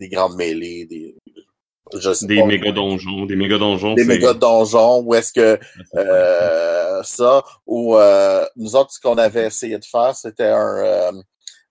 [0.00, 1.16] des grandes mêlées, des,
[1.96, 3.26] je sais Des pas, méga donjons.
[3.26, 3.94] Des méga donjons.
[3.94, 5.58] des méga donjons, où est-ce que
[5.94, 11.12] euh, ça, ou euh, nous autres, ce qu'on avait essayé de faire, c'était un, euh,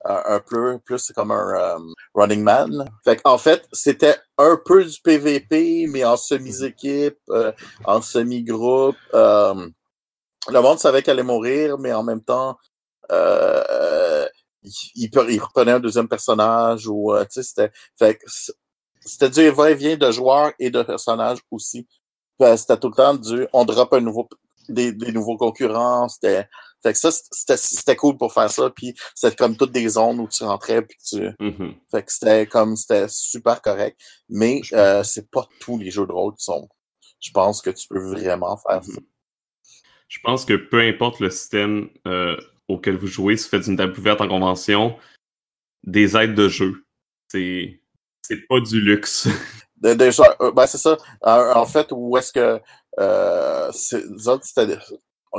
[0.07, 2.89] un, peu plus comme un euh, running man.
[3.03, 7.51] Fait en fait, c'était un peu du PVP, mais en semi-équipe, euh,
[7.85, 8.95] en semi-groupe.
[9.13, 9.67] euh,
[10.49, 12.57] le monde savait qu'elle allait mourir, mais en même temps,
[13.11, 14.25] euh,
[14.95, 17.71] il, il, reprenait un deuxième personnage ou c'était.
[17.97, 18.19] Fait
[18.99, 21.87] c'était du va-et-vient de joueurs et de personnages aussi.
[22.39, 24.27] C'était tout le temps du on drop un nouveau
[24.69, 26.07] des, des nouveaux concurrents.
[26.09, 26.47] C'était.
[26.83, 28.69] Fait que ça, c'était cool pour faire ça.
[28.69, 31.29] Puis c'était comme toutes des zones où tu rentrais puis tu.
[31.39, 31.73] Mhm.
[31.91, 33.99] Fait que c'était comme c'était super correct.
[34.29, 36.69] Mais euh, c'est pas tous les jeux de rôle qui sont.
[37.19, 39.01] Je pense que tu peux vraiment faire ça.
[40.07, 43.75] Je pense que peu importe le système euh, auquel vous jouez, si vous faites une
[43.77, 44.97] table ouverte en convention,
[45.83, 46.85] des aides de jeu,
[47.29, 47.81] c'est
[48.21, 49.27] c'est pas du luxe.
[49.77, 50.97] Déjà, euh, ben c'est ça.
[51.21, 52.61] En, en fait, où est-ce que
[52.99, 54.05] euh, c'est-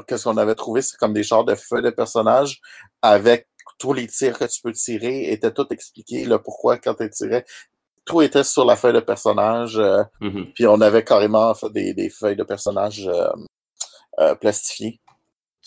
[0.06, 2.60] qu'est-ce qu'on avait trouvé, c'est comme des genres de feuilles de personnages
[3.02, 7.08] avec tous les tirs que tu peux tirer, était tout expliqué le pourquoi quand tu
[7.10, 7.44] tirais.
[8.04, 10.46] Tout était sur la feuille de personnage, euh, Mhm.
[10.54, 13.28] puis on avait carrément fait des, des feuilles de personnages euh,
[14.20, 15.00] euh, plastifiées.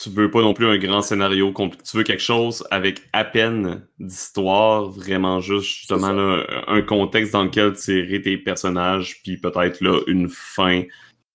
[0.02, 3.24] Tu veux pas non plus un grand scénario compl- Tu veux quelque chose avec à
[3.24, 9.80] peine d'histoire, vraiment juste justement là, un contexte dans lequel tirer tes personnages, puis peut-être
[9.82, 10.84] là une fin,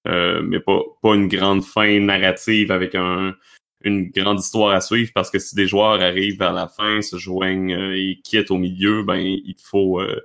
[0.07, 3.35] euh, mais pas, pas une grande fin narrative avec un,
[3.83, 7.17] une grande histoire à suivre, parce que si des joueurs arrivent vers la fin, se
[7.17, 10.21] joignent euh, et quittent au milieu, ben il faut, euh,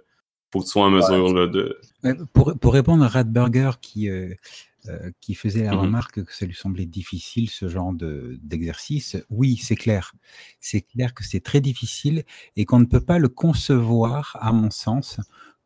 [0.52, 1.78] faut que tu sois en mesure là, de.
[2.34, 4.34] Pour, pour répondre à Radburger qui, euh,
[4.88, 5.82] euh, qui faisait la Mhm.
[5.82, 10.14] remarque que ça lui semblait difficile ce genre de- d'exercice, oui, c'est clair.
[10.60, 12.24] C'est clair que c'est très difficile
[12.56, 15.20] et qu'on ne peut pas le concevoir, à mon sens,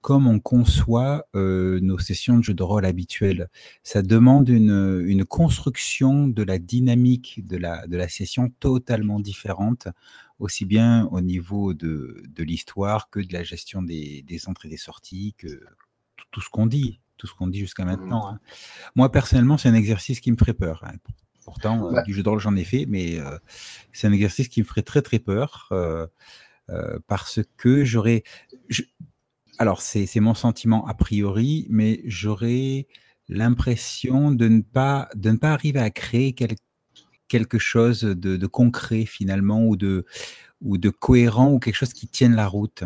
[0.06, 3.49] comme on conçoit euh, nos sessions de jeux de rôle habituelles.
[3.82, 9.88] Ça demande une, une construction de la dynamique de la, de la session totalement différente,
[10.38, 14.72] aussi bien au niveau de, de l'histoire que de la gestion des, des entrées et
[14.72, 15.60] des sorties, que
[16.30, 18.28] tout, ce qu'on dit, tout ce qu'on dit jusqu'à maintenant.
[18.30, 18.39] hein.
[18.95, 20.84] Moi, personnellement, c'est un exercice qui me ferait peur.
[20.86, 20.93] hein.
[21.45, 22.03] Pourtant, euh, Ouais.
[22.03, 23.39] du jeu de rôle, j'en ai fait, mais euh,
[23.91, 26.06] c'est un exercice qui me ferait très, très peur euh,
[27.08, 28.24] parce que j'aurais.
[29.58, 32.88] Alors, c'est mon sentiment a priori, mais j'aurais
[33.30, 36.56] l'impression de ne pas de ne pas arriver à créer quel-
[37.28, 40.06] quelque chose de, concret finalement ou de
[40.62, 42.84] ou de cohérent ou quelque chose qui tienne la route.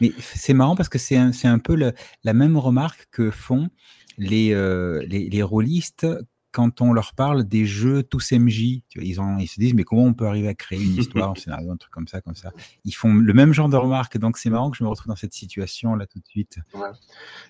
[0.00, 1.76] Mais c'est marrant parce que c'est un, un peu
[2.24, 3.70] la même remarque que font
[4.18, 6.06] les, euh, les, les rôlistes
[6.52, 8.82] quand on leur parle des jeux tous MJ.
[8.96, 11.70] Ils, ont, se disent, mais comment on peut arriver à créer une histoire, un scénario,
[11.70, 12.50] un truc comme ça, comme ça.
[12.84, 14.18] Ils font le même genre de remarques.
[14.18, 16.58] Donc c'est marrant que je me retrouve dans cette situation là tout de suite.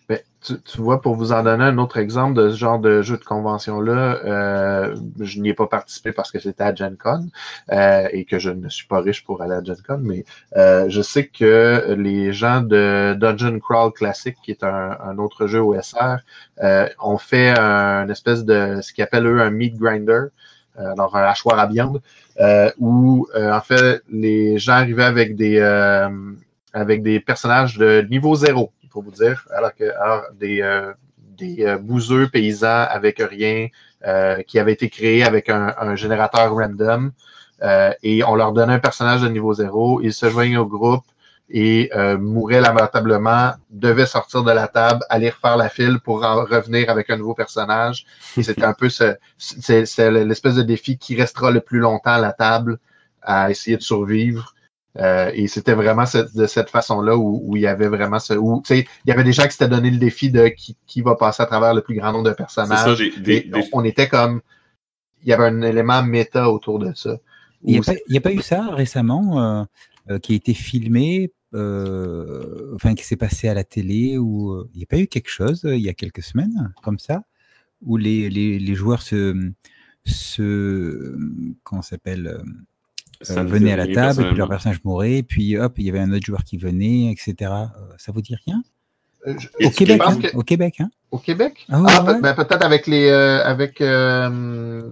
[0.08, 3.02] Mais tu, tu vois, pour vous en donner un autre exemple de ce genre de
[3.02, 7.26] jeu de convention-là, euh, je n'y ai pas participé parce que c'était à Gen Con
[7.72, 10.24] euh, et que je ne suis pas riche pour aller à Gen Con, mais
[10.56, 15.46] euh, je sais que les gens de Dungeon Crawl Classic, qui est un, un autre
[15.46, 16.18] jeu OSR,
[16.62, 20.26] euh, ont fait un, une espèce de ce qu'ils appellent eux un meat grinder,
[20.78, 22.00] euh, alors un hachoir à viande,
[22.40, 25.58] euh, où en fait les gens arrivaient avec des
[26.72, 31.64] avec des personnages de niveau zéro, pour vous dire, alors que alors, des, euh, des
[31.64, 33.68] euh, bouseux paysans avec rien,
[34.06, 37.12] euh, qui avaient été créés avec un, un générateur random,
[37.62, 41.04] euh, et on leur donnait un personnage de niveau zéro, ils se joignaient au groupe
[41.50, 46.44] et euh, mouraient lamentablement, devaient sortir de la table, aller refaire la file pour en
[46.44, 48.06] revenir avec un nouveau personnage.
[48.20, 52.32] C'était un peu ce, c'est l'espèce de défi qui restera le plus longtemps à la
[52.32, 52.78] table
[53.22, 54.54] à essayer de survivre.
[54.98, 56.02] Euh, et c'était vraiment
[56.34, 58.34] de cette façon-là où, où il y avait vraiment ce.
[58.34, 60.76] Où, tu sais, il y avait des gens qui s'étaient donné le défi de qui,
[60.86, 62.98] qui va passer à travers le plus grand nombre de ça, personnages.
[62.98, 64.40] des, des, Et des- on, était comme.
[65.22, 67.18] Il y avait un élément méta autour de ça.
[67.62, 69.64] Il n'y a, Où pas- il y a pas eu ça récemment euh,
[70.10, 74.68] euh, qui a été filmé, euh, enfin qui s'est passé à la télé ou euh,
[74.74, 77.22] il n'y a pas eu quelque chose euh, il y a quelques semaines comme ça
[77.82, 79.50] où les, les, les joueurs se,
[80.04, 81.16] se
[81.64, 82.40] comment ça s'appelle
[83.28, 85.98] euh, venaient à la table, et puis leur personnage mourait, puis hop, il y avait
[86.00, 87.34] un autre joueur qui venait, etc.
[87.40, 87.66] Euh,
[87.98, 88.62] Ça vous dit rien?
[89.26, 91.66] Euh, je- Et Au Québec, hein, que- au Québec, hein Au Québec?
[91.68, 92.20] Ah ouais, Ah, ouais.
[92.22, 93.08] ben, peut-être avec les.
[93.08, 93.80] euh, avec.
[93.80, 94.88] euh,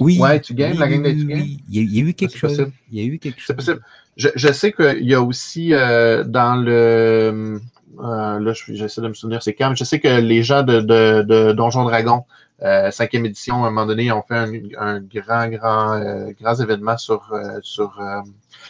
[0.00, 0.18] Oui.
[0.20, 1.40] Ouais, tu gagnes, oui, la des oui, tu gagnes.
[1.40, 1.58] oui.
[1.68, 2.50] Il y, a, il y a eu quelque chose.
[2.56, 2.72] possible.
[2.92, 3.46] Il y a eu quelque chose.
[3.48, 3.80] C'est possible.
[4.16, 7.60] Je, je sais qu'il y a aussi euh, dans le.
[8.00, 9.74] euh, là, je- j'essaie de me souvenir, c'est quand.
[9.74, 12.43] Je sais que les gens de, de, de Donjon Dragon, euh,
[12.90, 14.34] cinquième édition, à un moment donné, ont fait
[14.78, 18.20] un, grand, grand, euh, grand événement sur, euh, sur, euh,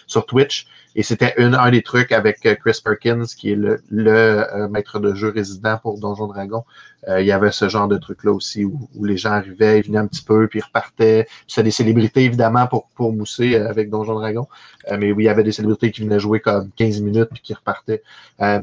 [0.07, 0.67] sur Twitch.
[0.97, 5.15] Et c'était un des trucs avec euh, Chris Perkins, qui est le, euh, maître de
[5.15, 6.65] jeu résident pour Donjon Dragon.
[7.09, 9.99] Euh, il y avait ce genre de truc-là aussi où, les gens arrivaient, ils venaient
[9.99, 11.27] un petit peu, puis ils repartaient.
[11.49, 14.47] C'était des célébrités, évidemment, pour, pour mousser euh, avec Donjon Dragon.
[14.91, 17.43] Euh, mais oui, il y avait des célébrités qui venaient jouer comme 15 minutes puis
[17.43, 18.03] qui repartaient.
[18.41, 18.63] Euh,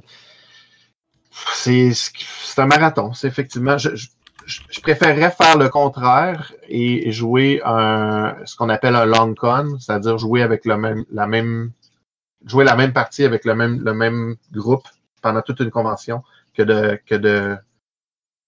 [1.53, 1.91] c'est
[2.57, 3.77] un marathon, c'est effectivement.
[4.69, 10.17] Je préférerais faire le contraire et jouer un, ce qu'on appelle un long con, c'est-à-dire
[10.17, 11.71] jouer avec le même, la même,
[12.45, 14.87] jouer la même partie avec le même, le même groupe
[15.21, 16.23] pendant toute une convention
[16.55, 17.55] que de, que de,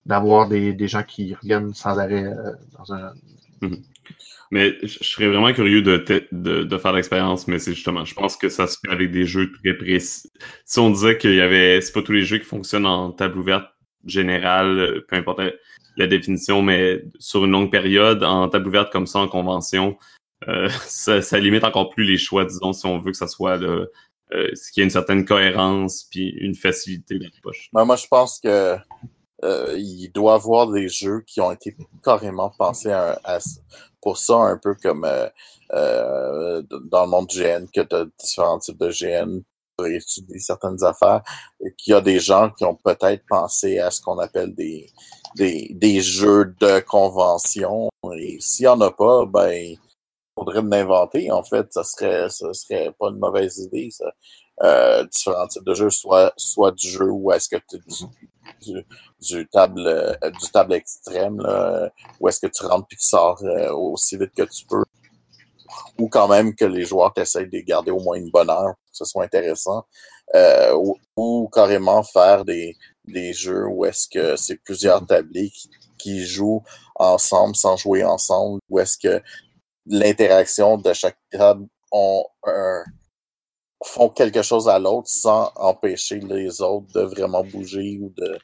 [0.05, 3.13] d'avoir des, des gens qui reviennent sans arrêt euh, dans un.
[4.51, 8.37] Mais je serais vraiment curieux de, de, de faire l'expérience, mais c'est justement, je pense
[8.37, 10.29] que ça se fait avec des jeux très précis.
[10.65, 13.39] Si on disait qu'il y avait, c'est pas tous les jeux qui fonctionnent en table
[13.39, 13.65] ouverte
[14.05, 15.41] générale, peu importe
[15.97, 19.97] la, la définition, mais sur une longue période, en table ouverte comme ça, en convention,
[20.47, 23.85] euh, ça, limite encore plus les choix, disons, si on veut que ça soit là,
[24.33, 27.69] euh, ce qui ait une certaine cohérence puis une facilité d'approche.
[27.73, 28.77] Ben, moi, je pense que
[29.43, 33.39] euh, il doit y avoir des jeux qui ont été carrément pensés à,
[34.01, 35.05] pour ça, un peu comme
[35.73, 39.41] euh, dans le monde du GN, que tu as différents types de GN
[39.75, 41.21] pour étudier certaines affaires,
[41.77, 44.87] qu'il y a des gens qui ont peut-être pensé à ce qu'on appelle des,
[45.35, 47.89] des, des jeux de convention.
[48.17, 49.79] Et s'il n'y en a pas, ben, il
[50.35, 51.31] faudrait l'inventer.
[51.31, 54.11] En fait, ça serait, ça serait pas une mauvaise idée, ça.
[54.61, 57.79] Euh, différents types de jeux, soit, soit du jeu où est-ce que tu
[58.61, 58.85] du,
[59.19, 61.89] du, table euh, du table extrême, là,
[62.19, 64.83] où est-ce que tu rentres puis tu sors euh, aussi vite que tu peux.
[65.97, 68.97] Ou quand même que les joueurs t'essayent de garder au moins une bonne heure que
[68.97, 69.85] ce soit intéressant.
[70.35, 72.75] Euh, ou, ou carrément faire des,
[73.05, 76.63] des jeux où est-ce que c'est plusieurs tablés qui, qui jouent
[76.95, 79.21] ensemble sans jouer ensemble, où est-ce que
[79.85, 82.83] l'interaction de chaque table ont un,
[83.83, 88.37] font quelque chose à l'autre sans empêcher les autres de vraiment bouger ou de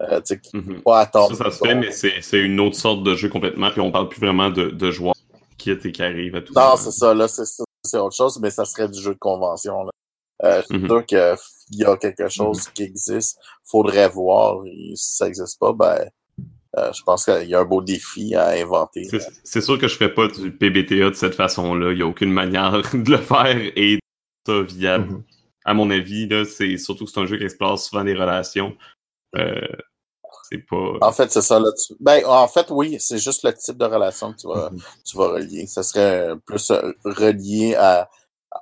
[0.00, 0.20] euh,
[0.52, 0.82] Mhm.
[0.82, 1.36] pas attendre.
[1.36, 4.08] Ça, ça se fait, mais c'est une autre sorte de jeu complètement, puis on parle
[4.08, 5.14] plus vraiment de, de joueurs
[5.56, 8.50] qui qui arrivent à tout Non, c'est ça, là, c'est ça, c'est autre chose, mais
[8.50, 9.84] ça serait du jeu de convention.
[9.84, 9.90] Là.
[10.44, 10.86] Euh, Mhm.
[10.86, 11.36] sûr qu'il
[11.72, 14.64] y a quelque chose qui existe, faudrait voir.
[14.66, 16.08] Et si ça n'existe pas, ben,
[16.76, 19.04] euh, je pense qu'il y a un beau défi à inventer.
[19.04, 21.92] C'est- C'est sûr que je fais pas du PBTA de cette façon-là.
[21.92, 23.98] Il n'y a aucune manière de le faire et
[24.46, 25.06] ça viable.
[25.12, 25.22] Mhm.
[25.64, 28.76] À mon avis, là, c'est surtout que c'est un jeu qui explore souvent des relations.
[29.36, 29.58] Euh,
[30.50, 30.92] c'est pas.
[31.00, 31.58] En fait, c'est ça.
[31.58, 34.70] Là, tu- Ben, en fait, oui, c'est juste le type de relation que tu vas,
[35.04, 35.66] tu vas relier.
[35.66, 38.08] Ça serait plus euh, relié à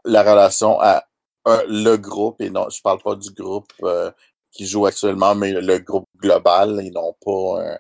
[0.05, 1.05] la relation à
[1.47, 4.11] le groupe, et non, je parle pas du groupe euh,
[4.51, 7.79] qui joue actuellement, mais le groupe global, et non pas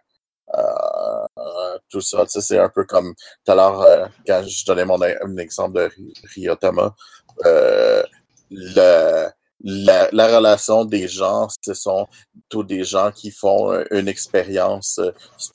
[0.57, 2.24] euh, tout ça.
[2.28, 3.15] C'est un peu comme
[3.45, 6.95] tout à l'heure, euh, quand je donnais mon un exemple de Ry- Ryotama,
[7.47, 8.03] euh,
[8.51, 12.07] la, la relation des gens, ce sont
[12.51, 15.07] tous des gens qui font une expérience euh,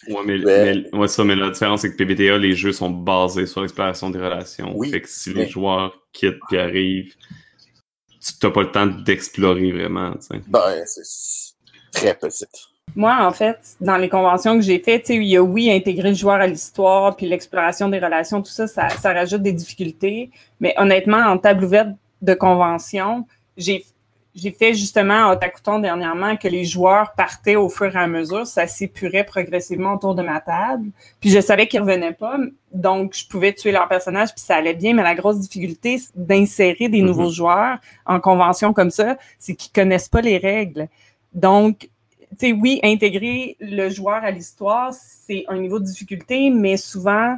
[0.08, 0.90] Ouais, mais, spirituelle.
[0.92, 4.10] mais- ouais, ça, mais la différence, c'est que PBTA, les jeux sont basés sur l'exploration
[4.10, 4.74] des relations.
[4.76, 7.14] Oui, Fait que si mais- les joueurs quittent puis arrivent,
[8.20, 10.12] tu n'as pas le temps d'explorer vraiment.
[10.14, 10.42] tu sais.
[10.48, 11.54] Ben, c'est
[11.92, 12.50] très petite.
[12.96, 15.72] Moi, en fait, dans les conventions que j'ai faites, tu sais, il y a oui,
[15.72, 19.54] intégrer le joueur à l'histoire, puis l'exploration des relations, tout ça, ça, ça rajoute des
[19.54, 20.32] difficultés.
[20.60, 21.90] Mais honnêtement, en table ouverte
[22.22, 23.26] de convention,
[23.58, 23.86] j'ai
[24.36, 28.46] j'ai fait justement à Otakuton dernièrement que les joueurs partaient au fur et à mesure,
[28.46, 30.90] ça s'épurait progressivement autour de ma table.
[31.20, 32.38] Puis je savais qu'ils revenaient pas,
[32.72, 34.94] donc je pouvais tuer leur personnage, puis ça allait bien.
[34.94, 37.08] Mais la grosse difficulté d'insérer des Mhm.
[37.08, 40.88] nouveaux joueurs en convention comme ça, c'est qu'ils connaissent pas les règles.
[41.34, 41.90] Donc,
[42.40, 47.38] tu sais, oui, intégrer le joueur à l'histoire, c'est un niveau de difficulté, mais souvent,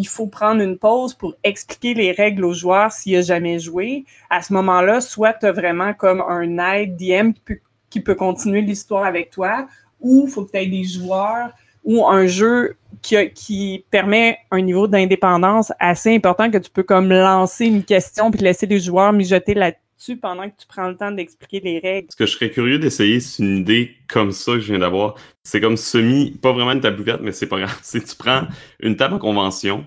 [0.00, 4.06] il faut prendre une pause pour expliquer les règles aux joueurs s'il a jamais joué.
[4.30, 7.58] À ce moment-là, soit tu as vraiment comme un aide DM qui peut,
[7.90, 9.66] qui peut continuer l'histoire avec toi,
[10.00, 11.50] ou il faut que tu aies des joueurs
[11.84, 17.10] ou un jeu qui, qui permet un niveau d'indépendance assez important que tu peux comme
[17.10, 19.72] lancer une question puis laisser les joueurs mijoter là
[20.20, 22.08] pendant que tu prends le temps d'expliquer les règles?
[22.10, 25.14] Ce que je serais curieux d'essayer, c'est une idée comme ça que je viens d'avoir.
[25.44, 27.78] C'est comme semi, pas vraiment une table ouverte, mais c'est pas grave.
[27.82, 28.46] C'est tu prends
[28.80, 29.86] une table en convention,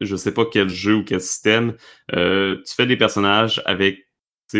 [0.00, 1.76] je sais pas quel jeu ou quel système,
[2.14, 4.08] euh, tu fais des personnages avec,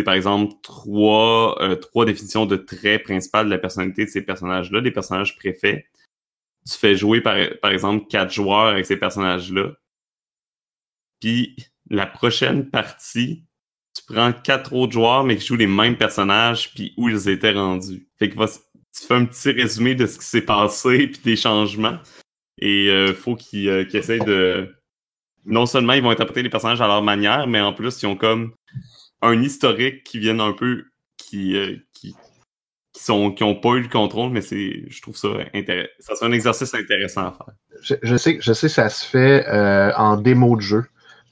[0.05, 4.81] par exemple, trois, euh, trois définitions de traits principales de la personnalité de ces personnages-là,
[4.81, 5.86] des personnages préfets.
[6.68, 7.36] Tu fais jouer, par,
[7.70, 9.72] exemple, quatre joueurs avec ces personnages-là.
[11.20, 11.56] Puis
[11.90, 13.44] la prochaine partie,
[14.06, 18.09] prends quatre autres joueurs, mais qui jouent les mêmes personnages, puis où ils étaient rendus.
[18.18, 21.98] Fait que tu fais un petit résumé de ce qui s'est passé, puis des changements.
[22.59, 24.74] Et euh, faut qu'ils euh, essayent de...
[25.47, 28.16] Non seulement ils vont interpréter les personnages à leur manière, mais en plus, ils ont
[28.16, 28.55] comme
[29.20, 30.85] un historique qui viennent un peu...
[31.18, 32.14] qui, euh, qui,
[32.94, 35.90] qui sont qui ont pas eu le contrôle, mais c'est je trouve ça intéressant.
[35.98, 37.98] Ça c'est un exercice intéressant à faire.
[38.02, 40.85] Je, sais je sais ça se fait euh, en démo de jeu.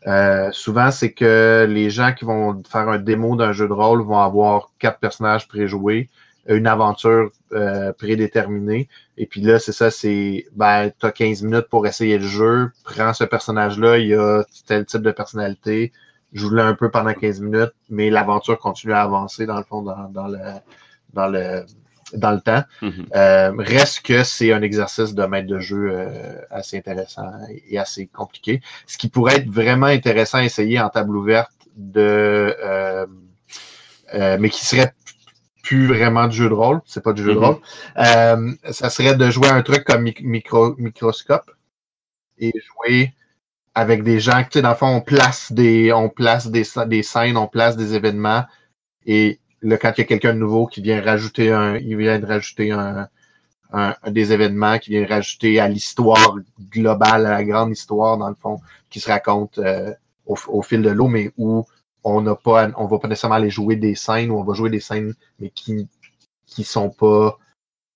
[0.06, 4.02] Euh, souvent, c'est que les gens qui vont faire un démo d'un jeu de rôle
[4.02, 6.10] vont avoir quatre personnages préjoués,
[6.46, 8.88] une aventure euh, prédéterminée.
[9.16, 12.72] Et puis là, c'est ça, c'est ben, tu as 15 minutes pour essayer le jeu,
[12.84, 15.92] prends ce personnage-là, il y a tel type de personnalité,
[16.32, 20.08] joue-le un peu pendant 15 minutes, mais l'aventure continue à avancer dans le fond, dans,
[20.08, 20.38] dans le
[21.12, 21.64] dans le
[22.14, 22.62] dans le temps.
[22.82, 23.06] Mhm.
[23.14, 27.30] Euh, reste que c'est un exercice de maître de jeu euh, assez intéressant
[27.68, 28.60] et assez compliqué.
[28.86, 33.06] Ce qui pourrait être vraiment intéressant à essayer en table ouverte de euh,
[34.14, 34.92] euh, mais qui serait
[35.62, 37.44] plus vraiment du jeu de rôle, c'est pas du jeu de Mhm.
[37.44, 37.58] rôle.
[37.96, 41.50] Euh, ça serait de jouer un truc comme mic- micro, microscope
[42.38, 43.14] et jouer
[43.74, 47.36] avec des gens, tu sais, dans le fond, on place des, on place des scènes,
[47.38, 48.44] on place des événements
[49.06, 52.26] et quand il y a quelqu'un de nouveau qui vient rajouter un, il vient de
[52.26, 53.08] rajouter un,
[53.72, 56.36] un- des événements, qui vient rajouter à l'histoire
[56.70, 58.60] globale, à la grande histoire, dans le fond,
[58.90, 59.92] qui se raconte euh,
[60.26, 61.64] au, fil de l'eau, mais où
[62.04, 64.70] on n'a pas, on va pas nécessairement aller jouer des scènes, où on va jouer
[64.70, 65.88] des scènes, mais qui,
[66.46, 67.38] qui sont pas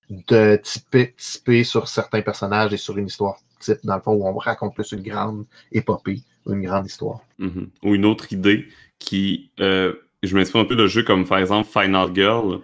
[0.08, 4.26] de typées, typées sur certains personnages et sur une histoire type, dans le fond, où
[4.26, 7.20] on raconte plus une grande épopée, une grande histoire.
[7.38, 7.70] Mhm.
[7.82, 8.66] Ou une autre idée
[8.98, 9.94] qui, euh,
[10.26, 12.60] je m'inspire un peu de jeux comme par exemple Final Girl,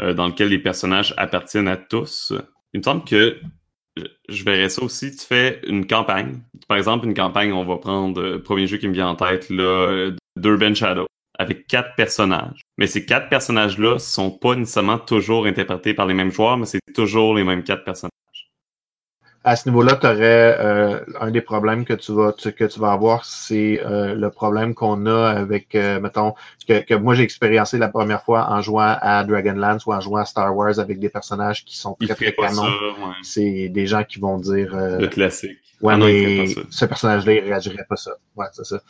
[0.00, 2.32] euh, dans lequel les personnages appartiennent à tous.
[2.74, 3.38] Il me semble que
[4.28, 5.14] je- verrais ça aussi.
[5.14, 6.40] Tu fais une campagne.
[6.68, 9.14] Par exemple, une campagne, on va prendre euh, le premier jeu qui me vient en
[9.16, 11.06] tête, là, euh, d'Urban Shadow,
[11.38, 12.62] avec quatre personnages.
[12.78, 16.80] Mais ces quatre personnages-là sont pas nécessairement toujours interprétés par les mêmes joueurs, mais c'est
[16.94, 18.11] toujours les mêmes quatre personnages.
[19.44, 22.92] À ce niveau-là, tu aurais un des problèmes que tu vas tu- que tu vas
[22.92, 26.34] avoir, c'est euh, le problème qu'on a avec, euh, mettons,
[26.68, 30.18] que, que moi j'ai expériencé la première fois en jouant à Dragonlance ou en jouant
[30.20, 32.62] à Star Wars avec des personnages qui sont très très canons.
[33.06, 33.14] ouais.
[33.22, 35.58] C'est des gens qui vont dire euh, Le classique.
[35.80, 38.12] Ouais, Ah non, mais ce personnage-là, il réagirait pas ça.
[38.36, 38.80] Ouais, c'est ça.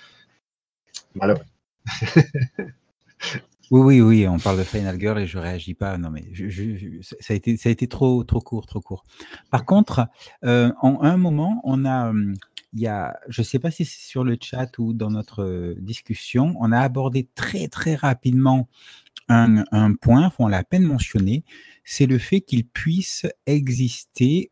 [1.14, 1.34] Voilà.
[3.72, 5.96] Oui, oui, oui, on parle de Final Girl et je réagis pas.
[5.96, 6.24] Non, mais
[7.20, 9.02] ça a été, trop, trop court, trop court.
[9.50, 10.08] Par contre,
[10.44, 12.12] euh, en un moment, on a,
[12.74, 15.74] il y a, je sais pas si c'est sur le chat ou dans notre euh,
[15.78, 18.68] discussion, on a abordé très, très rapidement
[19.30, 21.42] un, un point, on l'a à peine mentionné,
[21.82, 24.50] c'est le fait qu'il puisse exister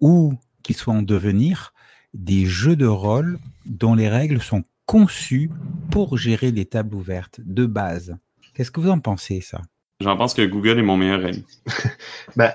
[0.00, 1.74] ou qu'il soit en devenir
[2.14, 5.50] des jeux de rôle dont les règles sont conçues
[5.90, 8.16] pour gérer les tables ouvertes de base.
[8.58, 9.60] Qu'est-ce que vous en pensez, ça?
[10.00, 11.44] J'en pense que Google est mon meilleur ami.
[12.36, 12.52] Ben,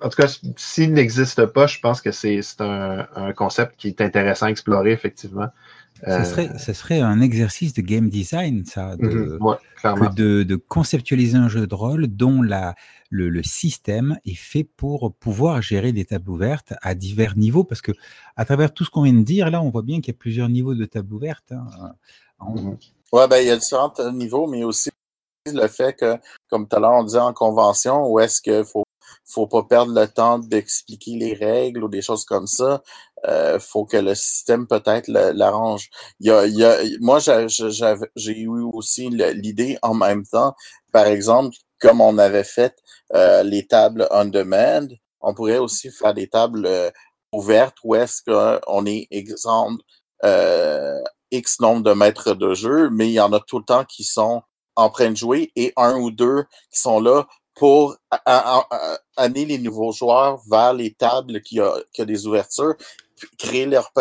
[0.00, 4.00] en tout cas, s'il n'existe pas, je pense que c'est un, un concept qui est
[4.00, 5.48] intéressant à explorer, effectivement.
[6.04, 10.44] ça Euh, serait, ça serait un exercice de game design, ça, de, ouais, que de,
[10.44, 12.76] de conceptualiser un jeu de rôle dont la,
[13.10, 17.82] le, le système est fait pour pouvoir gérer des tables ouvertes à divers niveaux, parce
[17.82, 17.90] que
[18.36, 20.18] à travers tout ce qu'on vient de dire, là, on voit bien qu'il y a
[20.18, 21.50] plusieurs niveaux de tables ouvertes.
[21.50, 21.66] hein.
[22.38, 22.76] En- Mhm.
[23.12, 24.88] Ouais, ben, il y a différents niveaux, mais aussi
[25.50, 26.16] le fait que,
[26.48, 28.84] comme tout à l'heure, on disait en convention, où est-ce qu'il faut,
[29.24, 32.82] faut pas perdre le temps d'expliquer les règles ou des choses comme ça.
[33.26, 35.90] Euh, faut que le système peut-être l'arrange.
[36.20, 40.54] Il y a, il y a, moi, j'ai eu aussi l'idée en même temps,
[40.92, 42.76] par exemple, comme on avait fait
[43.14, 44.88] euh, les tables on demand,
[45.20, 46.90] on pourrait aussi faire des tables euh,
[47.32, 49.82] ouvertes où est-ce qu'on est, exemple,
[50.24, 51.00] euh,
[51.30, 54.04] X nombre de maîtres de jeu, mais il y en a tout le temps qui
[54.04, 54.42] sont
[54.76, 57.96] en train de jouer et un ou deux qui sont là pour
[59.16, 62.74] amener les nouveaux joueurs vers les tables qui a, qui a des ouvertures,
[63.38, 63.92] créer leur,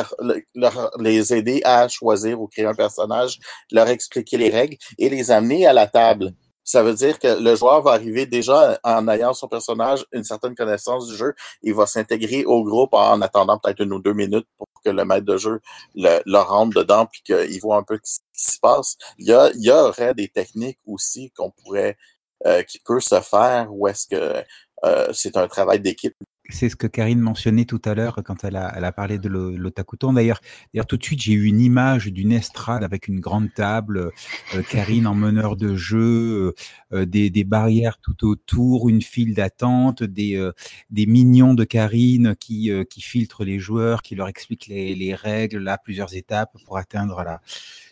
[0.55, 3.39] leur- les aider à choisir ou créer un personnage,
[3.71, 6.33] leur expliquer les règles et les amener à la table.
[6.63, 10.55] Ça veut dire que le joueur va arriver déjà en ayant son personnage une certaine
[10.55, 11.33] connaissance du jeu.
[11.63, 15.05] Il va s'intégrer au groupe en attendant peut-être une ou deux minutes pour que le
[15.05, 15.61] maître de jeu
[15.95, 18.97] le, le rentre dedans puis qu'il voit un peu ce qui se passe.
[19.17, 21.97] Il y, a, il y aurait des techniques aussi qu'on pourrait,
[22.45, 24.43] euh, qui peut se faire ou est-ce que
[24.85, 26.15] euh, c'est un travail d'équipe
[26.49, 30.13] c'est ce que Karine mentionnait tout à l'heure quand elle a, parlé de l'otakuton.
[30.13, 30.41] D'ailleurs,
[30.87, 34.11] tout de suite, j'ai eu une image d'une estrade avec une grande table,
[34.55, 36.53] euh, Karine en meneur de jeu,
[36.91, 40.51] euh, euh, des, barrières tout autour, une file d'attente, des, euh,
[40.91, 45.59] mignons de Karine qui, euh, qui filtrent les joueurs, qui leur expliquent les, les règles,
[45.59, 47.41] là, plusieurs étapes pour atteindre la,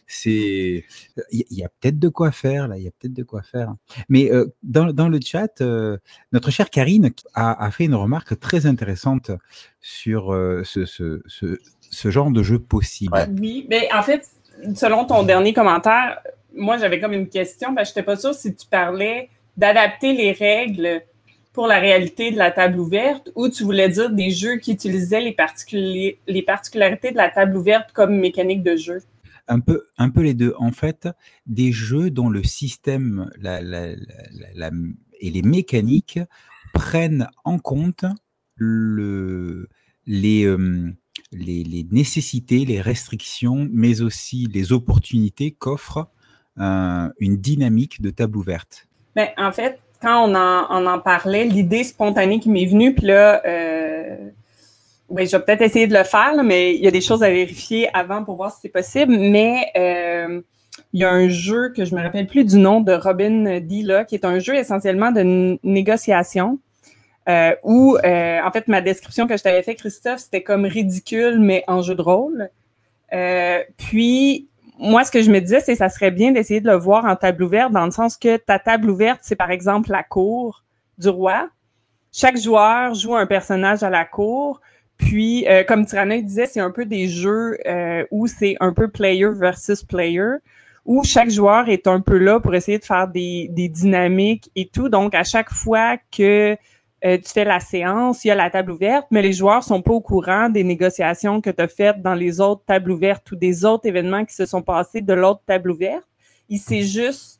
[0.10, 0.84] c'est
[1.31, 3.76] il y, a peut-être de quoi faire là, il y a peut-être de quoi faire.
[4.10, 5.98] Mais euh, dans, dans, le chat, euh,
[6.31, 9.30] notre chère Karine a, a, fait une remarque très intéressante
[9.81, 13.14] sur euh, ce, ce, ce, ce, genre de jeu possible.
[13.14, 13.27] Ouais.
[13.40, 14.27] Oui, mais en fait,
[14.76, 16.19] selon ton dernier commentaire,
[16.56, 20.14] moi j'avais comme une question, parce que je n'étais pas sûre si tu parlais d'adapter
[20.14, 21.03] les règles
[21.53, 25.22] pour la réalité de la table ouverte ou tu voulais dire des jeux qui utilisaient
[25.22, 29.03] les particularités de la table ouverte comme mécanique de jeu?
[29.49, 30.53] Un peu, un peu les deux.
[30.57, 31.09] En fait,
[31.45, 34.71] des jeux dont le système la, la,
[35.19, 36.19] et les mécaniques
[36.73, 38.05] prennent en compte
[38.55, 39.67] le,
[40.05, 40.93] les, euh,
[41.31, 46.07] les, les, nécessités, les restrictions, mais aussi les opportunités qu'offre
[46.59, 48.88] euh, une dynamique de table ouverte.
[49.15, 53.07] Ben, en fait, quand on en, on en parlait, l'idée spontanée qui m'est venue, puis
[53.07, 54.30] là, euh,
[55.10, 57.23] oui, je vais peut-être essayer de le faire, là, mais il y a des choses
[57.23, 59.18] à vérifier avant pour voir si c'est possible.
[59.18, 60.41] Mais euh,
[60.94, 63.81] il y a un jeu que je me rappelle plus du nom de Robin D.
[63.84, 66.60] Là, qui est un jeu essentiellement de négociation.
[67.27, 71.40] Euh, où, euh, en fait, ma description que je t'avais fait, Christophe, c'était comme ridicule,
[71.40, 72.49] mais en jeu de rôle.
[73.14, 74.48] Euh, puis,
[74.80, 77.06] moi, ce que je me disais, c'est que ça serait bien d'essayer de le voir
[77.06, 80.64] en table ouverte, dans le sens que ta table ouverte, c'est par exemple la cour
[80.98, 81.49] du roi.
[82.11, 84.60] Chaque joueur joue un personnage à la cour.
[84.99, 88.89] Puis, euh, comme Tyrannoïde disait, c'est un peu des jeux euh, où c'est un peu
[88.89, 90.35] player versus player,
[90.85, 94.67] où chaque joueur est un peu là pour essayer de faire des, des dynamiques et
[94.67, 94.89] tout.
[94.89, 96.57] Donc, à chaque fois que
[97.05, 99.81] euh, tu fais la séance, il y a la table ouverte, mais les joueurs sont
[99.81, 103.38] pas au courant des négociations que tu as faites dans les autres tables ouvertes ou
[103.38, 106.05] des autres événements qui se sont passés de l'autre table ouverte.
[106.49, 107.39] Il sait juste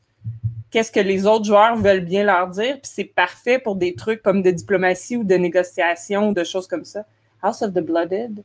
[0.70, 4.22] qu'est-ce que les autres joueurs veulent bien leur dire, puis c'est parfait pour des trucs
[4.22, 7.04] comme de diplomatie ou de négociation ou de choses comme ça.
[7.42, 8.42] House of the Blooded?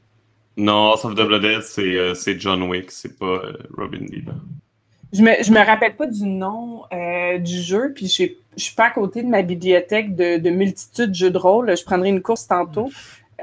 [0.58, 4.24] Non, House of the Blooded, c'est euh, John Wick, c'est pas euh, Robin Lee.
[5.14, 8.24] Je me, je me rappelle pas du nom euh, du jeu, puis je,
[8.58, 11.76] je suis pas à côté de ma bibliothèque de, de multitudes de jeux de rôle.
[11.78, 12.90] Je prendrai une course tantôt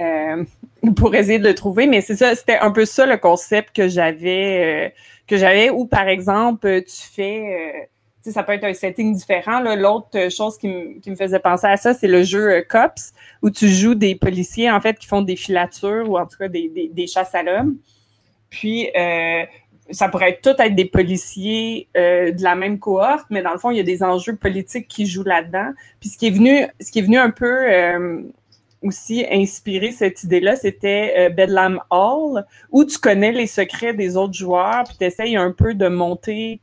[0.00, 0.44] euh,
[0.96, 3.88] pour essayer de le trouver, mais c'est ça, c'était un peu ça le concept que
[3.88, 7.90] j'avais, euh, que j'avais, où par exemple tu fais
[8.30, 9.60] ça peut être un setting différent.
[9.74, 13.12] L'autre chose qui, me faisait penser à ça, c'est le jeu euh, Cops,
[13.42, 16.48] où tu joues des policiers, en fait, qui font des filatures ou en tout cas
[16.48, 17.78] des, chasses à l'homme.
[18.48, 19.44] Puis, euh,
[19.90, 23.58] ça pourrait être tout être des policiers euh, de la même cohorte, mais dans le
[23.58, 25.72] fond, il y a des enjeux politiques qui jouent là-dedans.
[26.00, 28.22] Puis, ce qui est venu, ce qui est venu un peu euh,
[28.82, 34.34] aussi inspirer cette idée-là, c'était euh, Bedlam Hall, où tu connais les secrets des autres
[34.34, 36.60] joueurs, puis tu essayes un peu de monter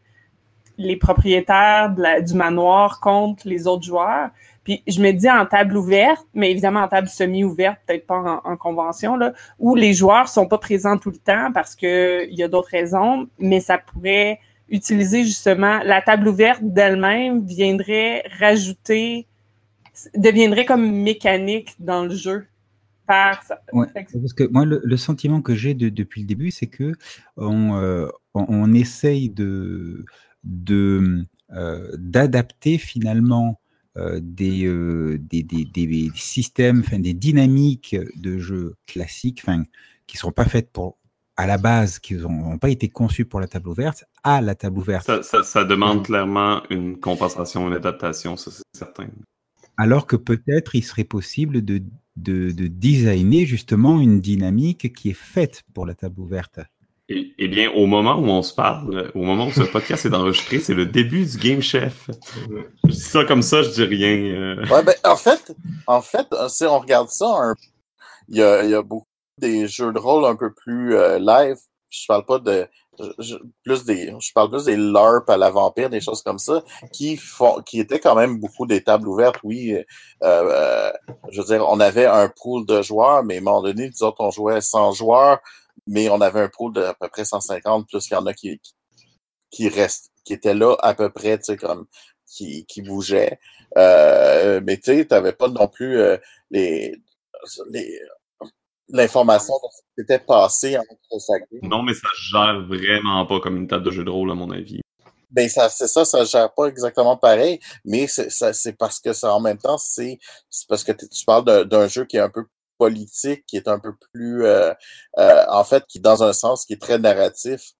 [0.79, 4.29] les propriétaires de la, du manoir contre les autres joueurs.
[4.63, 8.51] Puis je me dis en table ouverte, mais évidemment en table semi-ouverte, peut-être pas en,
[8.51, 12.37] en, convention, là, où les joueurs sont pas présents tout le temps parce que il
[12.37, 14.39] y a d'autres raisons, mais ça pourrait
[14.69, 19.27] utiliser justement la table ouverte d'elle-même viendrait rajouter,
[20.15, 22.45] deviendrait comme mécanique dans le jeu.
[23.05, 23.43] Par...
[23.73, 26.93] Ouais, parce que moi, le, le sentiment que j'ai de, depuis le début, c'est que
[27.37, 30.05] on, euh, on, on essaye de
[30.43, 33.59] d'adapter finalement
[33.97, 39.63] euh, des, euh, des, des, des, systèmes, enfin, des dynamiques de jeux classiques, enfin,
[40.05, 40.97] qui ne sont pas faites pour
[41.35, 44.77] à la base, qui n'ont pas été conçues pour la table ouverte, à la table
[44.77, 45.05] ouverte.
[45.05, 49.07] Ça, ça, ça demande clairement une compensation, une adaptation, ça c'est certain.
[49.77, 51.81] Alors que peut-être il serait possible de,
[52.15, 56.59] de, de designer justement une dynamique qui est faite pour la table ouverte.
[57.11, 60.59] Eh, bien, au moment où on se parle, au moment où ce podcast est enregistré,
[60.59, 62.07] c'est le début du Game Chef.
[62.85, 64.17] Je dis ça comme ça, je dis rien.
[64.35, 64.65] Euh...
[64.67, 65.51] Ouais, ben, en fait,
[65.87, 67.53] en fait, si on regarde ça,
[68.27, 69.07] il, y a, beaucoup
[69.39, 71.57] des jeux de rôle un peu plus euh, live.
[71.89, 72.67] Je parle pas de
[73.63, 77.17] plus des je parle plus des LARP à la vampire, des choses comme ça, qui
[77.17, 79.75] font qui étaient quand même beaucoup des tables ouvertes, oui.
[80.23, 80.91] Euh,
[81.31, 84.13] je veux dire, on avait un pool de joueurs, mais à un moment donné, disons
[84.19, 85.39] on jouait 100 joueurs,
[85.89, 88.33] mais on avait un pool de à peu près 150, plus qu'il y en a
[88.33, 88.73] qui, qui,
[89.51, 91.87] qui restent, qui étaient là à peu près, tu sais, comme
[92.27, 93.39] qui, qui bougeaient.
[93.77, 96.17] Euh, mais tu sais, t'avais pas non plus euh,
[96.51, 96.95] les,
[97.71, 97.99] les
[98.91, 99.53] l'information
[99.97, 101.67] s'était passée entre chacun.
[101.67, 104.49] Non, mais ça gère vraiment pas comme une table de jeu de rôle, à mon
[104.51, 104.81] avis.
[105.31, 109.13] Ben, ça, c'est ça, ça gère pas exactement pareil, mais c'est, ça, c'est parce que
[109.13, 110.17] ça, en même temps, c'est,
[110.49, 112.45] c'est parce que tu parles d'un, d'un jeu qui est un peu
[112.79, 114.73] politique, qui est un peu plus, euh,
[115.19, 117.73] euh, en fait, qui, dans un sens, qui est très narratif,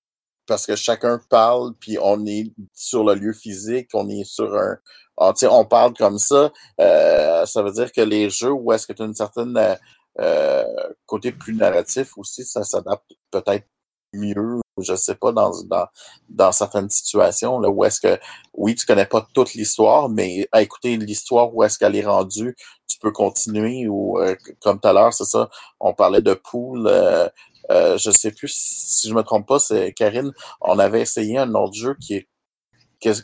[0.46, 4.78] parce que chacun parle, puis on est sur le lieu physique, on est sur un,
[5.18, 6.52] on, on parle comme ça,
[6.82, 9.58] euh, ça veut dire que les jeux où est-ce que tu as une certaine
[10.20, 10.64] euh,
[11.06, 13.68] côté plus narratif aussi, ça s'adapte peut-être
[14.14, 15.88] mieux, je sais pas, dans, dans,
[16.30, 18.19] dans certaines situations, là, où est-ce que,
[18.53, 22.56] oui, tu connais pas toute l'histoire, mais à écouter l'histoire, où est-ce qu'elle est rendue,
[22.88, 25.49] tu peux continuer, ou euh, comme tout à l'heure, c'est ça,
[25.80, 27.27] on parlait de pool, euh,
[27.72, 30.31] euh, je sais plus si je me trompe pas, c'est Karine,
[30.61, 32.27] on avait essayé un autre jeu qui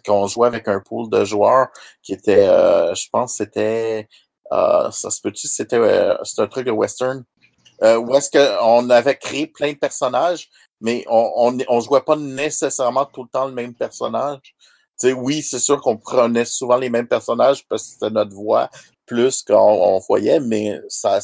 [0.06, 1.68] qu'on jouait avec un pool de joueurs
[2.02, 4.08] qui était, euh, je pense, c'était,
[4.54, 5.80] euh, ça se peut-tu, c'était,
[6.24, 7.26] c'est un truc de western,
[7.82, 10.50] où est-ce qu'on avait créé plein de personnages,
[10.82, 14.56] mais on, on, on jouait pas nécessairement tout le temps le même personnage.
[14.98, 18.70] sais oui, c'est sûr qu'on prenait souvent les mêmes personnages parce que c'était notre voix
[19.06, 21.20] plus qu'on on voyait, mais ça,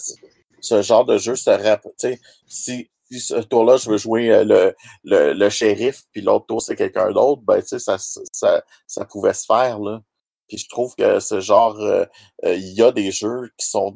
[0.61, 1.51] ce genre de jeu se
[1.97, 6.61] sais Si, si ce tour-là, je veux jouer le, le, le shérif, puis l'autre tour,
[6.61, 10.01] c'est quelqu'un d'autre, ben, ça, ça, ça pouvait se faire, là.
[10.47, 12.07] Puis je trouve que ce genre, il
[12.45, 13.95] euh, y a des jeux qui sont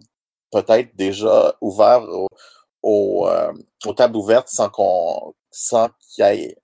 [0.52, 2.08] peut-être déjà ouverts
[2.82, 3.52] au, euh,
[3.86, 6.58] aux tables ouvertes sans qu'on sans qu'il ait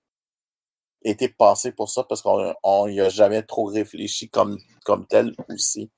[1.02, 5.90] été pensé pour ça parce qu'on n'y a jamais trop réfléchi comme, comme tel aussi.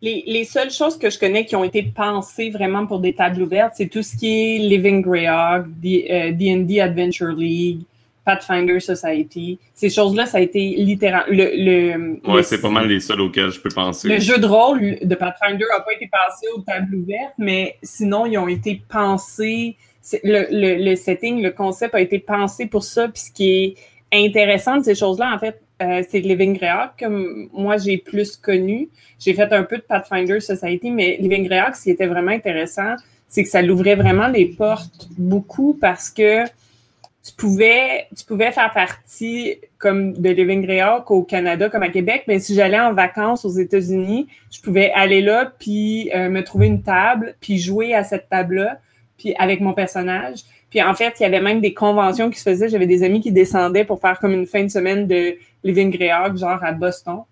[0.00, 3.42] Les, les, seules choses que je connais qui ont été pensées vraiment pour des tables
[3.42, 7.80] ouvertes, c'est tout ce qui est Living Greyhawk, D&D euh, Adventure League,
[8.24, 9.58] Pathfinder Society.
[9.74, 11.26] Ces choses-là, ça a été littéralement...
[11.34, 14.08] Le, le, ouais, c'est pas mal les seuls auxquels je peux penser.
[14.08, 18.26] Le jeu de rôle de Pathfinder n'a pas été pensé aux tables ouvertes, mais sinon,
[18.26, 19.76] ils ont été pensés...
[20.22, 23.76] Le, le, le setting, le concept a été pensé pour ça, puis ce qui est
[24.12, 27.06] intéressant de ces choses-là, en fait, euh, c'est Living Greyhawk que
[27.52, 28.88] moi j'ai plus connu.
[29.18, 32.94] J'ai fait un peu de Pathfinder Society, mais Living Greyhawk, ce qui était vraiment intéressant,
[33.28, 38.72] c'est que ça l'ouvrait vraiment les portes beaucoup parce que tu pouvais, tu pouvais faire
[38.72, 43.44] partie comme de Living Greyhawk au Canada comme à Québec, mais si j'allais en vacances
[43.44, 48.04] aux États-Unis, je pouvais aller là puis euh, me trouver une table puis jouer à
[48.04, 48.78] cette table-là
[49.16, 50.40] puis avec mon personnage.
[50.70, 52.68] Puis en fait, il y avait même des conventions qui se faisaient.
[52.68, 56.36] J'avais des amis qui descendaient pour faire comme une fin de semaine de Living Greyhawk,
[56.36, 57.22] genre à Boston.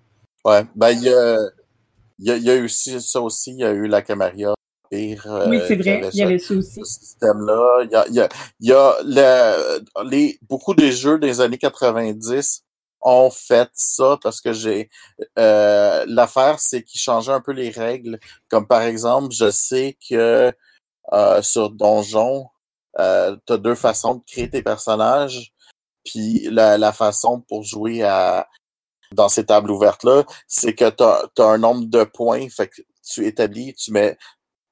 [0.44, 1.38] Ouais, ben il y a,
[2.18, 4.54] y, a, y a eu aussi, ça aussi, il y a eu la Camaria.
[4.90, 6.80] Pire, euh, oui, c'est vrai, il y avait ça aussi.
[6.84, 7.84] Ce système-là.
[7.84, 8.28] Il y a, y a,
[8.60, 12.62] y a le, les, beaucoup des jeux des années 90
[13.04, 14.88] ont fait ça parce que j'ai
[15.38, 20.50] euh, l'affaire c'est qu'ils changeaient un peu les règles comme par exemple je sais que
[21.12, 22.46] euh, sur Donjon
[22.98, 25.52] euh, tu as deux façons de créer tes personnages.
[26.04, 28.46] Puis la, la façon pour jouer à
[29.12, 33.26] dans ces tables ouvertes-là, c'est que tu as, un nombre de points, fait que tu
[33.26, 34.16] établis, tu mets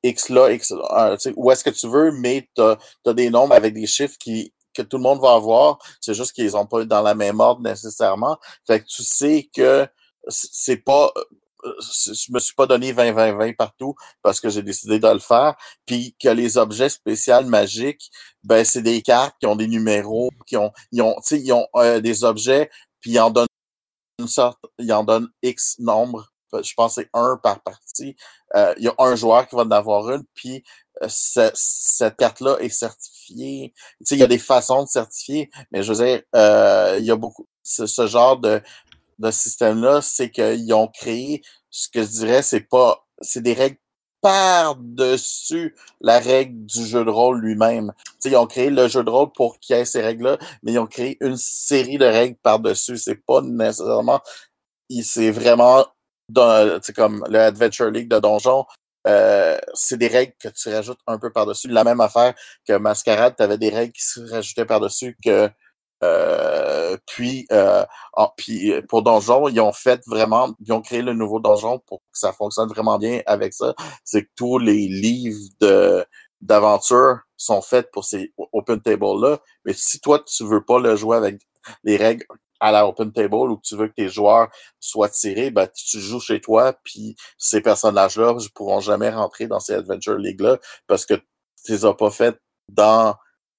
[0.03, 3.75] X là, X là, où est-ce que tu veux, mais tu as, des nombres avec
[3.75, 5.79] des chiffres qui que tout le monde va avoir.
[6.01, 8.39] C'est juste qu'ils ont pas dans la même ordre nécessairement.
[8.67, 9.87] Fait que tu sais que
[10.29, 11.13] c'est pas
[11.63, 15.55] je me suis pas donné 20-20-20 partout parce que j'ai décidé de le faire.
[15.87, 18.11] Puis que les objets spéciaux magiques,
[18.43, 22.01] ben c'est des cartes qui ont des numéros, qui ont, ils ont, ils ont euh,
[22.01, 22.71] des objets,
[23.01, 23.47] puis ils en donnent
[24.19, 26.29] une sorte, ils en donnent X nombre.
[26.53, 28.15] Je pense que c'est un par partie.
[28.55, 30.63] Euh, il y a un joueur qui va en avoir une, puis
[31.03, 31.09] euh,
[31.55, 33.73] cette carte-là est certifiée.
[34.01, 36.23] Tu sais, il y a des façons de certifier, mais je veux dire,
[36.99, 38.61] il y a beaucoup ce genre de
[39.23, 43.07] de ce système-là, c'est qu'ils ont créé ce que je dirais, c'est pas.
[43.21, 43.79] C'est des règles
[44.21, 47.93] par-dessus la règle du jeu de rôle lui-même.
[48.25, 50.79] Ils ont créé le jeu de rôle pour qu'il y ait ces règles-là, mais ils
[50.79, 52.99] ont créé une série de règles par-dessus.
[52.99, 54.21] C'est pas nécessairement.
[55.03, 55.87] C'est vraiment
[56.95, 58.65] comme le Adventure League de Donjon.
[59.07, 61.69] Euh, c'est des règles que tu rajoutes un peu par-dessus.
[61.69, 62.35] La même affaire
[62.67, 65.51] que Mascarade, tu avais des règles qui se rajoutaient par-dessus que
[66.03, 67.85] euh, puis, euh,
[68.37, 71.99] puis euh, pour Donjon, ils ont fait vraiment, ils ont créé le nouveau Donjon pour
[72.01, 73.75] que ça fonctionne vraiment bien avec ça.
[74.05, 76.05] C'est que tous les livres de
[76.41, 79.39] d'aventure sont faits pour ces open table là.
[79.65, 81.41] Mais si toi tu veux pas le jouer avec
[81.85, 82.27] les règles
[82.59, 84.49] à la open table ou que tu veux que tes joueurs
[84.81, 89.61] soient tirés, ben tu joues chez toi, puis ces personnages-là ne pourront jamais rentrer dans
[89.61, 91.15] ces Adventure League-là parce que
[91.65, 92.37] tu les as pas fait
[92.69, 93.17] dans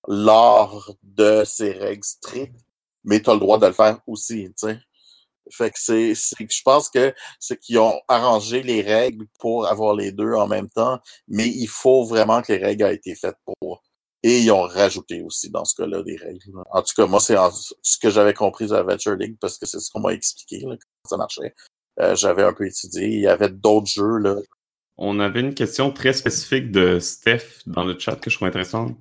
[0.07, 2.59] l'art de ces règles strictes,
[3.03, 4.79] mais tu as le droit de le faire aussi, tu sais.
[5.51, 10.11] Fait que c'est, je pense que c'est qu'ils ont arrangé les règles pour avoir les
[10.11, 13.83] deux en même temps, mais il faut vraiment que les règles aient été faites pour.
[14.25, 16.39] Et ils ont rajouté aussi dans ce cas-là des règles.
[16.71, 17.35] En tout cas, moi, c'est
[17.81, 20.59] ce que j'avais compris de la Adventure League parce que c'est ce qu'on m'a expliqué,
[20.59, 21.53] là, comment ça marchait.
[21.99, 23.07] Euh, j'avais un peu étudié.
[23.07, 24.35] Il y avait d'autres jeux, là.
[24.97, 28.95] On avait une question très spécifique de Steph dans le chat que je trouve intéressante.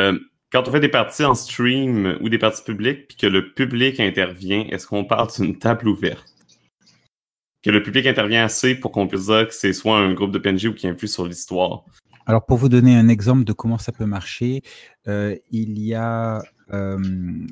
[0.00, 0.18] Euh,
[0.52, 3.98] quand on fait des parties en stream ou des parties publiques, puis que le public
[4.00, 6.26] intervient, est-ce qu'on parle d'une table ouverte?
[7.62, 10.38] Que le public intervient assez pour qu'on puisse dire que c'est soit un groupe de
[10.38, 11.84] PNJ ou qui influe sur l'histoire.
[12.26, 14.62] Alors, pour vous donner un exemple de comment ça peut marcher,
[15.08, 16.42] euh, il y a
[16.72, 16.98] euh,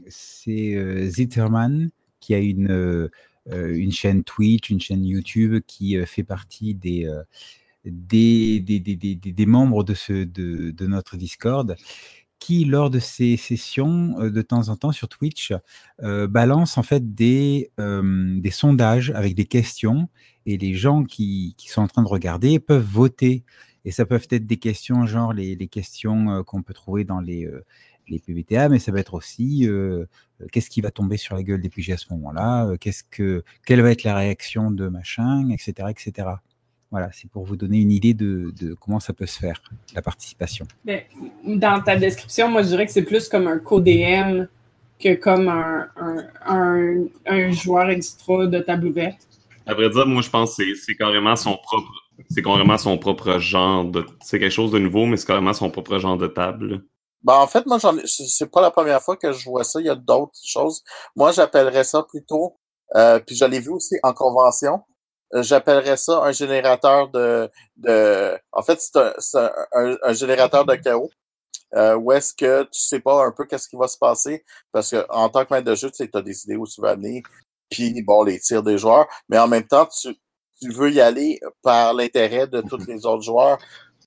[0.08, 1.90] c'est euh, Zitterman
[2.20, 3.08] qui a une,
[3.90, 7.08] chaîne Twitch, une chaîne YouTube qui fait partie des,
[9.46, 11.76] membres de notre Discord
[12.40, 15.52] qui, lors de ces sessions, euh, de temps en temps sur Twitch,
[16.02, 20.08] euh, balance en fait des, euh, des sondages avec des questions
[20.46, 23.44] et les gens qui, sont en train de regarder peuvent voter
[23.84, 27.48] et ça peuvent être des questions, genre les, questions qu'on peut trouver dans les,
[28.08, 29.66] les PBTA, mais ça va être aussi
[30.52, 33.80] qu'est-ce qui va tomber sur la gueule des PJ à ce moment-là, qu'est-ce que, quelle
[33.80, 35.88] va être la réaction de machin, etc.
[35.90, 36.28] etc.
[36.90, 39.62] Voilà, c'est pour vous donner une idée de, de comment ça peut se faire,
[39.94, 40.66] la participation.
[40.84, 41.02] Ben,
[41.44, 44.46] dans ta description, moi, je dirais que c'est plus comme un co-DM
[44.98, 49.20] que comme un, un, un, un joueur extra de table ouverte.
[49.66, 51.92] À vrai dire, moi, je pense que c'est- c'est carrément son propre.
[52.28, 54.04] C'est carrément son propre genre de.
[54.20, 56.82] C'est quelque chose de nouveau, mais c'est carrément son propre genre de table.
[57.22, 59.64] Ben, en fait, moi, j'en ai- c'est c'est pas la première fois que je vois
[59.64, 59.80] ça.
[59.80, 60.82] Il y a d'autres choses.
[61.16, 62.56] Moi, j'appellerais ça plutôt,
[62.96, 64.80] euh, puis je l'ai vu aussi en convention.
[65.34, 68.96] Euh, J'appellerais ça un générateur de, de, en fait, c'est
[69.38, 71.10] un, un, un- générateur de chaos.
[71.74, 74.44] Euh, où est-ce que tu sais pas un peu qu'est-ce qui va se passer?
[74.72, 76.80] Parce que en tant que maître de jeu, tu sais, as des idées où tu
[76.80, 77.22] vas amener,
[77.70, 80.14] puis bon, les tirs des joueurs, mais en même temps, tu,
[80.60, 83.58] tu veux y aller par l'intérêt de tous les autres joueurs,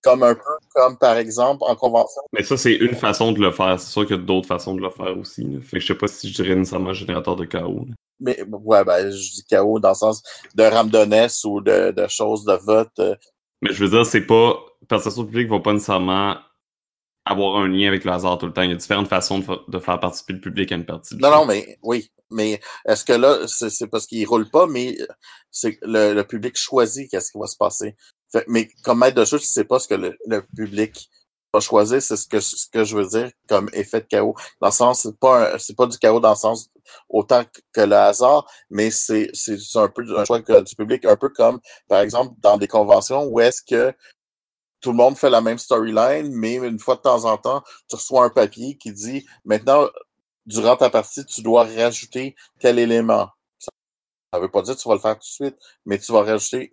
[0.03, 0.41] comme un peu
[0.75, 2.21] comme par exemple en convention.
[2.34, 3.80] Mais ça, c'est une façon de le faire.
[3.80, 5.43] C'est sûr qu'il y a d'autres façons de le faire aussi.
[5.43, 5.59] là.
[5.61, 7.85] Fait que je sais pas si je dirais nécessairement générateur de chaos.
[7.88, 7.95] là.
[8.19, 10.21] Mais ouais, ben, je dis chaos dans le sens
[10.55, 12.91] de randonnesse ou de, de choses de vote.
[12.99, 13.15] euh.
[13.61, 14.57] Mais je veux dire, c'est pas.
[14.88, 16.35] Participation publique va pas nécessairement
[17.25, 18.63] avoir un lien avec le hasard tout le temps.
[18.63, 21.15] Il y a différentes façons de, fa- de faire participer le public à une partie.
[21.15, 22.09] du Non, non, mais oui.
[22.30, 24.97] Mais est-ce que là, c'est c'est parce qu'il roule pas, mais
[25.51, 27.95] c'est le, le public choisit qu'est-ce qui va se passer.
[28.47, 31.10] Mais comme maître de jeu, tu sais pas ce que le, le public
[31.53, 34.35] va choisir, c'est ce que ce que je veux dire comme effet de chaos.
[34.61, 36.69] Dans le sens, c'est pas c'est pas du chaos dans le sens
[37.10, 37.43] autant
[37.73, 41.60] que- le hasard, mais c'est c'est un peu un choix du public, un peu comme
[41.88, 43.93] par exemple dans des conventions où est-ce que
[44.81, 47.95] tout le monde fait la même storyline, mais une fois de temps en temps, tu
[47.95, 49.88] reçois un papier qui dit maintenant,
[50.45, 53.30] durant ta partie, tu dois rajouter tel élément.
[54.34, 56.23] Ça veut pas dire que tu vas le faire tout de suite, mais tu vas
[56.23, 56.72] rajouter.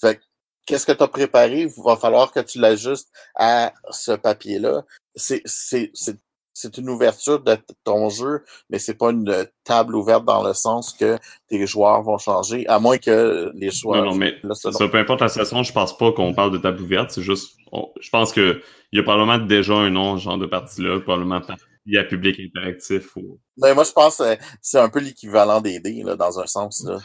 [0.00, 0.20] Fait
[0.68, 1.62] qu'est-ce que tu as préparé?
[1.62, 4.84] Il va falloir que tu l'ajustes à ce papier-là.
[5.14, 6.16] C'est, c'est, c'est,
[6.52, 10.92] c'est une ouverture de ton jeu, mais c'est pas une table ouverte dans le sens
[10.92, 11.18] que
[11.48, 14.04] tes joueurs vont changer, à moins que les joueurs.
[14.04, 16.58] Non, non, mais là, ça, peu importe la situation, je pense pas qu'on parle de
[16.58, 17.10] table ouverte.
[17.12, 17.56] C'est juste.
[17.72, 18.60] on- je pense que
[18.92, 21.64] il y a probablement déjà un nom, ce genre de partie-là, probablement partie
[21.96, 23.40] à public interactif ou.
[23.56, 26.84] Mais moi, je pense que c'est un peu l'équivalent des dés, là, dans un sens.
[26.84, 26.98] Là.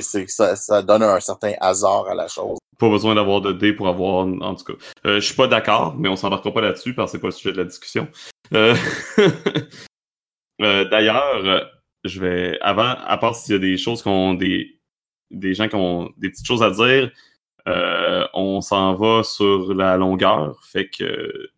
[0.00, 2.58] Ça, ça donne un certain hasard à la chose.
[2.78, 4.26] Pas besoin d'avoir de dés pour avoir.
[4.26, 4.72] En tout cas.
[5.06, 7.32] Euh, je suis pas d'accord, mais on s'embarquera pas là-dessus parce que c'est pas le
[7.32, 8.08] sujet de la discussion.
[8.54, 8.74] Euh,
[10.62, 11.68] euh, D'ailleurs,
[12.04, 12.58] je vais.
[12.60, 14.34] Avant, à part s'il y a des choses qu'on.
[14.34, 14.80] des,
[15.30, 17.10] des gens qui ont des petites choses à dire,
[18.34, 20.60] on s'en va sur la longueur.
[20.64, 21.50] Fait que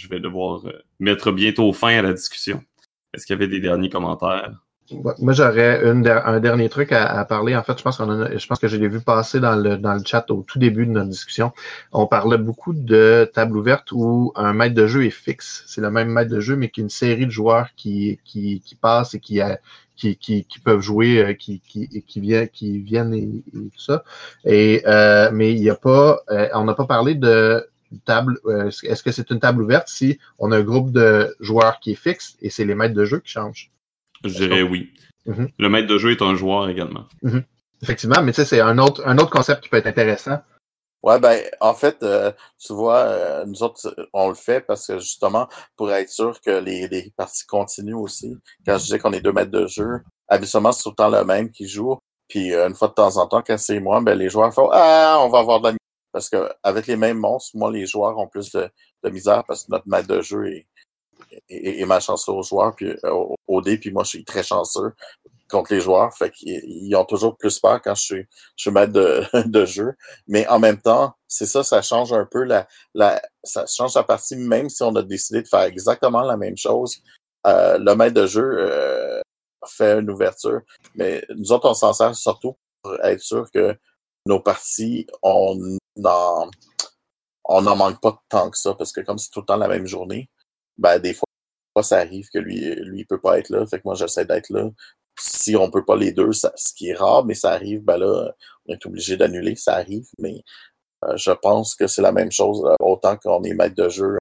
[0.00, 2.62] je vais devoir euh, mettre bientôt fin à la discussion.
[3.12, 4.52] Est-ce qu'il y avait des derniers commentaires?
[5.20, 7.54] Moi, j'aurais un dernier truc à, parler.
[7.54, 10.42] En fait, je pense que je l'ai vu passer dans le, dans le chat au
[10.42, 11.52] tout début de notre discussion.
[11.92, 15.62] On parlait beaucoup de table ouverte où un maître de jeu est fixe.
[15.68, 19.14] C'est le même maître de jeu, mais qu'une série de joueurs qui, qui, qui passent
[19.14, 19.60] et qui, a-
[20.00, 24.04] qui, qui, peuvent jouer, euh, qui, qui, qui, viennent, qui viennent et, tout ça.
[24.44, 27.66] Et, euh, mais il n'y a pas, euh, on n'a pas parlé de
[27.98, 28.38] table.
[28.46, 31.92] euh, Est-ce que c'est une table ouverte si on a un groupe de joueurs qui
[31.92, 33.70] est fixe et c'est les maîtres de jeu qui changent?
[34.24, 34.92] Je dirais oui.
[35.26, 35.48] Mhm.
[35.58, 37.06] Le maître de jeu est un joueur également.
[37.82, 40.38] Effectivement, mais tu sais, c'est un autre, un autre concept qui peut être intéressant.
[41.02, 44.98] Ouais, ben, en fait, euh, tu vois, euh, nous autres, on le fait parce que
[44.98, 48.36] justement, pour être sûr que les, les parties continuent aussi.
[48.66, 51.24] Quand je disais qu'on est deux mètres de jeu, habituellement, c'est tout le temps le
[51.24, 51.96] même qui joue.
[52.28, 54.68] Puis euh, une fois de temps en temps, quand c'est moi, ben les joueurs font
[54.72, 55.74] Ah, on va avoir de la.
[56.12, 58.68] Parce que avec les mêmes monstres, moi, les joueurs ont plus de,
[59.04, 60.66] de misère parce que notre maître de jeu est,
[61.48, 64.42] est, est malchanceux aux joueurs, puis euh, au, au dé, puis moi, je suis très
[64.42, 64.92] chanceux
[65.50, 66.14] contre les joueurs.
[66.16, 69.64] Fait qu'ils ils ont toujours plus peur quand je suis, je suis maître de, de
[69.64, 69.94] jeu.
[70.28, 74.04] Mais en même temps, c'est ça, ça change un peu la, la, ça change la
[74.04, 77.02] partie, même si on a décidé de faire exactement la même chose.
[77.46, 79.20] Euh, le maître de jeu euh,
[79.66, 80.60] fait une ouverture,
[80.94, 83.76] mais nous autres, on s'en sert surtout pour être sûr que
[84.26, 85.78] nos parties, on
[87.44, 89.68] on n'en manque pas tant que ça, parce que comme c'est tout le temps la
[89.68, 90.30] même journée,
[90.78, 91.26] ben des fois,
[91.82, 93.66] ça arrive que lui, lui, peut pas être là.
[93.66, 94.68] Fait que moi, j'essaie d'être là.
[95.18, 98.32] Si on peut pas les deux, ce qui est rare, mais ça arrive, ben là,
[98.66, 100.42] on est obligé d'annuler, ça arrive, mais
[101.04, 104.18] euh, je pense que c'est la même chose, euh, autant qu'on est maître de jeu.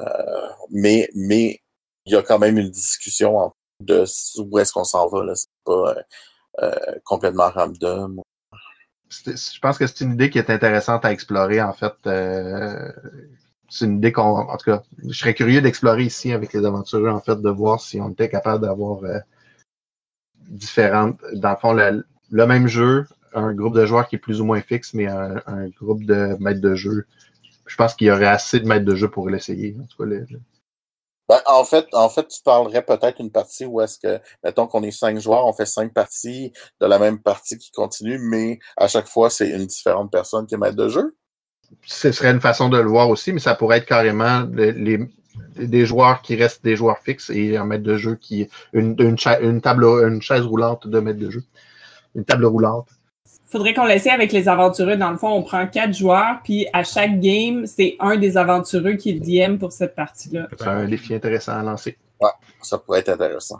[0.00, 1.60] Euh, mais, mais
[2.06, 4.04] il y a quand même une discussion de
[4.38, 5.24] où est-ce qu'on s'en va.
[5.24, 5.34] Là.
[5.34, 5.94] C'est pas
[7.04, 8.20] complètement random.
[9.26, 11.92] Je pense que c'est une idée qui est intéressante à explorer, en fait.
[13.68, 14.22] c'est une idée qu'on.
[14.22, 17.80] En tout cas, je serais curieux d'explorer ici avec les aventureux, en fait, de voir
[17.80, 19.00] si on était capable d'avoir
[20.48, 21.20] différentes.
[21.34, 24.44] Dans le fond, le, le, même jeu un groupe de joueurs qui est plus ou
[24.44, 27.06] moins fixe, mais un, groupe de maîtres de jeu.
[27.66, 29.76] Je pense qu'il y aurait assez de maîtres de jeu pour l'essayer.
[29.80, 30.36] En, tout cas,
[31.28, 34.82] ben, en fait, en fait, tu parlerais peut-être une partie où est-ce que, mettons qu'on
[34.82, 38.88] est cinq joueurs, on fait cinq parties de la même partie qui continue, mais à
[38.88, 41.16] chaque fois, c'est une différente personne qui est maître de jeu.
[41.86, 45.00] Ce serait une façon de le voir aussi, mais ça pourrait être carrément les,
[45.56, 49.16] des joueurs qui restent des joueurs fixes et un maître de jeu qui une, une,
[49.40, 51.42] une table une chaise roulante de maître de jeu.
[52.14, 52.88] Une table roulante
[53.46, 54.96] faudrait qu'on l'essaie avec les aventureux.
[54.96, 58.94] Dans le fond, on prend quatre joueurs, puis à chaque game, c'est un des aventureux
[58.94, 60.48] qui est le DM pour cette partie-là.
[60.58, 61.96] C'est un défi intéressant à lancer.
[62.20, 62.30] Ouais,
[62.62, 63.58] ça pourrait être intéressant.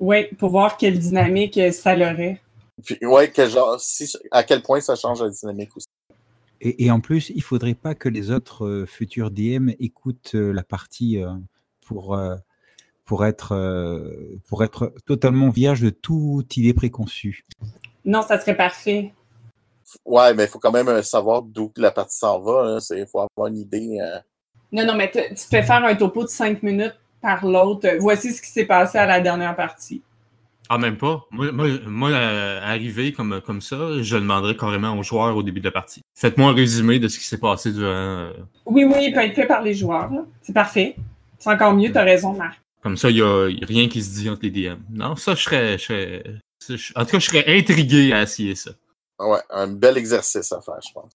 [0.00, 2.40] Oui, pour voir quelle dynamique ça aurait.
[2.84, 5.86] Puis, ouais, quel genre, si, à quel point ça change la dynamique aussi.
[6.60, 10.52] Et, et en plus, il faudrait pas que les autres euh, futurs DM écoutent euh,
[10.52, 11.32] la partie euh,
[11.86, 12.18] pour,
[13.04, 17.44] pour, être, pour être totalement vierge de toute idée préconçue.
[18.04, 19.12] Non, ça serait parfait.
[20.04, 22.78] Ouais, mais il faut quand même euh, savoir d'où la partie s'en va.
[22.90, 23.98] Il faut avoir une idée.
[24.00, 24.18] Euh.
[24.72, 27.88] Non, non, mais tu fais faire un topo de cinq minutes par l'autre.
[28.00, 30.02] Voici ce qui s'est passé à la dernière partie.
[30.68, 31.26] Ah, même pas.
[31.30, 31.52] Moi,
[31.86, 35.70] moi, euh, arrivé comme, comme ça, je demanderais carrément aux joueurs au début de la
[35.70, 36.00] partie.
[36.14, 38.30] Faites-moi un résumé de ce qui s'est passé durant.
[38.64, 40.10] Oui, oui, il peut être fait par les joueurs.
[40.40, 40.96] C'est parfait.
[41.38, 42.58] C'est encore mieux, tu as raison, Marc.
[42.82, 44.78] Comme ça, il n'y a, rien qui se dit entre les DM.
[44.90, 46.22] Non, ça, je serais, je serais,
[46.94, 48.70] en tout cas, je serais intrigué à essayer ça.
[49.18, 51.12] Ouais, un bel exercice à faire, je pense.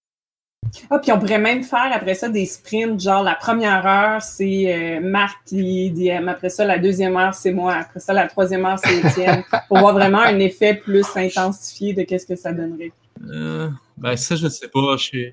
[0.89, 4.73] Ah, puis on pourrait même faire après ça des sprints, genre la première heure, c'est
[4.73, 6.27] euh, Marc qui DM.
[6.27, 7.73] Après ça, la deuxième heure, c'est moi.
[7.73, 9.43] Après ça, la troisième heure, c'est Étienne.
[9.67, 12.91] pour voir vraiment un effet plus intensifié de qu'est-ce que ça donnerait.
[13.27, 14.95] Euh, ben, ça, je ne sais pas.
[14.97, 15.29] Je,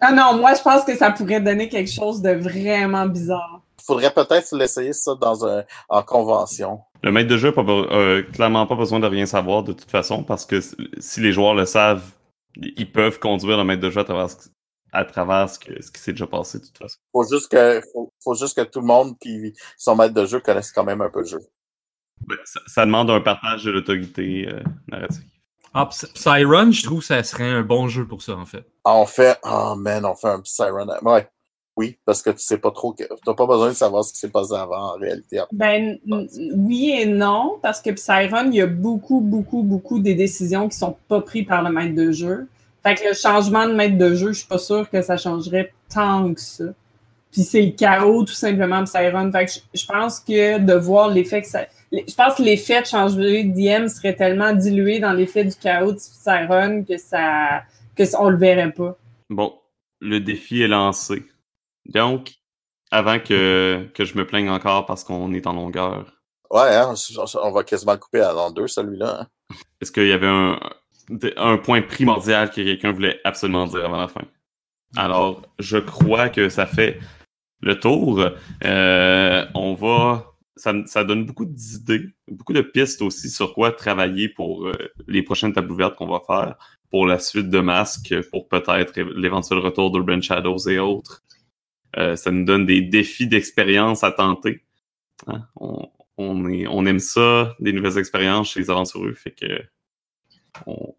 [0.00, 3.62] Ah non, moi, je pense que ça pourrait donner quelque chose de vraiment bizarre.
[3.78, 6.80] Il faudrait peut-être l'essayer ça dans un, en convention.
[7.02, 10.22] Le maître de jeu n'a euh, clairement pas besoin de rien savoir de toute façon
[10.22, 12.04] parce que si les joueurs le savent,
[12.56, 14.28] ils peuvent conduire le maître de jeu à travers,
[14.92, 16.98] à travers ce, que, ce qui s'est déjà passé de toute façon.
[17.12, 17.80] Faut juste que,
[18.22, 21.10] faut, juste que tout le monde qui son maître de jeu connaisse quand même un
[21.10, 21.40] peu le jeu.
[22.26, 25.24] Ben, ça, demande un partage de l'autorité euh, narrative.
[25.72, 28.66] Ah, Psyrun, je trouve que ça serait un bon jeu pour ça, en fait.
[28.84, 30.86] Ah, on fait, oh man, on fait un Psyrun.
[31.02, 31.28] Ouais.
[31.80, 34.18] Oui, parce que tu sais pas trop, tu n'as pas besoin de savoir ce qui
[34.18, 35.40] s'est passé avant en réalité.
[35.50, 40.68] Ben oui et non, parce que Psyron, il y a beaucoup, beaucoup, beaucoup des décisions
[40.68, 42.48] qui sont pas prises par le maître de jeu.
[42.82, 45.72] Fait que le changement de maître de jeu, je suis pas sûr que ça changerait
[45.88, 46.64] tant que ça.
[47.32, 49.32] Puis c'est le chaos tout simplement Psyron.
[49.32, 51.64] Fait que je, pense que de voir l'effet que ça.
[51.90, 55.96] Je pense que l'effet de changer DM serait tellement dilué dans l'effet du chaos de
[55.96, 57.62] Psyron que ça.
[57.96, 58.98] que on le verrait pas.
[59.30, 59.54] Bon,
[59.98, 61.22] le défi est lancé.
[61.86, 62.32] Donc,
[62.90, 66.12] avant que, que je me plaigne encore parce qu'on est en longueur.
[66.50, 66.94] Ouais, hein,
[67.42, 69.20] on va quasiment le couper l'an deux, celui-là.
[69.20, 69.54] Hein.
[69.80, 70.58] Est-ce qu'il y avait un,
[71.36, 74.22] un point primordial que quelqu'un voulait absolument dire avant la fin?
[74.96, 76.98] Alors, je crois que ça fait
[77.60, 78.28] le tour.
[78.64, 80.26] Euh, on va.
[80.56, 84.74] Ça, ça, donne beaucoup d'idées, beaucoup de pistes aussi sur quoi travailler pour euh,
[85.06, 86.56] les prochaines tables ouvertes qu'on va faire,
[86.90, 91.22] pour la suite de Masque, pour peut-être l'éventuel retour d'Urban Shadows et autres.
[91.96, 94.62] Euh, ça nous donne des défis d'expérience à tenter.
[95.26, 95.42] Hein?
[95.56, 95.88] On,
[96.20, 99.62] on, aime ça, des nouvelles expériences chez les aventureux, fait que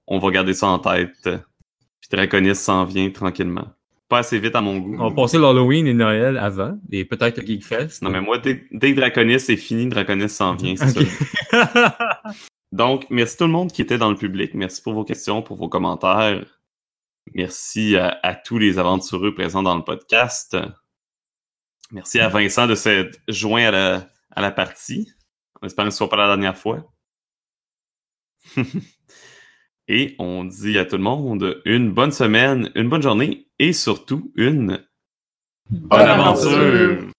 [0.08, 1.24] on, va garder ça en tête.
[1.24, 3.68] Puis Draconis s'en vient tranquillement.
[4.10, 4.98] Pas assez vite à mon goût.
[5.00, 8.02] On va passer l'Halloween et Noël avant, et peut-être le Geekfest.
[8.02, 11.06] Non, mais moi, dès, que Draconis est fini, Draconis s'en vient, c'est
[11.52, 12.22] ça.
[12.72, 14.54] Donc, merci tout le monde qui était dans le public.
[14.54, 16.46] Merci pour vos questions, pour vos commentaires.
[17.34, 20.58] Merci à, à tous les aventureux présents dans le podcast.
[21.92, 25.12] Merci à Vincent de s'être joint à la, partie.
[25.62, 26.92] On espère que ce soit pas la dernière fois.
[29.88, 34.32] Et on dit à tout le monde une bonne semaine, une bonne journée et surtout
[34.36, 34.86] une
[35.70, 37.12] bonne aventure.